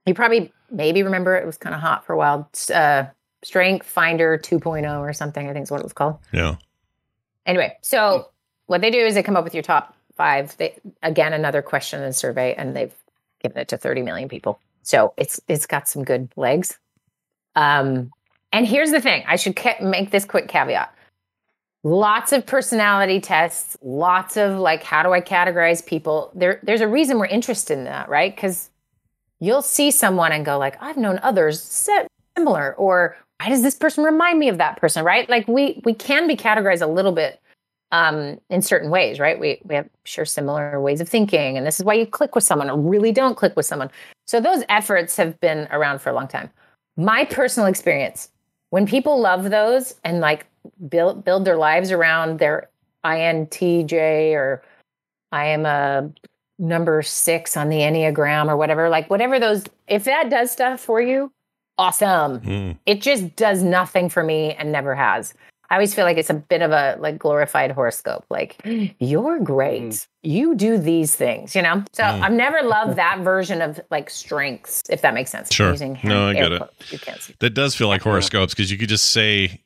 [0.05, 2.49] You probably maybe remember it was kind of hot for a while.
[2.73, 3.05] Uh,
[3.43, 6.17] Strength Finder 2.0 or something, I think is what it was called.
[6.31, 6.55] Yeah.
[7.45, 8.29] Anyway, so
[8.67, 10.55] what they do is they come up with your top five.
[10.57, 12.93] They again another question and survey, and they've
[13.41, 14.59] given it to 30 million people.
[14.84, 16.77] So it's it's got some good legs.
[17.55, 18.11] Um,
[18.51, 20.93] and here's the thing: I should make this quick caveat.
[21.84, 26.31] Lots of personality tests, lots of like, how do I categorize people?
[26.35, 28.35] There, there's a reason we're interested in that, right?
[28.35, 28.69] Because
[29.39, 32.05] you'll see someone and go like, I've known others si-
[32.38, 35.27] similar, or why does this person remind me of that person, right?
[35.27, 37.41] Like we we can be categorized a little bit
[37.91, 39.39] um, in certain ways, right?
[39.39, 42.43] We we have sure similar ways of thinking, and this is why you click with
[42.43, 43.89] someone or really don't click with someone.
[44.27, 46.49] So those efforts have been around for a long time.
[46.97, 48.30] My personal experience,
[48.69, 50.45] when people love those and like
[50.89, 52.69] build build their lives around their
[53.05, 54.63] INTJ or
[55.31, 56.11] I am a
[56.59, 61.01] number six on the Enneagram or whatever, like whatever those, if that does stuff for
[61.01, 61.31] you,
[61.77, 62.39] awesome.
[62.41, 62.77] Mm.
[62.85, 65.34] It just does nothing for me and never has.
[65.72, 68.26] I always feel like it's a bit of a like glorified horoscope.
[68.30, 68.57] Like,
[68.99, 70.06] you're great.
[70.22, 71.84] You do these things, you know?
[71.93, 72.22] So Mm.
[72.22, 75.48] I've never loved that version of like strengths, if that makes sense.
[75.49, 75.72] I'm Sure.
[75.72, 76.61] using No, I air get it.
[76.89, 77.35] You can't see.
[77.39, 79.61] That does feel like horoscopes because you could just say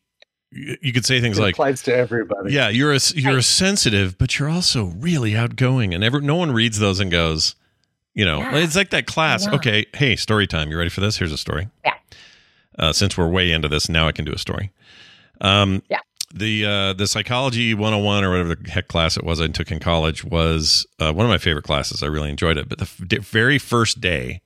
[0.51, 2.53] you you could say things It like applies to everybody.
[2.53, 6.51] Yeah, you're a you're a sensitive, but you're also really outgoing, and ever no one
[6.51, 7.55] reads those and goes,
[8.13, 8.57] you know, Yeah.
[8.57, 9.45] it's like that class.
[9.47, 9.55] Yeah.
[9.55, 10.69] Okay, hey, story time.
[10.69, 11.17] You ready for this?
[11.17, 11.67] Here's a story.
[11.83, 11.95] Yeah.
[12.77, 14.71] Uh, since we're way into this, now I can do a story.
[15.41, 15.99] Um, Yeah.
[16.33, 19.79] The uh, the psychology 101 or whatever the heck class it was I took in
[19.79, 22.03] college was uh, one of my favorite classes.
[22.03, 22.67] I really enjoyed it.
[22.67, 24.41] But the f- very first day,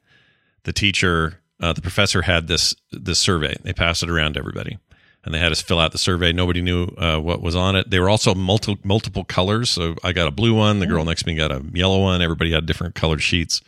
[0.65, 3.55] the teacher, uh, the professor had this this survey.
[3.63, 4.77] They passed it around to everybody,
[5.25, 6.31] and they had us fill out the survey.
[6.31, 7.89] Nobody knew uh, what was on it.
[7.89, 9.71] They were also multi- multiple colors.
[9.71, 10.77] So I got a blue one.
[10.79, 12.21] The girl next to me got a yellow one.
[12.21, 13.61] Everybody had different colored sheets.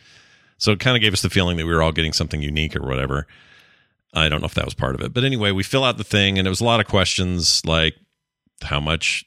[0.58, 2.76] So it kind of gave us the feeling that we were all getting something unique
[2.76, 3.26] or whatever.
[4.14, 6.04] I don't know if that was part of it, but anyway, we fill out the
[6.04, 7.94] thing, and it was a lot of questions like,
[8.62, 9.24] "How much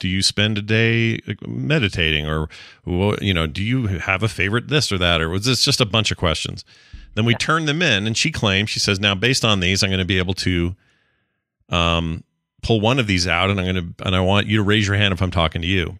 [0.00, 2.48] do you spend a day meditating?" or
[3.20, 5.86] you know, do you have a favorite this or that?" or was this just a
[5.86, 6.64] bunch of questions?
[7.14, 9.90] Then we turn them in, and she claims she says, "Now, based on these, I'm
[9.90, 10.74] going to be able to
[11.68, 12.24] um,
[12.62, 14.86] pull one of these out, and I'm going to and I want you to raise
[14.86, 15.96] your hand if I'm talking to you."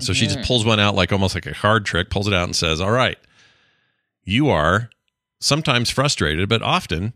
[0.00, 0.46] So she just Mhm.
[0.46, 2.90] pulls one out like almost like a card trick, pulls it out and says, "All
[2.90, 3.16] right,
[4.24, 4.90] you are
[5.40, 7.12] sometimes frustrated, but often,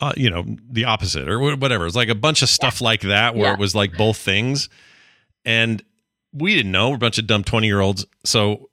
[0.00, 3.34] uh, you know, the opposite or whatever." It's like a bunch of stuff like that
[3.34, 3.54] where Yeah.
[3.54, 4.68] it was like both things,
[5.44, 5.82] and
[6.32, 6.90] we didn't know.
[6.90, 8.06] We're a bunch of dumb twenty year olds.
[8.24, 8.68] So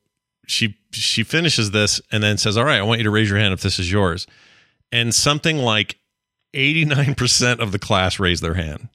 [0.48, 3.40] she she finishes this and then says, "All right, I want you to raise your
[3.40, 4.28] hand if this is yours,"
[4.92, 5.98] and something like
[6.54, 8.90] eighty nine percent of the class raised their hand.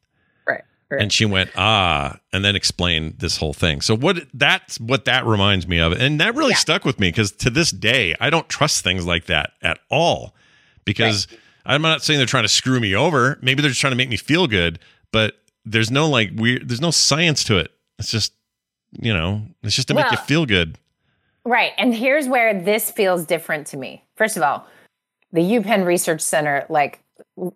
[0.47, 0.63] Right.
[1.03, 3.81] And she went, ah, and then explained this whole thing.
[3.81, 5.93] So what that's what that reminds me of.
[5.93, 9.27] And that really stuck with me because to this day, I don't trust things like
[9.27, 10.35] that at all.
[10.85, 11.29] Because
[11.65, 13.39] I'm not saying they're trying to screw me over.
[13.43, 14.79] Maybe they're just trying to make me feel good,
[15.13, 15.35] but
[15.65, 17.71] there's no like weird there's no science to it.
[17.99, 18.33] It's just
[18.93, 20.77] you know, it's just to make you feel good.
[21.45, 21.73] Right.
[21.79, 24.05] And here's where this feels different to me.
[24.17, 24.67] First of all,
[25.33, 27.01] the UPenn Research Center, like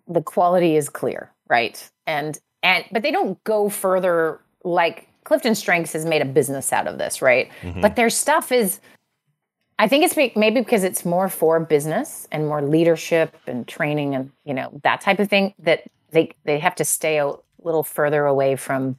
[0.07, 1.89] the quality is clear, right?
[2.07, 6.87] And and but they don't go further like Clifton Strengths has made a business out
[6.87, 7.51] of this, right?
[7.61, 7.81] Mhm.
[7.81, 8.79] But their stuff is
[9.77, 14.31] I think it's maybe because it's more for business and more leadership and training and
[14.45, 18.25] you know that type of thing that they they have to stay a little further
[18.25, 18.97] away from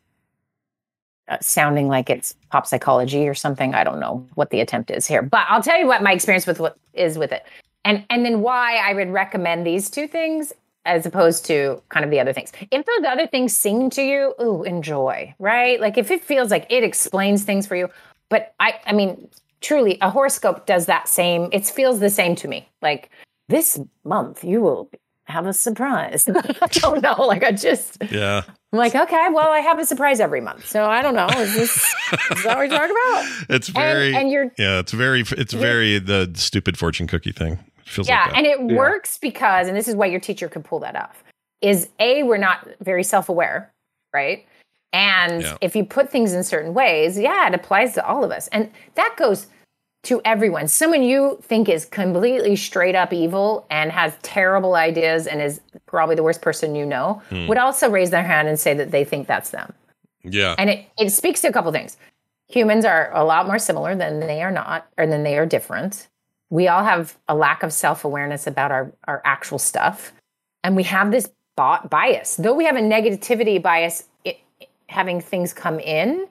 [1.28, 3.74] uh, sounding like it's pop psychology or something.
[3.74, 6.47] I don't know what the attempt is here, but I'll tell you what my experience
[6.47, 7.44] with what is with it,
[7.85, 10.53] and and then why I would recommend these two things
[10.85, 12.53] as opposed to kind of the other things.
[12.70, 15.81] If those other things sing to you, ooh, enjoy, right?
[15.81, 17.89] Like if it feels like it explains things for you.
[18.28, 19.28] But I I mean,
[19.61, 22.69] truly, a horoscope does that same, it feels the same to me.
[22.83, 23.11] Like
[23.49, 24.91] this month you will
[25.24, 26.24] have a surprise.
[26.62, 27.27] I don't know.
[27.27, 28.43] Like I just Yeah.
[28.73, 30.69] I'm like, okay, well, I have a surprise every month.
[30.69, 31.27] So I don't know.
[31.27, 31.77] Is this
[32.31, 33.47] is that what you're talking about?
[33.49, 37.59] It's very and you're yeah, it's very it's very the stupid fortune cookie thing.
[37.85, 38.39] Feels yeah, like that.
[38.39, 41.23] and it works because, and this is why your teacher could pull that off,
[41.62, 43.73] is A, we're not very self aware,
[44.12, 44.45] right?
[44.92, 45.56] And Yeah.
[45.60, 48.48] if you put things in certain ways, yeah, it applies to all of us.
[48.48, 49.46] And that goes
[50.04, 50.68] to everyone.
[50.68, 56.14] Someone you think is completely straight up evil and has terrible ideas and is probably
[56.14, 57.48] the worst person you know Hmm.
[57.48, 59.72] would also raise their hand and say that they think that's them.
[60.22, 60.54] yeah.
[60.58, 61.96] And it, it speaks to a couple things.
[62.48, 66.08] Humans are a lot more similar than they are not, or than they are different.
[66.50, 70.12] We all have a lack of self awareness about our, our actual stuff.
[70.64, 72.36] And we have this bi- bias.
[72.36, 74.38] Though we have a negativity bias, it,
[74.88, 76.26] having things come in,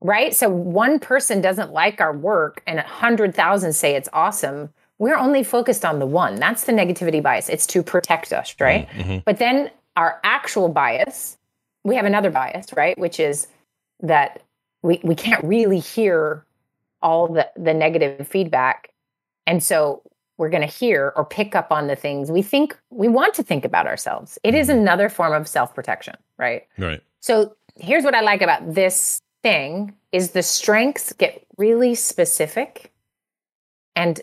[0.00, 0.34] right?
[0.34, 4.70] So one person doesn't like our work and a 100,000 say it's awesome.
[4.98, 6.36] We're only focused on the one.
[6.36, 7.48] That's the negativity bias.
[7.48, 8.88] It's to protect us, right?
[8.90, 9.24] Mhm.
[9.24, 11.36] But then our actual bias,
[11.84, 12.96] we have another bias, right?
[12.98, 13.46] Which is
[14.00, 14.42] that
[14.82, 16.44] we, we can't really hear
[17.02, 18.90] all the, the negative feedback.
[19.46, 20.02] And so
[20.38, 23.42] we're going to hear or pick up on the things we think we want to
[23.42, 24.38] think about ourselves.
[24.42, 26.66] It is another form of self protection, right?
[26.78, 27.02] Right.
[27.20, 32.92] So here's what I like about this thing is the strengths get really specific
[33.94, 34.20] and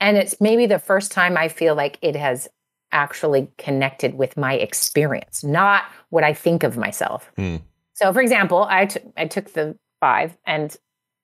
[0.00, 2.48] and it's maybe the first time I feel like it has
[2.92, 7.32] actually connected with my experience, not what I think of myself.
[7.36, 7.56] Hmm.
[7.94, 10.76] So for example, I took I took the 5 and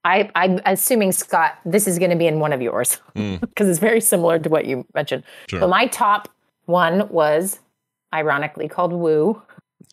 [0.05, 3.37] I I'm assuming Scott this is going to be in one of yours Hmm.
[3.37, 5.25] because it's very similar to what you mentioned.
[5.49, 5.61] Sure.
[5.61, 6.29] But my top
[6.65, 7.59] one was
[8.15, 9.43] ironically called woo.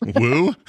[0.02, 0.54] Woo.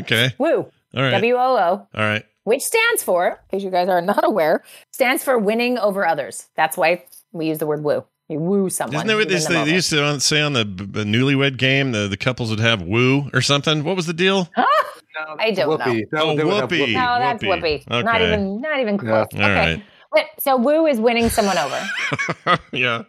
[0.00, 0.30] Okay.
[0.38, 0.70] Woo.
[0.94, 1.10] All right.
[1.10, 2.24] W O O All right.
[2.44, 6.46] which stands for, in case you guys are not aware, stands for winning over others.
[6.56, 8.04] That's why we use the word woo.
[8.28, 8.94] You woo someone.
[8.96, 11.56] Isn't that what you they, win them they used to say on the, the newlywed
[11.56, 11.92] game?
[11.92, 13.84] The, the couples would have woo or something.
[13.84, 14.48] What was the deal?
[15.38, 16.06] I don't Whoopee.
[16.12, 16.20] know.
[16.22, 16.94] Oh, they would have whoopee.
[16.94, 17.84] No, that's Whoopee.
[17.88, 18.04] whoopee.
[18.04, 18.26] Not Okay.
[18.26, 19.00] even not even Yeah.
[19.00, 19.26] close.
[19.34, 19.54] All okay.
[19.74, 19.82] right.
[20.12, 22.58] But so woo is winning someone over.
[22.72, 23.02] yeah.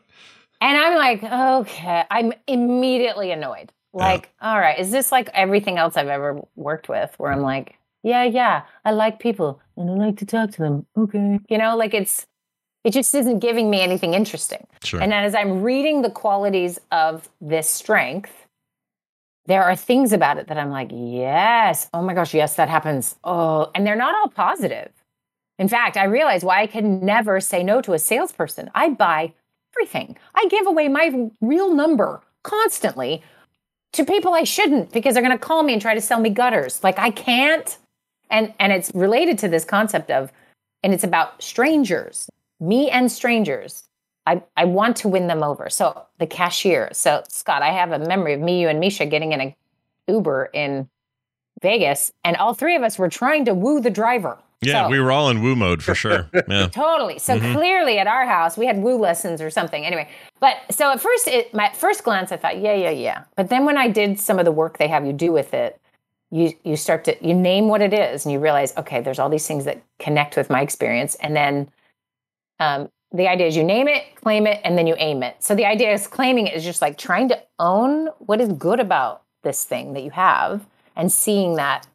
[0.61, 2.03] And I'm like, okay.
[2.09, 3.71] I'm immediately annoyed.
[3.93, 7.77] Like, all right, is this like everything else I've ever worked with where I'm like,
[8.03, 10.85] yeah, yeah, I like people and I like to talk to them.
[10.97, 11.39] Okay.
[11.49, 12.27] You know, like it's,
[12.83, 14.65] it just isn't giving me anything interesting.
[14.83, 15.01] Sure.
[15.01, 18.31] And as I'm reading the qualities of this strength,
[19.47, 23.15] there are things about it that I'm like, yes, oh my gosh, yes, that happens.
[23.23, 24.91] Oh, and they're not all positive.
[25.57, 28.69] In fact, I realize why I can never say no to a salesperson.
[28.75, 29.33] I buy
[29.73, 30.15] everything.
[30.35, 33.23] I give away my real number constantly
[33.93, 36.29] to people I shouldn't because they're going to call me and try to sell me
[36.29, 36.83] gutters.
[36.83, 37.77] Like I can't.
[38.29, 40.31] And and it's related to this concept of
[40.83, 42.29] and it's about strangers,
[42.59, 43.83] me and strangers.
[44.25, 45.69] I, I want to win them over.
[45.69, 46.89] So the cashier.
[46.93, 49.55] So Scott, I have a memory of me, you, and Misha getting in a
[50.07, 50.89] Uber in
[51.61, 54.37] Vegas, and all three of us were trying to woo the driver.
[54.61, 56.29] Yeah, So- we were all in woo mode for sure.
[56.49, 56.67] Yeah.
[56.67, 57.17] Totally.
[57.19, 57.53] So Mhm.
[57.53, 59.85] clearly at our house, we had woo lessons or something.
[59.85, 60.07] Anyway,
[60.39, 63.23] but so at first, it, my first glance, I thought, yeah, yeah, yeah.
[63.35, 65.79] But then when I did some of the work they have you do with it,
[66.31, 69.29] you you start to you name what it is, and you realize, okay, there's all
[69.29, 71.69] these things that connect with my experience, and then
[72.59, 75.37] um, the idea is you name it, claim it, and then you aim it.
[75.39, 78.79] So the idea is claiming it is just like trying to own what is good
[78.79, 80.65] about this thing that you have,
[80.95, 81.87] and seeing that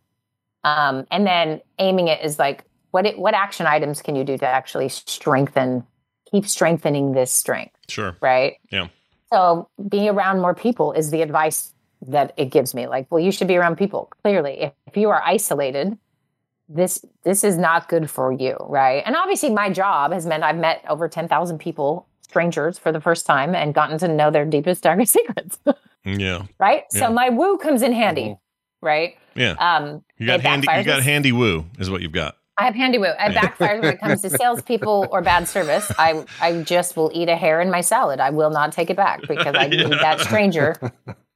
[0.65, 4.39] um, and then aiming it is like what it, what action items can you do
[4.39, 5.85] to actually strengthen
[6.31, 7.77] keep strengthening this strength?
[7.89, 8.17] Sure.
[8.21, 8.55] right?
[8.71, 8.89] Yeah.
[9.33, 11.75] so being around more people is the advice
[12.07, 12.87] that it gives me.
[12.87, 14.11] Like well you should be around people.
[14.23, 15.99] Clearly if, if you are isolated
[16.69, 19.03] this this is not good for you right?
[19.05, 23.27] And obviously my job has meant i've met over 10,000 people strangers for the first
[23.27, 25.59] time and gotten to know their deepest darkest secrets.
[26.05, 26.43] Yeah.
[26.59, 26.85] right?
[26.93, 27.01] Yeah.
[27.01, 28.37] so my woo comes in handy
[28.81, 29.55] right Yeah.
[29.59, 30.69] um You got handy.
[30.77, 32.37] You got handy woo is what you've got.
[32.57, 33.07] I have handy woo.
[33.07, 33.43] I yeah.
[33.43, 35.91] backfires when it comes to salespeople or bad service.
[35.99, 38.21] I I just will eat a hair in my salad.
[38.21, 40.77] I will not take it back because I need that stranger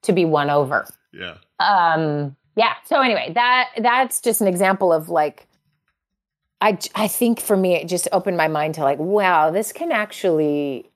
[0.02, 0.86] to be won over.
[1.12, 1.36] Yeah.
[1.58, 2.36] Um.
[2.56, 2.74] Yeah.
[2.84, 5.46] So anyway, that that's just an example of like.
[6.60, 9.92] I I think for me it just opened my mind to like wow this can
[9.92, 10.90] actually,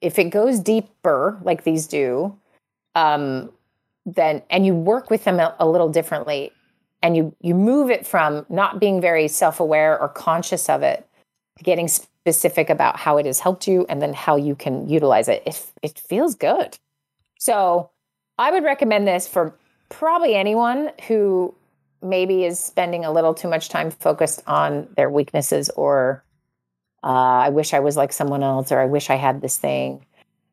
[0.00, 2.36] if it goes deeper like these do,
[2.96, 3.52] um,
[4.06, 6.52] then and you work with them a, a little differently
[7.02, 11.06] and you you move it from not being very self-aware or conscious of it
[11.58, 15.28] to getting specific about how it has helped you and then how you can utilize
[15.28, 16.78] it it, it feels good
[17.38, 17.90] so
[18.38, 19.54] I would recommend this for
[19.88, 21.54] probably anyone who
[22.02, 26.22] maybe is spending a little too much time focused on their weaknesses or
[27.02, 30.04] uh, I wish I was like someone else or I wish I had this thing.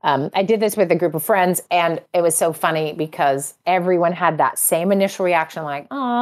[0.03, 3.53] Um, I did this with a group of friends and it was so funny because
[3.65, 6.21] everyone had that same initial reaction like, oh,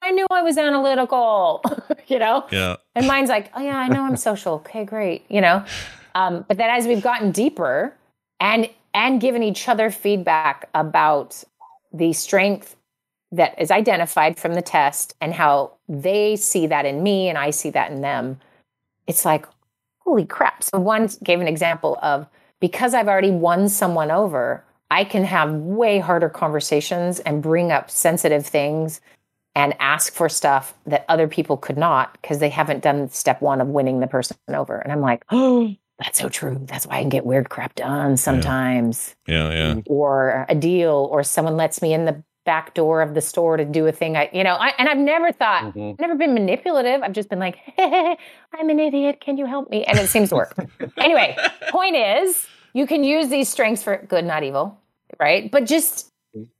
[0.00, 1.62] I knew I was analytical,
[2.06, 2.46] you know?
[2.52, 2.76] Yeah.
[2.94, 4.54] And mine's like, oh, yeah, I know I'm social.
[4.54, 5.24] Okay, great.
[5.28, 5.64] You know?
[6.14, 7.94] Um, but then as we've gotten deeper
[8.40, 11.44] and and given each other feedback about
[11.92, 12.76] the strength
[13.32, 17.50] that is identified from the test and how they see that in me and I
[17.50, 18.40] see that in them,
[19.06, 19.46] it's like,
[19.98, 20.62] holy crap.
[20.62, 22.26] So one gave an example of
[22.60, 27.90] because I've already won someone over, I can have way harder conversations and bring up
[27.90, 29.00] sensitive things
[29.54, 33.60] and ask for stuff that other people could not because they haven't done step one
[33.60, 34.78] of winning the person over.
[34.78, 36.60] And I'm like, oh, that's so true.
[36.62, 39.16] That's why I can get weird crap done sometimes.
[39.26, 39.70] Yeah, yeah.
[39.72, 39.80] Mm-hmm.
[39.86, 43.64] Or a deal, or someone lets me in the back door of the store to
[43.66, 44.16] do a thing.
[44.16, 45.90] I, you know, I, and I've never thought, Mm-hmm.
[45.90, 47.02] I've never been manipulative.
[47.02, 49.20] I've just been like, I'm an idiot.
[49.20, 49.84] Can you help me?
[49.84, 50.54] And it seems to work.
[50.96, 51.36] anyway,
[51.68, 54.78] point is, you can use these strengths for good, not evil,
[55.20, 55.50] right?
[55.50, 56.08] But just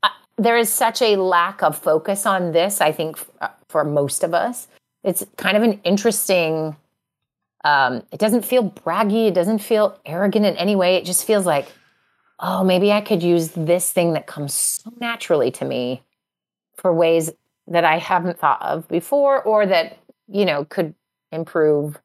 [0.02, 2.82] uh, there is such a lack of focus on this.
[2.82, 4.68] I think f- uh, for most of us,
[5.04, 6.76] it's kind of an interesting.
[7.64, 9.28] Um, it doesn't feel braggy.
[9.28, 10.96] It doesn't feel arrogant in any way.
[10.96, 11.72] It just feels like,
[12.40, 16.02] oh, maybe I could use this thing that comes so naturally to me
[16.76, 17.30] for ways
[17.66, 19.98] that I haven't thought of before, or that
[20.28, 20.94] you know could
[21.32, 21.98] improve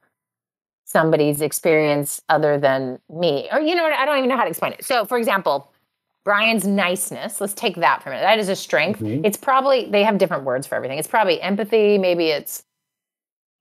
[0.86, 3.48] somebody's experience other than me.
[3.52, 3.86] Or you know.
[3.86, 4.84] I don't even know how to explain it.
[4.84, 5.72] So, for example,
[6.24, 7.40] Brian's niceness.
[7.42, 8.24] Let's take that for a minute.
[8.24, 9.02] That is a strength.
[9.02, 11.00] It's probably they have different words for everything.
[11.00, 11.98] It's probably empathy.
[11.98, 12.64] Maybe it's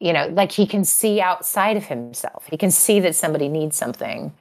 [0.02, 2.44] you know, like he can see outside of himself.
[2.50, 4.34] He can see that somebody needs something.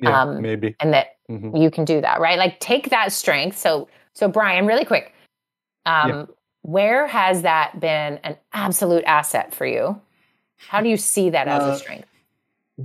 [0.00, 0.76] Yeah, Um, maybe.
[0.78, 1.58] and that Mhm.
[1.60, 2.38] you can do that, right?
[2.38, 3.56] Like take that strength.
[3.56, 5.14] So, so Brian, really quick,
[5.86, 6.26] um, Yeah.
[6.62, 10.00] where has that been an absolute asset for you?
[10.58, 12.08] How do you see that as Uh, a strength?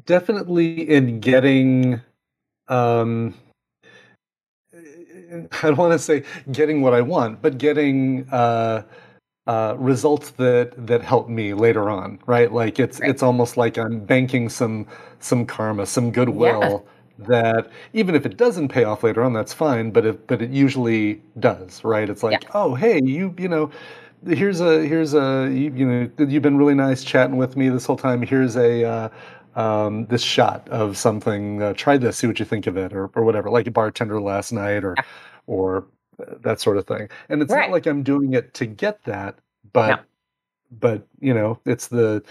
[0.05, 2.01] definitely in getting
[2.67, 3.33] um
[4.73, 8.83] i don't want to say getting what i want but getting uh
[9.47, 13.99] uh results that that help me later on right like it's it's almost like i'm
[13.99, 14.85] banking some
[15.19, 16.85] some karma some goodwill
[17.17, 20.49] that even if it doesn't pay off later on that's fine but it but it
[20.49, 22.09] usually does right?
[22.09, 23.71] It's like oh hey you you know
[24.27, 27.85] here's a here's a you, you know you've been really nice chatting with me this
[27.85, 28.21] whole time.
[28.21, 29.09] Here's a uh,
[29.55, 33.09] um, this shot of something uh, try this see what you think of it or,
[33.15, 34.95] or whatever like a bartender last night or
[35.47, 35.87] or
[36.19, 37.07] uh, that sort of thing.
[37.29, 37.61] And it's Right.
[37.61, 39.39] not like i'm doing it to get that
[39.73, 40.03] but
[40.79, 42.23] but you know it's the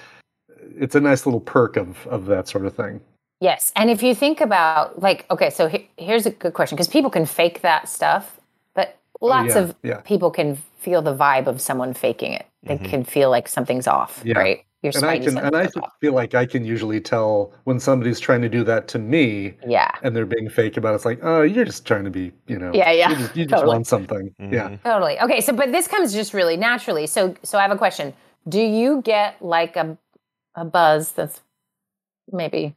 [0.76, 3.00] it's a nice little perk of of that sort of thing
[3.40, 3.72] Yes.
[3.76, 7.10] And if you think about, like, okay, so he- here's a good question because people
[7.10, 8.40] can fake that stuff,
[8.74, 10.00] but lots Oh, yeah, of yeah.
[10.00, 12.46] people can feel the vibe of someone faking it.
[12.62, 14.28] They can feel like something's off, Mm-hmm.
[14.28, 14.38] Yeah.
[14.38, 14.64] right?
[14.82, 15.92] Your and I can and I off.
[16.00, 19.90] feel like I can usually tell when somebody's trying to do that to me Yeah.
[20.02, 20.96] and they're being fake about it.
[20.96, 23.46] It's like, oh, you're just trying to be, you know, Yeah, yeah, you just, you
[23.46, 24.34] just want something.
[24.38, 24.76] Yeah.
[24.84, 25.18] Totally.
[25.20, 27.06] Okay, so but this comes just really naturally.
[27.06, 28.12] So so I have a question.
[28.46, 29.96] Do you get like a
[30.54, 31.40] a buzz that's
[32.30, 32.74] maybe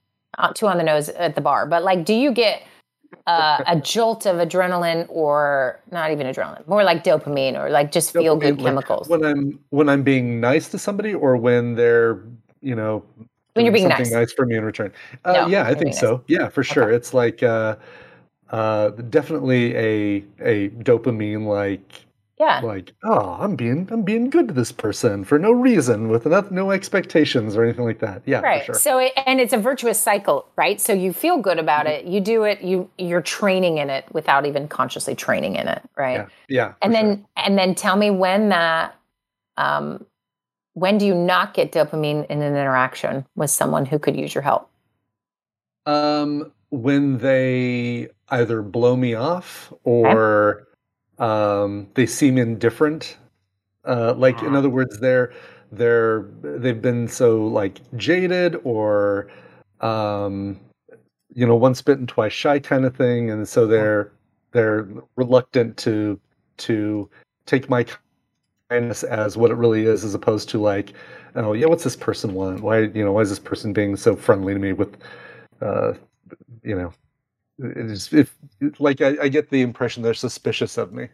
[0.56, 2.64] too on the nose at the bar, but like do you get
[3.26, 8.14] uh, a jolt of adrenaline or not even adrenaline, more like dopamine or like just
[8.14, 9.08] feel good chemicals?
[9.10, 12.24] when I'm when I'm being nice to somebody or when they're,
[12.62, 13.04] you know,
[13.54, 14.30] When you're being something nice.
[14.30, 14.92] nice for me in return.
[15.26, 16.24] Uh, No, yeah, I think you're so.
[16.28, 16.92] Yeah, for sure.
[16.92, 17.76] It's like uh,
[18.50, 22.06] uh, definitely a a dopamine like
[22.40, 22.60] Yeah.
[22.64, 26.46] like oh I'm being I'm being good to this person for no reason with no,
[26.52, 28.22] no expectations or anything like that.
[28.26, 28.62] Yeah, right.
[28.62, 28.76] for sure.
[28.76, 30.80] So it, and it's a virtuous cycle, right?
[30.80, 32.08] So you feel good about Mm-hmm.
[32.08, 35.82] it, you do it, you you're training in it without even consciously training in it,
[35.98, 36.28] right?
[36.48, 36.74] yeah, yeah.
[36.84, 38.96] and then and then tell me when that
[39.58, 40.06] um
[40.74, 44.44] when do you not get dopamine in an interaction with someone who could use your
[44.44, 44.70] help
[45.88, 50.68] Um, when they either blow me off or
[51.68, 53.18] um, they seem indifferent.
[53.86, 55.34] Uh, like in other words, they're
[55.72, 59.30] they're they've been so like jaded or
[59.82, 60.60] um,
[61.34, 64.12] you know once bitten twice shy kind of thing, and so they're
[64.52, 66.20] they're reluctant to
[66.58, 67.10] to
[67.46, 67.86] take my
[68.70, 70.94] kindness as what it really is, as opposed to like,
[71.36, 72.62] oh yeah, what's this person want?
[72.62, 74.98] Why you know why is this person being so friendly to me with
[75.62, 75.94] uh,
[76.64, 76.94] you know,
[77.60, 78.36] it's if
[78.80, 81.08] like I, I get the impression they're suspicious of me.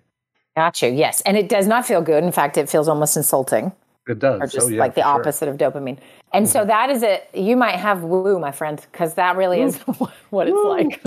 [0.56, 0.90] Got you.
[0.90, 1.22] Yes.
[1.22, 2.24] And it does not feel good.
[2.24, 3.72] In fact it feels almost insulting.
[4.08, 4.42] It does.
[4.42, 5.20] or just oh, yeah, like the for sure.
[5.22, 5.98] opposite of dopamine.
[6.34, 9.78] And so that is it you might have woo my friend because that really is
[10.30, 11.02] what it's like.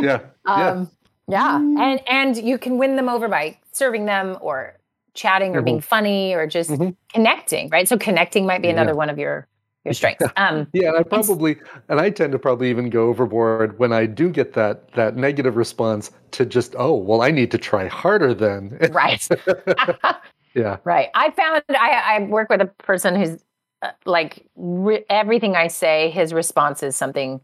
[0.00, 0.20] Yeah.
[0.46, 0.90] um
[1.28, 4.76] Yeah, and and you can win them over by serving them or
[5.14, 5.84] chatting or being Mhm.
[5.84, 6.72] funny or just
[7.12, 7.86] connecting, right?
[7.88, 8.74] So connecting might be Yeah.
[8.74, 9.46] another one of your
[9.84, 10.24] your strengths.
[10.36, 11.56] Um, Yeah, and I probably
[11.88, 15.56] and I tend to probably even go overboard when I do get that that negative
[15.56, 18.78] response to just oh well I need to try harder then.
[18.92, 19.26] right.
[20.54, 20.76] yeah.
[20.84, 21.08] Right.
[21.14, 23.42] I found I, I work with a person who's
[23.82, 27.40] uh, like re- everything I say, his response is something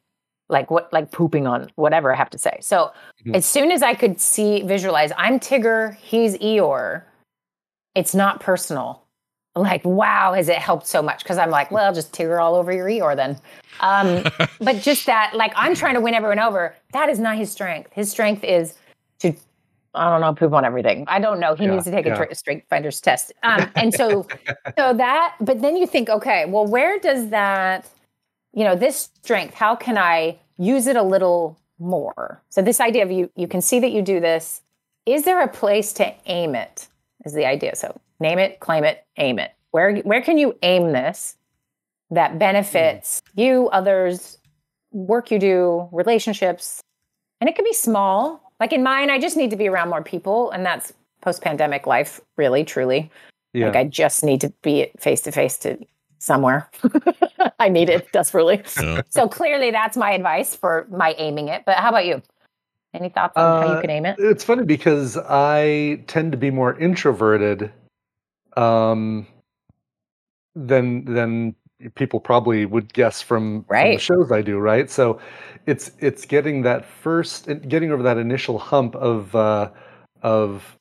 [0.48, 2.58] like what, like pooping on whatever I have to say.
[2.60, 2.92] So
[3.26, 3.34] Mhm.
[3.34, 7.02] as soon as I could see, visualize, I'm Tigger, he's Eeyore.
[7.94, 9.05] It's not personal.
[9.56, 11.22] Like, wow, has it helped so much?
[11.22, 13.38] Because I'm like, well, just Tigger all over your Eeyore then.
[13.80, 14.22] Um,
[14.60, 16.76] but just that, like, I'm trying to win everyone over.
[16.92, 17.90] That is not his strength.
[17.94, 18.74] His strength is
[19.20, 19.32] to
[19.96, 21.04] I don't know, poop on everything.
[21.08, 21.54] I don't know.
[21.54, 22.22] He Yeah, needs to take yeah.
[22.30, 23.32] a strength finder's test.
[23.42, 24.26] Um, and so,
[24.78, 27.88] so that, but then you think, okay, well, where does that,
[28.52, 32.42] you know, this strength, how can I use it a little more?
[32.50, 34.60] So this idea of you, you can see that you do this.
[35.06, 36.88] Is there a place to aim it?
[37.24, 37.74] Is the idea.
[37.74, 39.52] So name it, claim it, aim it.
[39.70, 41.36] Where, where can you aim this
[42.10, 44.38] that benefits you, others,
[44.92, 46.80] work you do, relationships,
[47.40, 48.52] and it can be small.
[48.60, 51.86] Like in mine, I just need to be around more people, and that's post pandemic
[51.86, 53.10] life, really, truly.
[53.52, 53.66] Yeah.
[53.66, 55.78] Like I just need to be face to face to
[56.18, 56.70] somewhere.
[57.58, 58.62] I need it desperately.
[58.80, 59.02] Yeah.
[59.10, 61.64] So clearly, that's my advice for my aiming it.
[61.66, 62.22] But how about you?
[62.94, 64.16] Any thoughts on how you Uh, can aim it?
[64.18, 67.70] It's funny because I tend to be more introverted
[68.56, 69.26] um,
[70.54, 71.54] then than
[71.94, 74.90] people probably would guess from, from the shows I do, right?
[74.90, 75.20] So
[75.66, 79.70] it's it's getting that first getting over that initial hump of uh,
[80.22, 80.78] of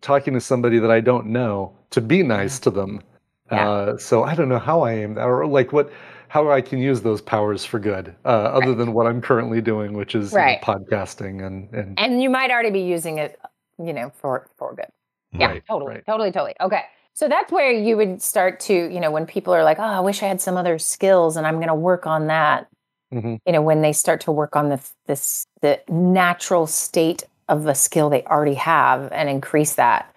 [0.00, 3.02] talking to somebody that I don't know to be nice to them.
[3.50, 3.68] Yeah.
[3.68, 5.90] Uh, so I don't know how I aim that or like what
[6.28, 9.94] how I can use those powers for good, uh, other than what I'm currently doing,
[9.94, 13.38] which is you know, podcasting and and And you might already be using it,
[13.78, 14.88] you know, for for good.
[15.32, 16.06] Yeah, Right, totally, right.
[16.06, 16.54] totally, totally.
[16.60, 16.84] Okay.
[17.18, 19.98] So that's where you would start to, you know, when people are like, oh, I
[19.98, 22.68] wish I had some other skills and I'm going to work on that.
[23.12, 23.40] Mhm.
[23.44, 27.74] You know, when they start to work on the this the natural state of the
[27.74, 30.14] skill they already have and increase that,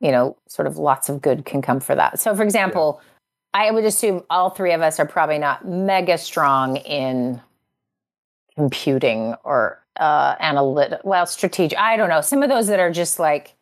[0.00, 2.20] you know, sort of lots of good can come for that.
[2.20, 3.00] So for example,
[3.54, 7.40] I would assume all three of us are probably not mega strong in
[8.56, 13.18] computing or uh analytic well strategic i don't know some of those that are just
[13.18, 13.54] like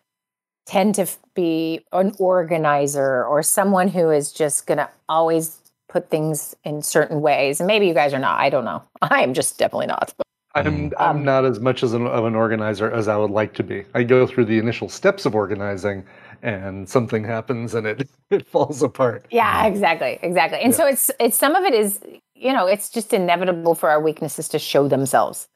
[0.70, 6.80] tend to be an organizer or someone who is just gonna always put things in
[6.82, 7.60] certain ways.
[7.60, 8.82] And maybe you guys are not i don't know.
[9.02, 10.14] I am just definitely not.
[10.54, 13.54] I'm I'm Um, not as much as an, of an organizer as I would like
[13.54, 13.84] to be.
[13.94, 16.04] I go through the initial steps of organizing,
[16.42, 19.26] and something happens and it it falls apart.
[19.30, 20.60] yeah exactly exactly.
[20.60, 22.00] And so it's it's some of it is
[22.34, 25.48] you know it's just inevitable for our weaknesses to show themselves.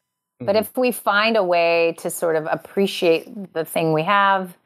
[0.46, 0.60] But Mhm.
[0.60, 4.56] if we find a way to sort of appreciate the thing we have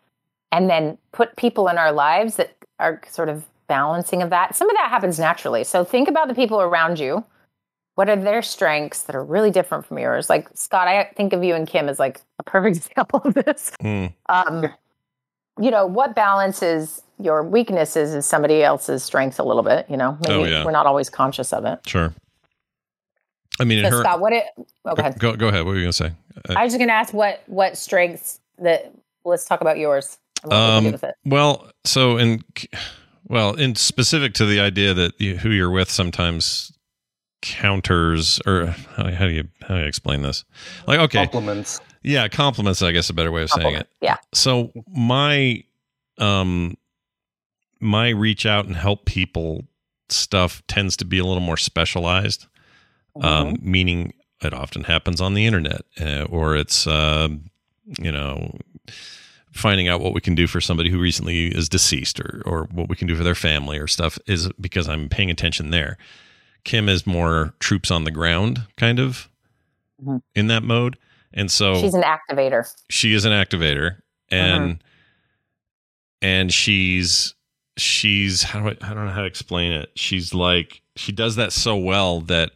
[0.53, 4.69] and then put people in our lives that are sort of balancing of that, some
[4.71, 5.63] of that happens naturally.
[5.65, 7.25] So think about the people around you.
[7.97, 10.31] What are their strengths that are really different from yours?
[10.31, 13.73] Like Scott, I think of you and Kim as like a perfect example of this.
[13.83, 14.15] Mm.
[14.29, 14.69] Um,
[15.61, 20.17] you know, what balances your weaknesses is somebody else's strengths a little bit, you know?
[20.23, 20.65] Maybe Oh, yeah.
[20.65, 21.81] we're not always conscious of it.
[21.87, 22.15] Sure.
[23.61, 24.01] I mean, So her.
[24.03, 24.45] Scott, what it
[24.87, 25.13] okay.
[25.19, 25.65] Go, go ahead.
[25.65, 26.13] What were you going to say?
[26.49, 28.93] Uh, I was just going to ask what what strengths that.
[29.25, 30.19] Let's talk about yours.
[30.43, 32.43] And what we can do Um, well, so in
[33.29, 36.73] well, in specific to the idea that you, who you're with sometimes
[37.43, 38.67] counters, or
[38.97, 40.45] how, how do you how do you explain this?
[40.87, 41.81] Like, okay, Compliments.
[42.03, 42.83] yeah, compliments.
[42.83, 43.89] I guess a better way of saying it.
[44.01, 44.17] Yeah.
[44.33, 45.63] So my
[46.19, 46.77] um
[47.81, 49.65] my reach out and help people
[50.09, 52.47] stuff tends to be a little more specialized.
[53.21, 57.29] Um, meaning it often happens on the internet, uh, or it's uh,
[57.99, 58.57] you know
[59.53, 62.89] finding out what we can do for somebody who recently is deceased, or or what
[62.89, 65.97] we can do for their family, or stuff is because I'm paying attention there.
[66.65, 69.29] Kim is more troops on the ground, kind of
[70.05, 70.23] Mhm.
[70.35, 70.97] in that mode,
[71.33, 72.65] and so She's an activator.
[72.89, 73.97] she is an activator
[74.31, 74.83] and
[76.23, 77.35] and she's
[77.77, 81.37] she's how do I, I don't know how to explain it she's like she does
[81.37, 82.51] that so well that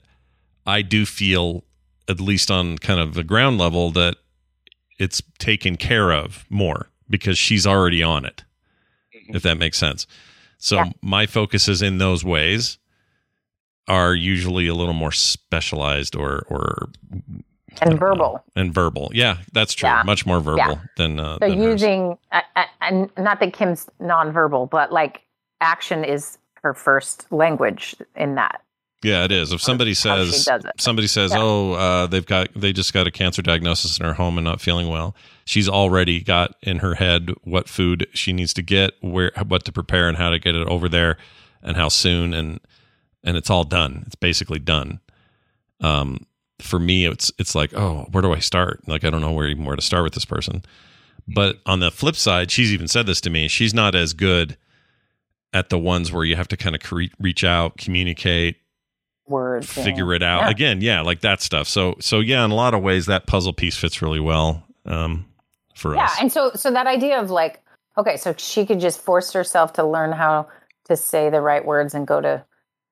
[0.66, 1.64] i do feel
[2.08, 4.16] at least on kind of the ground level that
[4.98, 8.44] it's taken care of more because she's already on it
[9.28, 10.06] if that makes sense
[10.58, 10.90] so Yeah.
[11.02, 12.78] my focuses in those ways
[13.88, 16.88] are usually a little more specialized or or
[17.80, 18.44] And verbal.
[18.54, 19.10] and verbal.
[19.14, 19.88] Yeah, that's true.
[19.88, 20.02] Yeah.
[20.04, 20.80] Much more verbal Yeah.
[20.98, 25.22] than uh, So than using, uh, uh, and not that Kim's nonverbal, but like
[25.60, 28.62] action is her first language in that.
[29.02, 29.52] Yeah, it is.
[29.52, 30.48] If somebody says
[30.78, 31.38] somebody says, Yeah.
[31.40, 34.60] "Oh, uh, they've got they just got a cancer diagnosis in her home and not
[34.60, 35.14] feeling well,"
[35.44, 39.72] she's already got in her head what food she needs to get, where what to
[39.72, 41.16] prepare, and how to get it over there,
[41.62, 42.60] and how soon, and
[43.24, 44.04] and it's all done.
[44.06, 45.00] It's basically done.
[45.80, 46.26] Um,
[46.60, 48.86] for me, it's it's like, oh, where do I start?
[48.86, 50.62] Like, I don't know where even where to start with this person.
[51.26, 53.48] But on the flip side, she's even said this to me.
[53.48, 54.56] She's not as good
[55.52, 58.56] at the ones where you have to kind of cre- reach out, communicate,
[59.32, 59.72] Words.
[59.72, 60.42] figure it out.
[60.42, 60.50] Yeah.
[60.50, 61.66] again yeah like that stuff.
[61.66, 65.26] So so yeah in a lot of ways that puzzle piece fits really well um
[65.74, 66.16] for Yeah, us.
[66.20, 67.60] and so so that idea of like,
[67.98, 70.46] okay, so she could just force herself to learn how
[70.84, 72.44] to say the right words and go to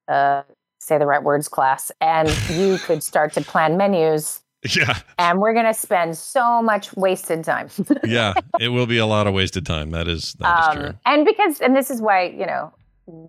[0.08, 0.42] uh,
[0.80, 4.40] say the right words class, and you could start to plan menus,
[4.76, 4.98] yeah.
[5.18, 7.68] And we're gonna spend so much wasted time.
[8.04, 9.90] yeah it will be a lot of wasted time.
[9.90, 10.88] That is that is true.
[10.88, 12.72] um, and because and this is why you know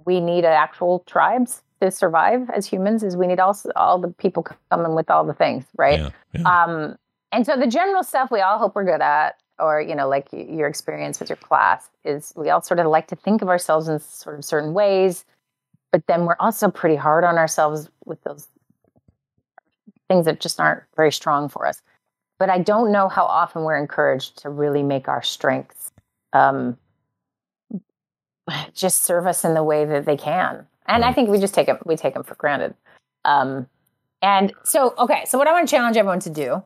[0.05, 4.45] we need actual tribes to survive as humans is we need all all the people
[4.69, 6.63] coming with all the things right Yeah, yeah.
[6.63, 6.95] um
[7.31, 10.27] and so the general stuff we all hope we're good at or you know like
[10.31, 13.87] your experience with your class is we all sort of like to think of ourselves
[13.87, 15.25] in sort of certain ways
[15.91, 18.47] but then we're also pretty hard on ourselves with those
[20.07, 21.81] things that just aren't very strong for us
[22.37, 25.91] but i don't know how often we're encouraged to really make our strengths
[26.33, 26.77] um,
[28.73, 30.67] just serve us in the way that they can.
[30.87, 32.73] And I think we just take them, we take them for granted.
[33.25, 33.67] Um,
[34.21, 36.63] and so, okay, so what I want to challenge everyone to do,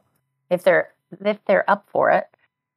[0.49, 0.93] if they're
[1.23, 2.25] if they're up for it,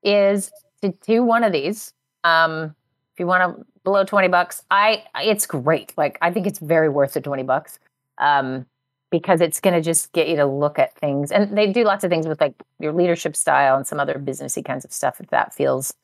[0.02, 0.52] is
[0.82, 1.92] to do one of these.
[2.24, 2.74] Um,
[3.14, 5.92] if you want to below twenty bucks, I it's great.
[5.96, 7.78] Like I think it's very worth the twenty bucks.
[8.18, 8.66] Um,
[9.10, 12.04] because it's going to just get you to look at things, and they do lots
[12.04, 15.18] of things with like your leadership style and some other businessy kinds of stuff.
[15.18, 15.94] If that feels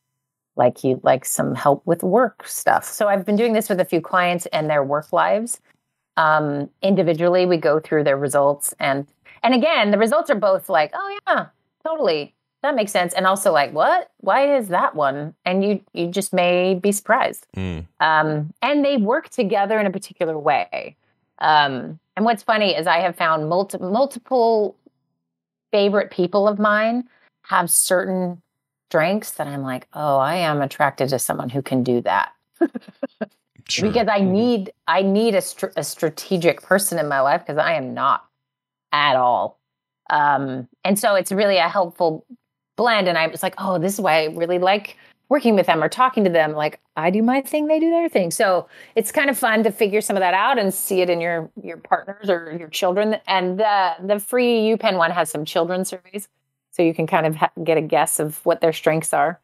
[0.57, 2.85] like you'd like some help with work stuff.
[2.85, 5.61] So I've been doing this with a few clients and their work lives.
[6.17, 9.07] Um, individually, we go through their results and
[9.43, 11.47] and again, the results are both like, oh yeah,
[11.87, 14.11] totally, that makes sense, and also like, what?
[14.21, 15.35] Why is that one?
[15.45, 17.47] And you you just may be surprised.
[17.55, 17.87] Mm.
[18.01, 20.97] Um, and they work together in a particular way.
[21.41, 24.77] Um, and what's funny is I have found multi- multiple
[25.73, 27.05] favorite people of mine
[27.43, 28.41] have certain
[28.95, 32.33] strengths that I'm like, oh, I am attracted to someone who can do that.
[33.67, 33.89] Sure.
[33.89, 37.73] Because I need I need a, str- a strategic person in my life because I
[37.73, 38.27] am not
[38.93, 39.59] at all.
[40.11, 42.27] Um, and so it's really a helpful
[42.77, 43.09] blend.
[43.09, 44.99] And I was like, oh, this is why I really like
[45.31, 46.53] working with them or talking to them.
[46.53, 48.31] Like I do my thing, they do their thing.
[48.31, 51.23] So it's kind of fun to figure some of that out and see it in
[51.23, 53.17] your your partners or your children.
[53.27, 56.29] And the the free UPenn one has some children surveys,
[56.75, 59.39] so you can kind of ha- get a guess of what their strengths are.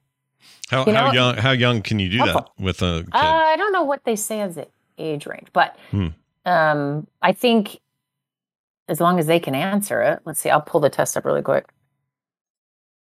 [0.70, 3.19] how, you how young how young can you do that with a kid Uh,
[3.52, 4.66] I don't know what they say as the
[4.98, 6.09] age range, but Hmm.
[6.44, 7.81] um, I think
[8.89, 10.19] as long as they can answer it.
[10.24, 10.51] Let's see.
[10.51, 11.69] I'll pull the test up really quick.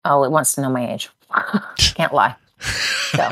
[0.04, 1.10] Oh, it wants to know my age.
[1.96, 2.36] Can't lie.
[2.60, 3.28] So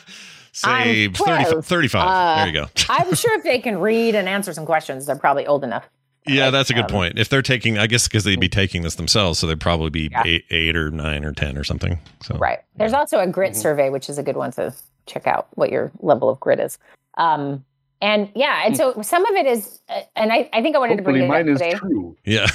[0.52, 4.52] say 30, 35 Uh, there you go I'm sure if they can read and answer
[4.54, 5.88] some questions, they're probably old enough.
[6.26, 8.82] Yeah that's a good um, point if they're taking i guess because they'd be taking
[8.82, 10.22] this themselves so they'd probably be Yeah.
[10.24, 12.60] eight, eight or nine or ten or something so Right.
[12.76, 13.30] There's also a Mm-hmm.
[13.32, 14.72] grit survey, which is a good one to
[15.06, 16.78] check out what your level of grit is.
[17.18, 17.64] Um,
[18.00, 20.96] and yeah, and so some of it is, uh, and I, I think I wanted
[20.96, 21.74] to bring Hopefully, it mine up is today.
[21.74, 22.16] true.
[22.24, 22.46] yeah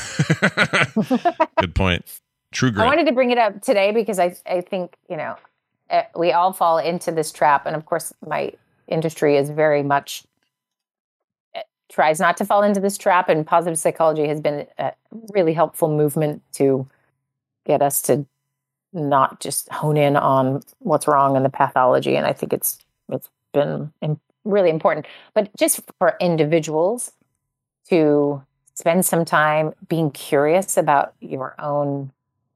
[1.59, 2.05] good point
[2.51, 2.83] true grit.
[2.85, 5.35] I wanted to bring it up today because I, I think, you know,
[5.89, 7.65] uh, we all fall into this trap.
[7.65, 8.53] And of course, my
[8.87, 10.23] industry is very much
[11.89, 13.29] tries not to fall into this trap.
[13.29, 14.93] And positive psychology has been a
[15.29, 16.87] really helpful movement to
[17.65, 18.25] get us to
[18.93, 22.15] not just hone in on what's wrong in the pathology.
[22.15, 23.91] And I think it's it's been
[24.43, 25.05] really important.
[25.33, 27.11] But just for individuals
[27.89, 28.43] to
[28.73, 32.11] spend some time being curious about your own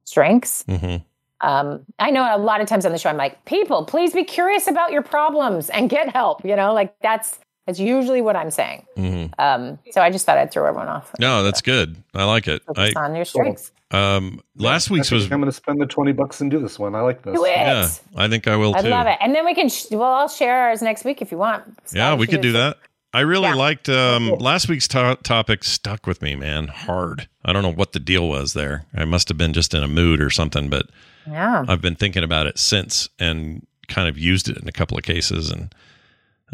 [0.05, 0.63] strengths.
[0.63, 0.97] hmm
[1.41, 4.23] Um, I know a lot of times on the show, I'm like, people, please be
[4.23, 6.45] curious about your problems and get help.
[6.45, 7.39] You know, like that's
[7.71, 8.85] that's usually what I'm saying.
[8.95, 11.11] hmm Um, so I just thought I'd throw everyone off.
[11.19, 13.71] no that's good i like it Focus I, on your strengths.
[13.91, 16.59] um last I week's think was I'm going to spend the twenty bucks and do
[16.59, 16.95] this one.
[16.95, 17.33] I like this.
[17.35, 17.49] Do it.
[17.55, 19.17] yeah i think i will I too love it.
[19.21, 21.63] And then we can, sh- well, I'll share ours next week if you want.
[21.93, 22.77] Yeah, we could do that.
[23.13, 23.55] I really Yeah.
[23.55, 25.63] liked um, last week's to- topic.
[25.65, 27.27] Stuck with me, man, hard.
[27.43, 28.85] I don't know what the deal was there.
[28.95, 30.85] I must have been just in a mood or something, but
[31.27, 31.65] Yeah.
[31.67, 35.03] I've been thinking about it since and kind of used it in a couple of
[35.03, 35.51] cases.
[35.51, 35.73] And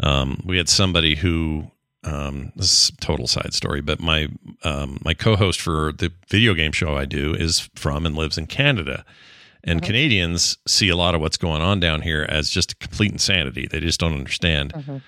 [0.00, 1.70] um, we had somebody who
[2.04, 4.28] um, this is a total side story, but my
[4.62, 8.46] um, my co-host for the video game show I do is from and lives in
[8.46, 9.04] Canada.
[9.64, 13.66] And Canadians see a lot of what's going on down here as just complete insanity.
[13.66, 15.02] They just don't understand Mhm.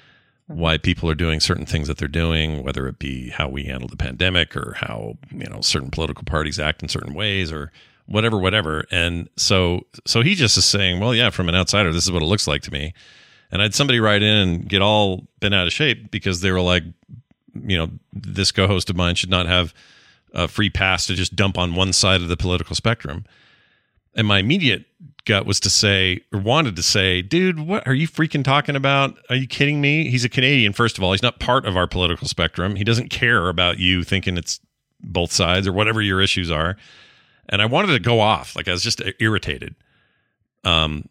[0.49, 3.89] why people are doing certain things that they're doing, whether it be how we handle
[3.89, 7.71] the pandemic or how you know certain political parties act in certain ways or
[8.07, 8.85] whatever, whatever.
[8.91, 12.23] And so, so he just is saying, well, yeah, from an outsider, this is what
[12.23, 12.93] it looks like to me.
[13.51, 16.53] And I had somebody write in and get all bent out of shape because they
[16.53, 16.85] were like,
[17.55, 19.75] you know, this co-host of mine should not have
[20.33, 23.25] a free pass to just dump on one side of the political spectrum.
[24.15, 24.87] And my immediate
[25.25, 29.19] gut was to say, or wanted to say, dude, what are you freaking talking about?
[29.29, 30.09] Are you kidding me?
[30.11, 31.13] He's a Canadian, first of all.
[31.13, 32.77] He's not part of our political spectrum.
[32.77, 34.61] He doesn't care about you thinking it's
[35.01, 36.77] both sides or whatever your issues are.
[37.49, 38.55] And I wanted to go off.
[38.55, 39.75] Like I was just irritated.
[40.65, 41.09] Um,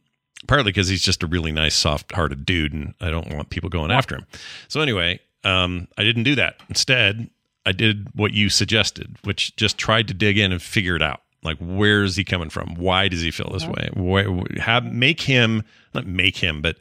[0.47, 3.69] partly because he's just a really nice, soft hearted dude, and I don't want people
[3.69, 4.25] going after him.
[4.67, 6.61] So anyway, um, I didn't do that.
[6.69, 7.29] Instead,
[7.65, 11.21] I did what you suggested, which just tried to dig in and figure it out.
[11.43, 12.75] Like, where is he coming from?
[12.75, 13.89] Why does he feel this way?
[13.93, 15.63] Why, have, make him,
[15.93, 16.77] not make him, but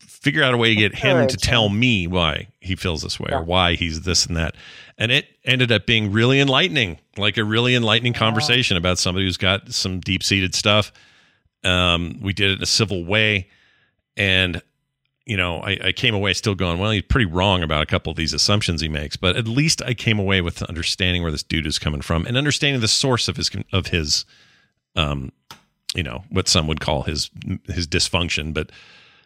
[0.00, 3.30] figure out a way to get him to tell me why he feels this way
[3.30, 4.56] or why he's this and that.
[4.98, 9.36] And it ended up being really enlightening, like a really enlightening conversation about somebody who's
[9.36, 10.90] got some deep seated stuff.
[11.66, 13.48] Um, we did it in a civil way.
[14.16, 14.62] And,
[15.26, 18.10] you know, I, I came away still going, well, he's pretty wrong about a couple
[18.10, 21.42] of these assumptions he makes, but at least I came away with understanding where this
[21.42, 24.24] dude is coming from and understanding the source of his, of his,
[24.94, 25.32] um,
[25.94, 27.30] you know, what some would call his,
[27.66, 28.54] his dysfunction.
[28.54, 28.70] But,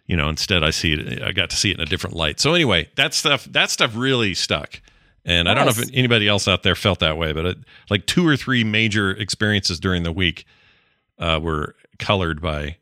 [0.07, 2.41] you know, instead I see it, I got to see it in a different light.
[2.41, 4.81] So anyway, that stuff, that stuff really stuck.
[5.25, 7.59] And I don't know if anybody else out there felt that way, but it,
[7.91, 10.47] like two or three major experiences during the week
[11.19, 12.77] uh, were colored by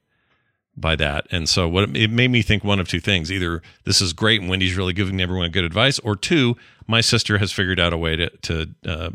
[0.81, 1.27] by that.
[1.31, 4.41] And so what it made me think one of two things: either this is great
[4.41, 7.99] and Wendy's really giving everyone good advice, or two, my sister has figured out a
[7.99, 9.11] way to to uh,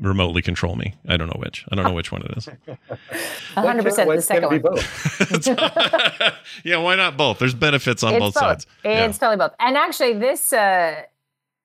[0.00, 0.94] remotely control me.
[1.08, 1.64] I don't know which.
[1.70, 2.48] I don't know which one it is.
[3.54, 4.58] hundred percent the second one.
[4.60, 6.34] both?
[6.64, 7.38] yeah, why not both?
[7.38, 8.42] There's benefits on it's both both.
[8.42, 8.66] sides.
[8.84, 9.06] Yeah.
[9.06, 9.54] It's totally both.
[9.60, 11.02] And actually, this uh,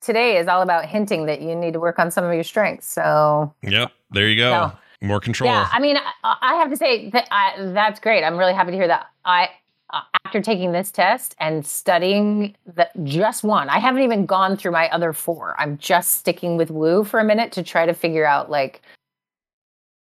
[0.00, 2.86] today is all about hinting that you need to work on some of your strengths.
[2.86, 3.92] So Yep.
[4.10, 4.50] There you go.
[4.50, 4.72] No.
[5.00, 5.48] More control.
[5.48, 8.24] yeah, I mean, I, I have to say that I, that's great.
[8.24, 9.06] I'm really happy to hear that.
[9.24, 9.48] I
[9.90, 14.72] uh, after taking this test and studying the just one, I haven't even gone through
[14.72, 15.54] my other four.
[15.58, 18.82] I'm just sticking with woo for a minute to try to figure out like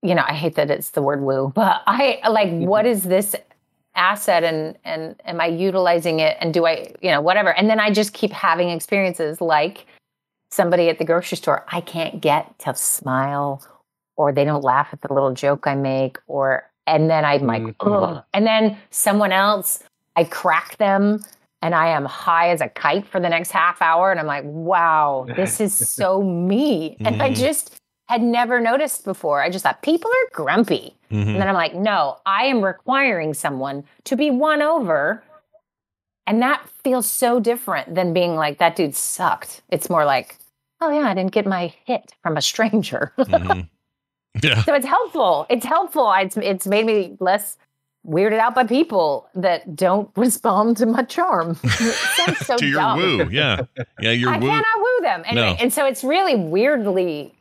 [0.03, 3.35] you know, I hate that it's the word woo, but I like what is this
[3.95, 7.53] asset and and am I utilizing it and do I, you know, whatever.
[7.53, 9.85] And then I just keep having experiences like
[10.49, 13.65] somebody at the grocery store I can't get to smile
[14.17, 17.75] or they don't laugh at the little joke I make or and then I'm like,
[17.79, 18.23] ugh.
[18.33, 19.83] And then someone else,
[20.15, 21.19] I crack them
[21.61, 24.09] and I am high as a kite for the next half hour.
[24.11, 26.97] And I'm like, wow, this is so me.
[27.01, 27.35] And I Mhm.
[27.38, 27.79] just
[28.09, 29.41] had never noticed before.
[29.41, 30.97] I just thought people are grumpy.
[31.11, 31.27] Mhm.
[31.27, 35.23] And then I'm like, no, I am requiring someone to be won over.
[36.27, 39.61] And that feels so different than being like, that dude sucked.
[39.69, 40.38] It's more like,
[40.81, 43.13] oh, yeah, I didn't get my hit from a stranger.
[43.17, 43.69] Mhm.
[44.43, 44.63] Yeah.
[44.63, 45.45] so it's helpful.
[45.49, 46.11] It's helpful.
[46.18, 47.57] It's, it's made me less
[48.07, 51.57] weirded out by people that don't respond to my charm.
[52.45, 52.97] So to your dumb.
[52.97, 53.30] woo.
[53.31, 53.61] Yeah.
[53.99, 54.11] Yeah.
[54.11, 54.47] Your I woo.
[54.47, 55.23] cannot woo them.
[55.26, 55.55] Anyway, No.
[55.59, 57.34] and so it's really weirdly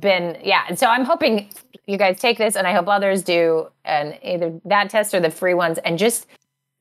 [0.00, 0.64] been, yeah.
[0.68, 1.48] And so I'm hoping
[1.86, 5.30] you guys take this and I hope others do, and either that test or the
[5.30, 6.26] free ones, and just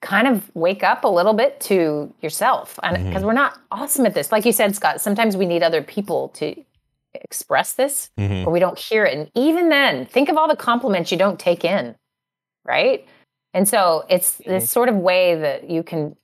[0.02, 2.80] kind of wake up a little bit to yourself.
[2.84, 3.08] And Mm-hmm.
[3.10, 4.32] because we're not awesome at this.
[4.32, 6.56] Like you said, Scott, sometimes we need other people to
[7.24, 8.46] express this Mhm.
[8.46, 9.18] or we don't hear it.
[9.18, 11.96] And even then, think of all the compliments you don't take in,
[12.66, 13.06] right?
[13.54, 16.16] And so it's this sort of way that you can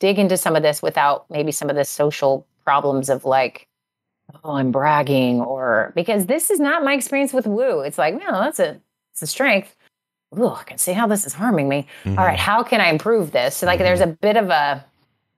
[0.00, 3.66] dig into some of this without maybe some of the social problems of like,
[4.42, 7.80] oh, I'm bragging, or because this is not my experience with woo.
[7.80, 8.80] It's like, no, that's a
[9.12, 9.76] it's a strength.
[10.36, 11.86] Ooh, I can see how this is harming me.
[12.04, 12.18] Mhm.
[12.18, 13.56] All right, how can I improve this?
[13.56, 14.84] So like there's a bit of a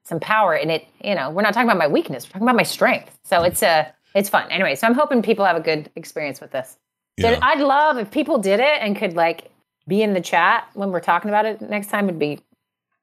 [0.05, 0.87] some power in it.
[1.03, 3.19] You know, we're not talking about my weakness, we're talking about my strength.
[3.25, 4.51] So it's a it's fun.
[4.51, 6.77] Anyway, so I'm hoping people have a good experience with this.
[7.21, 7.39] So Yeah.
[7.43, 9.51] I'd love if people did it and could like
[9.87, 12.41] be in the chat when we're talking about it next time would be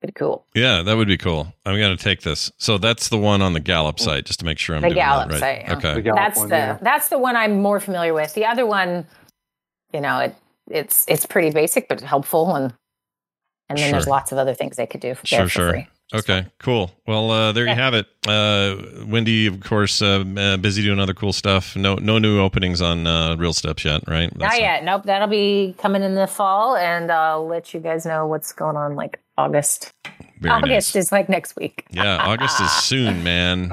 [0.01, 0.45] pretty cool.
[0.53, 1.53] Yeah, that would be cool.
[1.65, 2.51] I'm going to take this.
[2.57, 4.97] So that's the one on the Gallup site, just to make sure I'm the doing
[4.97, 5.65] Gallup that right.
[5.67, 5.81] site.
[5.81, 5.91] yeah.
[5.93, 6.11] Okay.
[6.13, 8.33] that's the that's the one I'm more familiar with.
[8.33, 9.07] The other one,
[9.93, 10.35] you know, it
[10.69, 12.73] it's it's pretty basic but helpful, and
[13.69, 15.69] and then there's lots of other things they could do for, Sure, for sure.
[15.71, 15.87] free.
[16.13, 16.91] Okay, cool.
[17.07, 18.05] Well, uh, there you have it.
[18.27, 18.75] Uh,
[19.07, 21.75] Wendy, of course, uh, uh, busy doing other cool stuff.
[21.75, 24.35] No, no new openings on uh, Real Steps yet, right?
[24.37, 24.83] Not yet.
[24.83, 25.03] Nope.
[25.03, 28.95] That'll be coming in the fall, and I'll let you guys know what's going on
[28.95, 29.91] like August.
[30.39, 31.85] Very August is like next week.
[31.89, 33.71] Yeah, August is soon, man.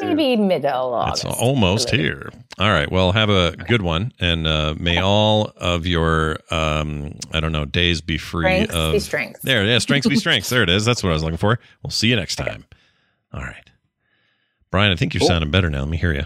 [0.00, 1.24] Maybe middle August.
[1.24, 2.30] It's almost here.
[2.58, 2.90] All right.
[2.90, 7.64] Well, have a good one, and uh, may all of your um, I don't know
[7.64, 9.42] days be free Strengths of be strengths.
[9.42, 10.48] There, yeah, strengths be strengths.
[10.50, 10.84] There it is.
[10.84, 11.58] That's what I was looking for.
[11.82, 12.64] We'll see you next time.
[13.32, 13.70] All right.
[14.70, 15.28] Brian, I think you're Cool.
[15.28, 15.80] sounding better now.
[15.80, 16.24] Let me hear you.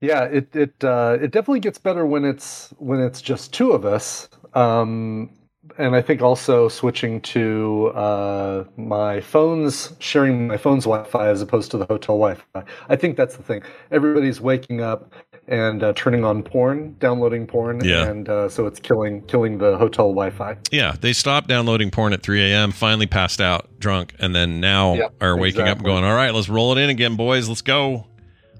[0.00, 3.84] Yeah, it it uh, it definitely gets better when it's when it's just two of
[3.84, 4.28] us.
[4.54, 5.30] Um,
[5.78, 11.70] and I think also switching to uh, my phone's sharing my phone's Wi-Fi as opposed
[11.70, 12.64] to the hotel Wi-Fi.
[12.88, 13.62] I think that's the thing.
[13.90, 15.12] Everybody's waking up
[15.46, 18.06] and uh, turning on porn, downloading porn, Yeah.
[18.06, 20.56] and uh, so it's killing killing the hotel Wi-Fi.
[20.70, 24.94] Yeah, they stopped downloading porn at 3 a.m., finally passed out drunk, and then now
[24.94, 27.48] Yep, are waking up and going, all right, let's roll it in again, boys.
[27.48, 28.06] Let's go.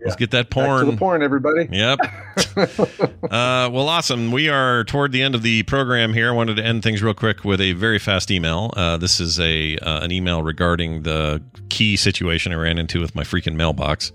[0.04, 1.68] Let's get that Back to the porn, everybody.
[1.70, 1.98] Yep.
[2.56, 4.32] uh, well, awesome.
[4.32, 6.28] We are toward the end of the program here.
[6.28, 8.72] I wanted to end things real quick with a very fast email.
[8.76, 13.14] Uh, this is a uh, an email regarding the key situation I ran into with
[13.14, 14.12] my freaking mailbox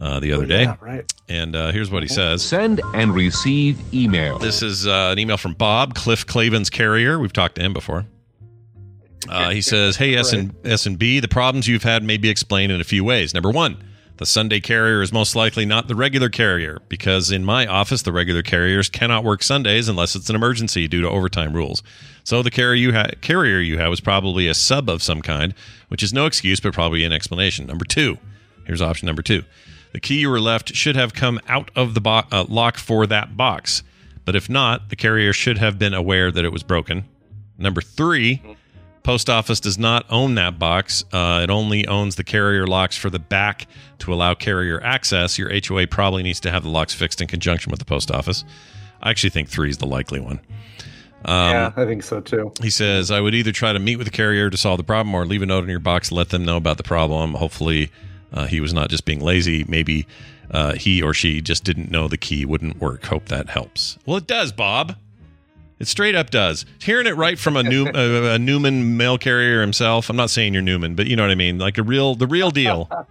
[0.00, 0.62] uh, the other day.
[0.62, 1.12] Yeah, right.
[1.28, 2.42] And uh, here's what he says.
[2.42, 4.38] Send and receive email.
[4.38, 7.18] This is uh, an email from Bob, Cliff Clavin's carrier.
[7.18, 8.04] We've talked to him before.
[9.28, 12.30] Uh, he says, "Hey S and S and B, the problems you've had may be
[12.30, 13.34] explained in a few ways.
[13.34, 13.82] Number one,
[14.18, 18.12] the Sunday carrier is most likely not the regular carrier because in my office, the
[18.12, 21.82] regular carriers cannot work Sundays unless it's an emergency due to overtime rules.
[22.24, 25.54] So the carrier you ha- carrier you have is probably a sub of some kind,
[25.86, 27.66] which is no excuse but probably an explanation.
[27.66, 28.18] Number two,
[28.66, 29.44] here's option number two:
[29.92, 33.06] the key you were left should have come out of the bo- uh, lock for
[33.06, 33.84] that box,
[34.24, 37.04] but if not, the carrier should have been aware that it was broken.
[37.56, 38.42] Number three."
[39.02, 41.04] Post office does not own that box.
[41.12, 43.66] Uh, it only owns the carrier locks for the back
[44.00, 45.38] to allow carrier access.
[45.38, 48.44] Your HOA probably needs to have the locks fixed in conjunction with the post office.
[49.02, 50.40] I actually think three is the likely one.
[51.24, 52.52] Um, yeah, I think so too.
[52.62, 55.14] He says, I would either try to meet with the carrier to solve the problem
[55.14, 57.34] or leave a note in your box let them know about the problem.
[57.34, 57.90] Hopefully,
[58.32, 59.64] uh, he was not just being lazy.
[59.64, 60.06] Maybe
[60.50, 63.04] uh, he or she just didn't know the key wouldn't work.
[63.04, 63.98] Hope that helps.
[64.06, 64.96] Well, it does, Bob.
[65.78, 66.66] It straight up does.
[66.80, 70.10] Hearing it right from a new a, a Newman mail carrier himself.
[70.10, 71.58] I'm not saying you're Newman, but you know what I mean.
[71.58, 72.88] Like a real, the real deal.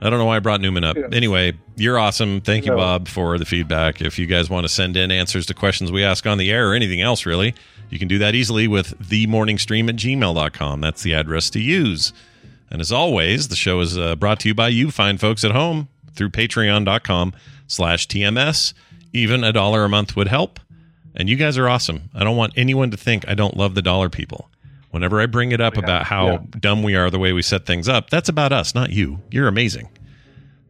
[0.00, 0.96] I don't know why I brought Newman up.
[1.12, 2.40] Anyway, you're awesome.
[2.40, 4.00] Thank you, Bob, for the feedback.
[4.00, 6.70] If you guys want to send in answers to questions we ask on the air
[6.70, 7.52] or anything else, really,
[7.90, 10.80] you can do that easily with themorningstream at gmail.com.
[10.80, 12.12] That's the address to use.
[12.70, 15.50] And as always, the show is uh, brought to you by you fine folks at
[15.50, 17.32] home through patreon.com
[17.66, 18.74] slash TMS.
[19.12, 20.60] Even a dollar a month would help.
[21.14, 22.10] And you guys are awesome.
[22.14, 24.50] I don't want anyone to think I don't love the dollar people.
[24.90, 26.38] Whenever I bring it up about how yeah.
[26.60, 29.20] dumb we are the way we set things up, that's about us, not you.
[29.30, 29.88] You're amazing.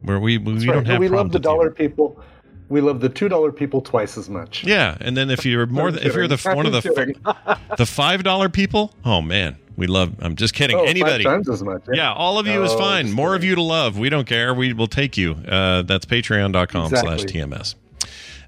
[0.02, 1.50] Where we we, we Right, don't have we love the with you.
[1.50, 2.20] dollar people.
[2.68, 4.64] We love the two dollar people twice as much.
[4.64, 7.20] Yeah, and then if you're more, I'm if you're the one of I'm the kidding.
[7.76, 10.14] the five dollar people, oh man, we love.
[10.20, 10.76] I'm just kidding.
[10.76, 11.82] Oh, Anybody, times as much.
[11.92, 13.06] yeah, all of you is Oh, fine.
[13.06, 13.98] just More of you to love.
[13.98, 14.52] We don't care.
[14.52, 15.32] We will take you.
[15.32, 17.26] Uh, that's patreon.com slash Exactly.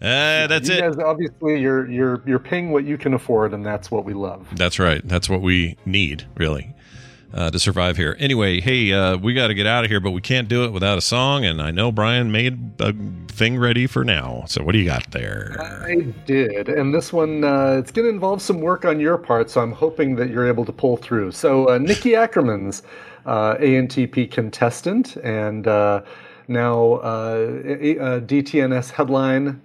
[0.02, 0.80] Uh, that's you it.
[0.80, 4.48] Guys, obviously, you're you're you're paying what you can afford, and that's what we love.
[4.56, 5.06] That's right.
[5.06, 6.74] That's what we need, really,
[7.34, 8.16] uh, to survive here.
[8.18, 10.72] Anyway, hey, uh, we got to get out of here, but we can't do it
[10.72, 11.44] without a song.
[11.44, 12.94] And I know Brian made a
[13.28, 14.44] thing ready for now.
[14.46, 15.54] So what do you got there?
[15.60, 19.50] I did, and this one uh, it's going to involve some work on your part,
[19.50, 21.32] so I'm hoping that you're able to pull through.
[21.32, 22.82] So uh, Nikki Ackerman's
[23.26, 26.00] uh, ANTP contestant, and uh,
[26.48, 27.48] now uh,
[28.20, 29.60] DTNS headline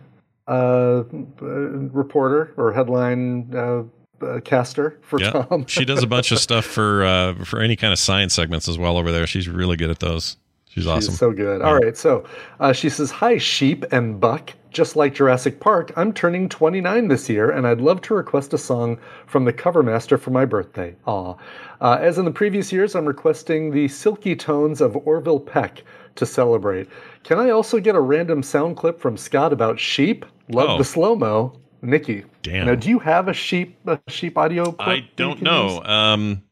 [0.48, 1.04] uh,
[1.42, 3.84] reporter or headline uh,
[4.22, 5.66] uh, caster for Yeah, Tom.
[5.68, 8.78] she does a bunch of stuff for uh, for any kind of science segments as
[8.78, 9.28] well over there.
[9.28, 10.38] She's really good at those.
[10.70, 11.12] She's awesome.
[11.14, 11.62] She's so good.
[11.62, 12.26] All right, so
[12.60, 14.54] uh, she says, "Hi, sheep and buck.
[14.72, 18.58] Just like Jurassic Park, I'm turning 29 this year, and I'd love to request a
[18.58, 20.94] song from the cover master for my birthday.
[21.08, 21.36] Aw.
[21.80, 25.82] Uh, as in the previous years, I'm requesting the silky tones of Orville Peck
[26.16, 26.88] to celebrate.
[27.24, 30.26] Can I also get a random sound clip from Scott about sheep?
[30.50, 30.78] Love Oh.
[30.78, 32.24] the slow mo, Nikki.
[32.42, 32.68] Damn.
[32.68, 34.88] Now, do you have a sheep a sheep audio clip?
[34.88, 35.82] I don't know.
[35.84, 36.44] Um,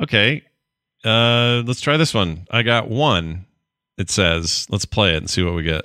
[0.00, 0.42] okay,
[1.04, 2.46] uh, let's try this one.
[2.50, 3.46] I got one.
[3.96, 5.84] It says, "Let's play it and see what we get."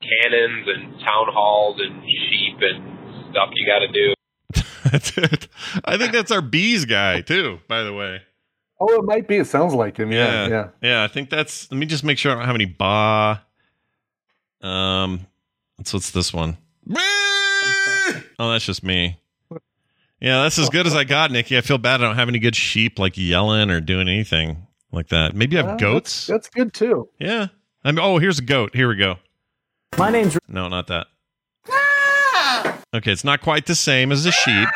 [0.00, 4.14] cannons and town halls and sheep and stuff you got to do.
[4.92, 5.48] That's it.
[5.84, 7.58] I think that's our bees guy too.
[7.68, 8.22] By the way.
[8.80, 9.36] Oh, it might be.
[9.36, 10.12] It sounds like him.
[10.12, 10.68] Yeah, Yeah, yeah.
[10.82, 11.04] yeah.
[11.04, 11.70] I think that's.
[11.70, 13.42] Let me just make sure I don't have any ba.
[14.60, 15.26] Um,
[15.84, 16.56] so what's this one?
[18.40, 19.18] Oh, that's just me.
[20.20, 21.56] Yeah, that's as good as I got, Nikki.
[21.56, 22.00] I feel bad.
[22.00, 25.34] I don't have any good sheep like yelling or doing anything like that.
[25.34, 26.26] Maybe I have Uh, goats.
[26.26, 27.08] That's, that's good too.
[27.20, 27.48] Yeah.
[27.84, 28.74] I mean, oh, here's a goat.
[28.74, 29.16] Here we go.
[29.96, 31.06] My name's No, not that.
[32.94, 34.68] Okay, it's not quite the same as a sheep,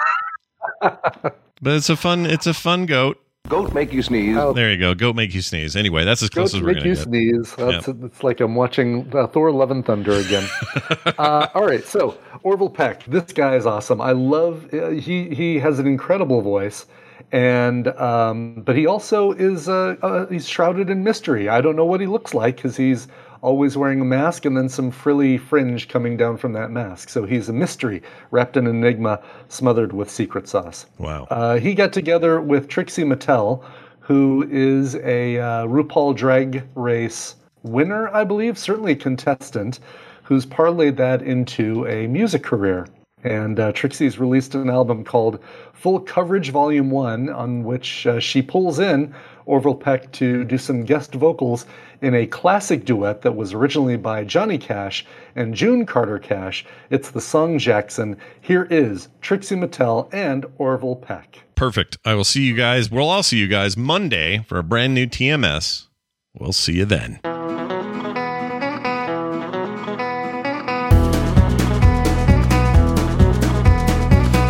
[0.80, 1.32] but
[1.64, 2.26] it's a fun.
[2.26, 3.18] It's a fun goat.
[3.48, 4.36] Goat make you sneeze.
[4.36, 4.52] Oh.
[4.52, 4.94] There you go.
[4.94, 5.74] Goat make you sneeze.
[5.76, 7.06] Anyway, that's as close Goats as we're gonna get.
[7.08, 7.54] make you sneeze.
[7.56, 10.48] That's, It's like I'm watching uh, Thor: Love and Thunder again.
[11.18, 14.00] uh, all right, so Orville Peck, this guy is awesome.
[14.00, 14.72] I love.
[14.72, 16.86] Uh, he he has an incredible voice,
[17.32, 21.48] and um, but he also is uh, uh, he's shrouded in mystery.
[21.48, 23.08] I don't know what he looks like because he's
[23.42, 27.08] always wearing a mask and then some frilly fringe coming down from that mask.
[27.08, 30.86] So he's a mystery wrapped in enigma, smothered with secret sauce.
[30.98, 31.26] Wow.
[31.28, 33.62] Uh, he got together with Trixie Mattel,
[34.00, 39.80] who is a uh, RuPaul Drag Race winner, I believe, certainly a contestant,
[40.22, 42.86] who's parlayed that into a music career.
[43.24, 45.38] And uh, Trixie's released an album called
[45.72, 49.14] Full Coverage Volume 1, on which uh, she pulls in
[49.46, 51.66] Orville Peck to do some guest vocals
[52.00, 55.04] in a classic duet that was originally by Johnny Cash
[55.36, 56.64] and June Carter Cash.
[56.90, 58.16] It's the song Jackson.
[58.40, 61.44] Here is Trixie Mattel and Orville Peck.
[61.54, 61.96] Perfect.
[62.04, 62.90] I will see you guys.
[62.90, 65.86] We'll all see you guys Monday for a brand new TMS.
[66.34, 67.20] We'll see you then.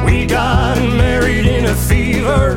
[0.07, 2.57] We got married in a fever,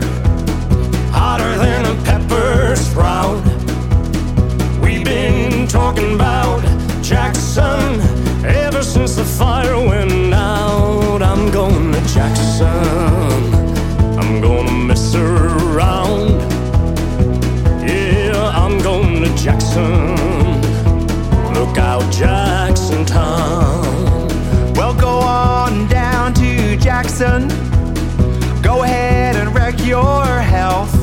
[29.85, 30.93] your health.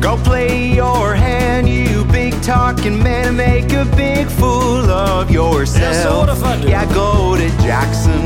[0.00, 5.94] Go play your hand, you big talking man, and make a big fool of yourself.
[5.94, 6.68] Yeah, so what if I do?
[6.68, 8.20] Yeah, go to Jackson.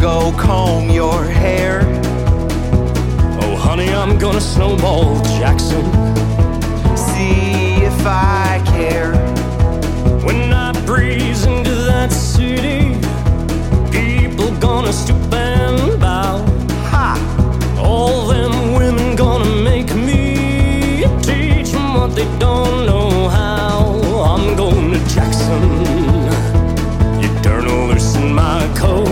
[0.00, 1.80] Go comb your hair.
[3.42, 5.84] Oh, honey, I'm gonna snowball Jackson.
[6.96, 9.12] See if I care.
[10.24, 12.94] When I breeze into that city,
[13.90, 16.38] people gonna stoop and bow.
[16.90, 17.39] Ha!
[18.00, 23.82] All them women gonna make me teach them what they don't know how.
[24.32, 25.62] I'm going to Jackson.
[27.20, 29.06] You darn loosen my coat.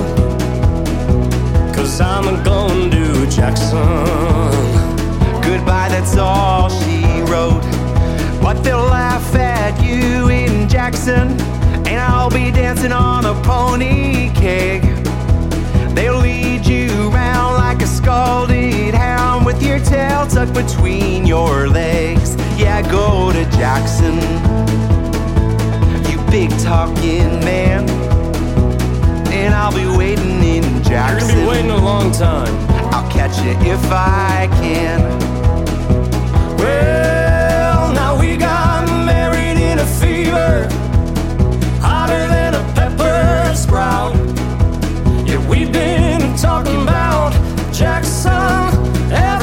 [1.75, 3.79] Cause I'm a going to Jackson.
[5.43, 7.69] Goodbye, that's all she wrote.
[8.41, 11.29] But they'll laugh at you in Jackson,
[11.87, 14.81] and I'll be dancing on a pony keg.
[15.95, 18.78] They'll lead you around like a with
[19.63, 22.37] your tail tucked between your legs.
[22.59, 24.17] Yeah, go to Jackson,
[26.11, 27.89] you big talking man.
[29.33, 31.29] And I'll be waiting in Jackson.
[31.29, 32.55] You're gonna be waiting a long time.
[32.93, 35.01] I'll catch you if I can.
[36.59, 40.69] Well, now we got married in a fever,
[41.81, 44.17] hotter than a pepper sprout.
[45.27, 46.78] Yeah, we've been talking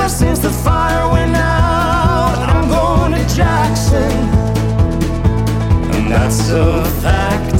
[0.06, 2.38] ever since the fire went out.
[2.38, 4.12] I'm going to Jackson,
[5.96, 7.56] and that's a fact.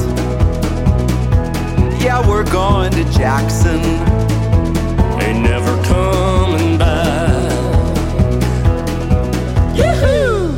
[2.00, 3.80] Yeah, we're going to Jackson.
[5.20, 7.52] Ain't never coming back.
[9.76, 10.52] Yahoo!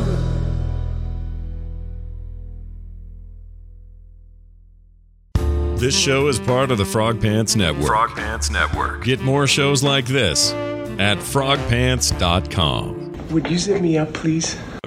[5.77, 7.87] This show is part of the Frog Pants Network.
[7.87, 9.03] Frog Pants Network.
[9.03, 10.53] Get more shows like this
[10.99, 13.27] at frogpants.com.
[13.31, 14.55] Would you zip me up, please?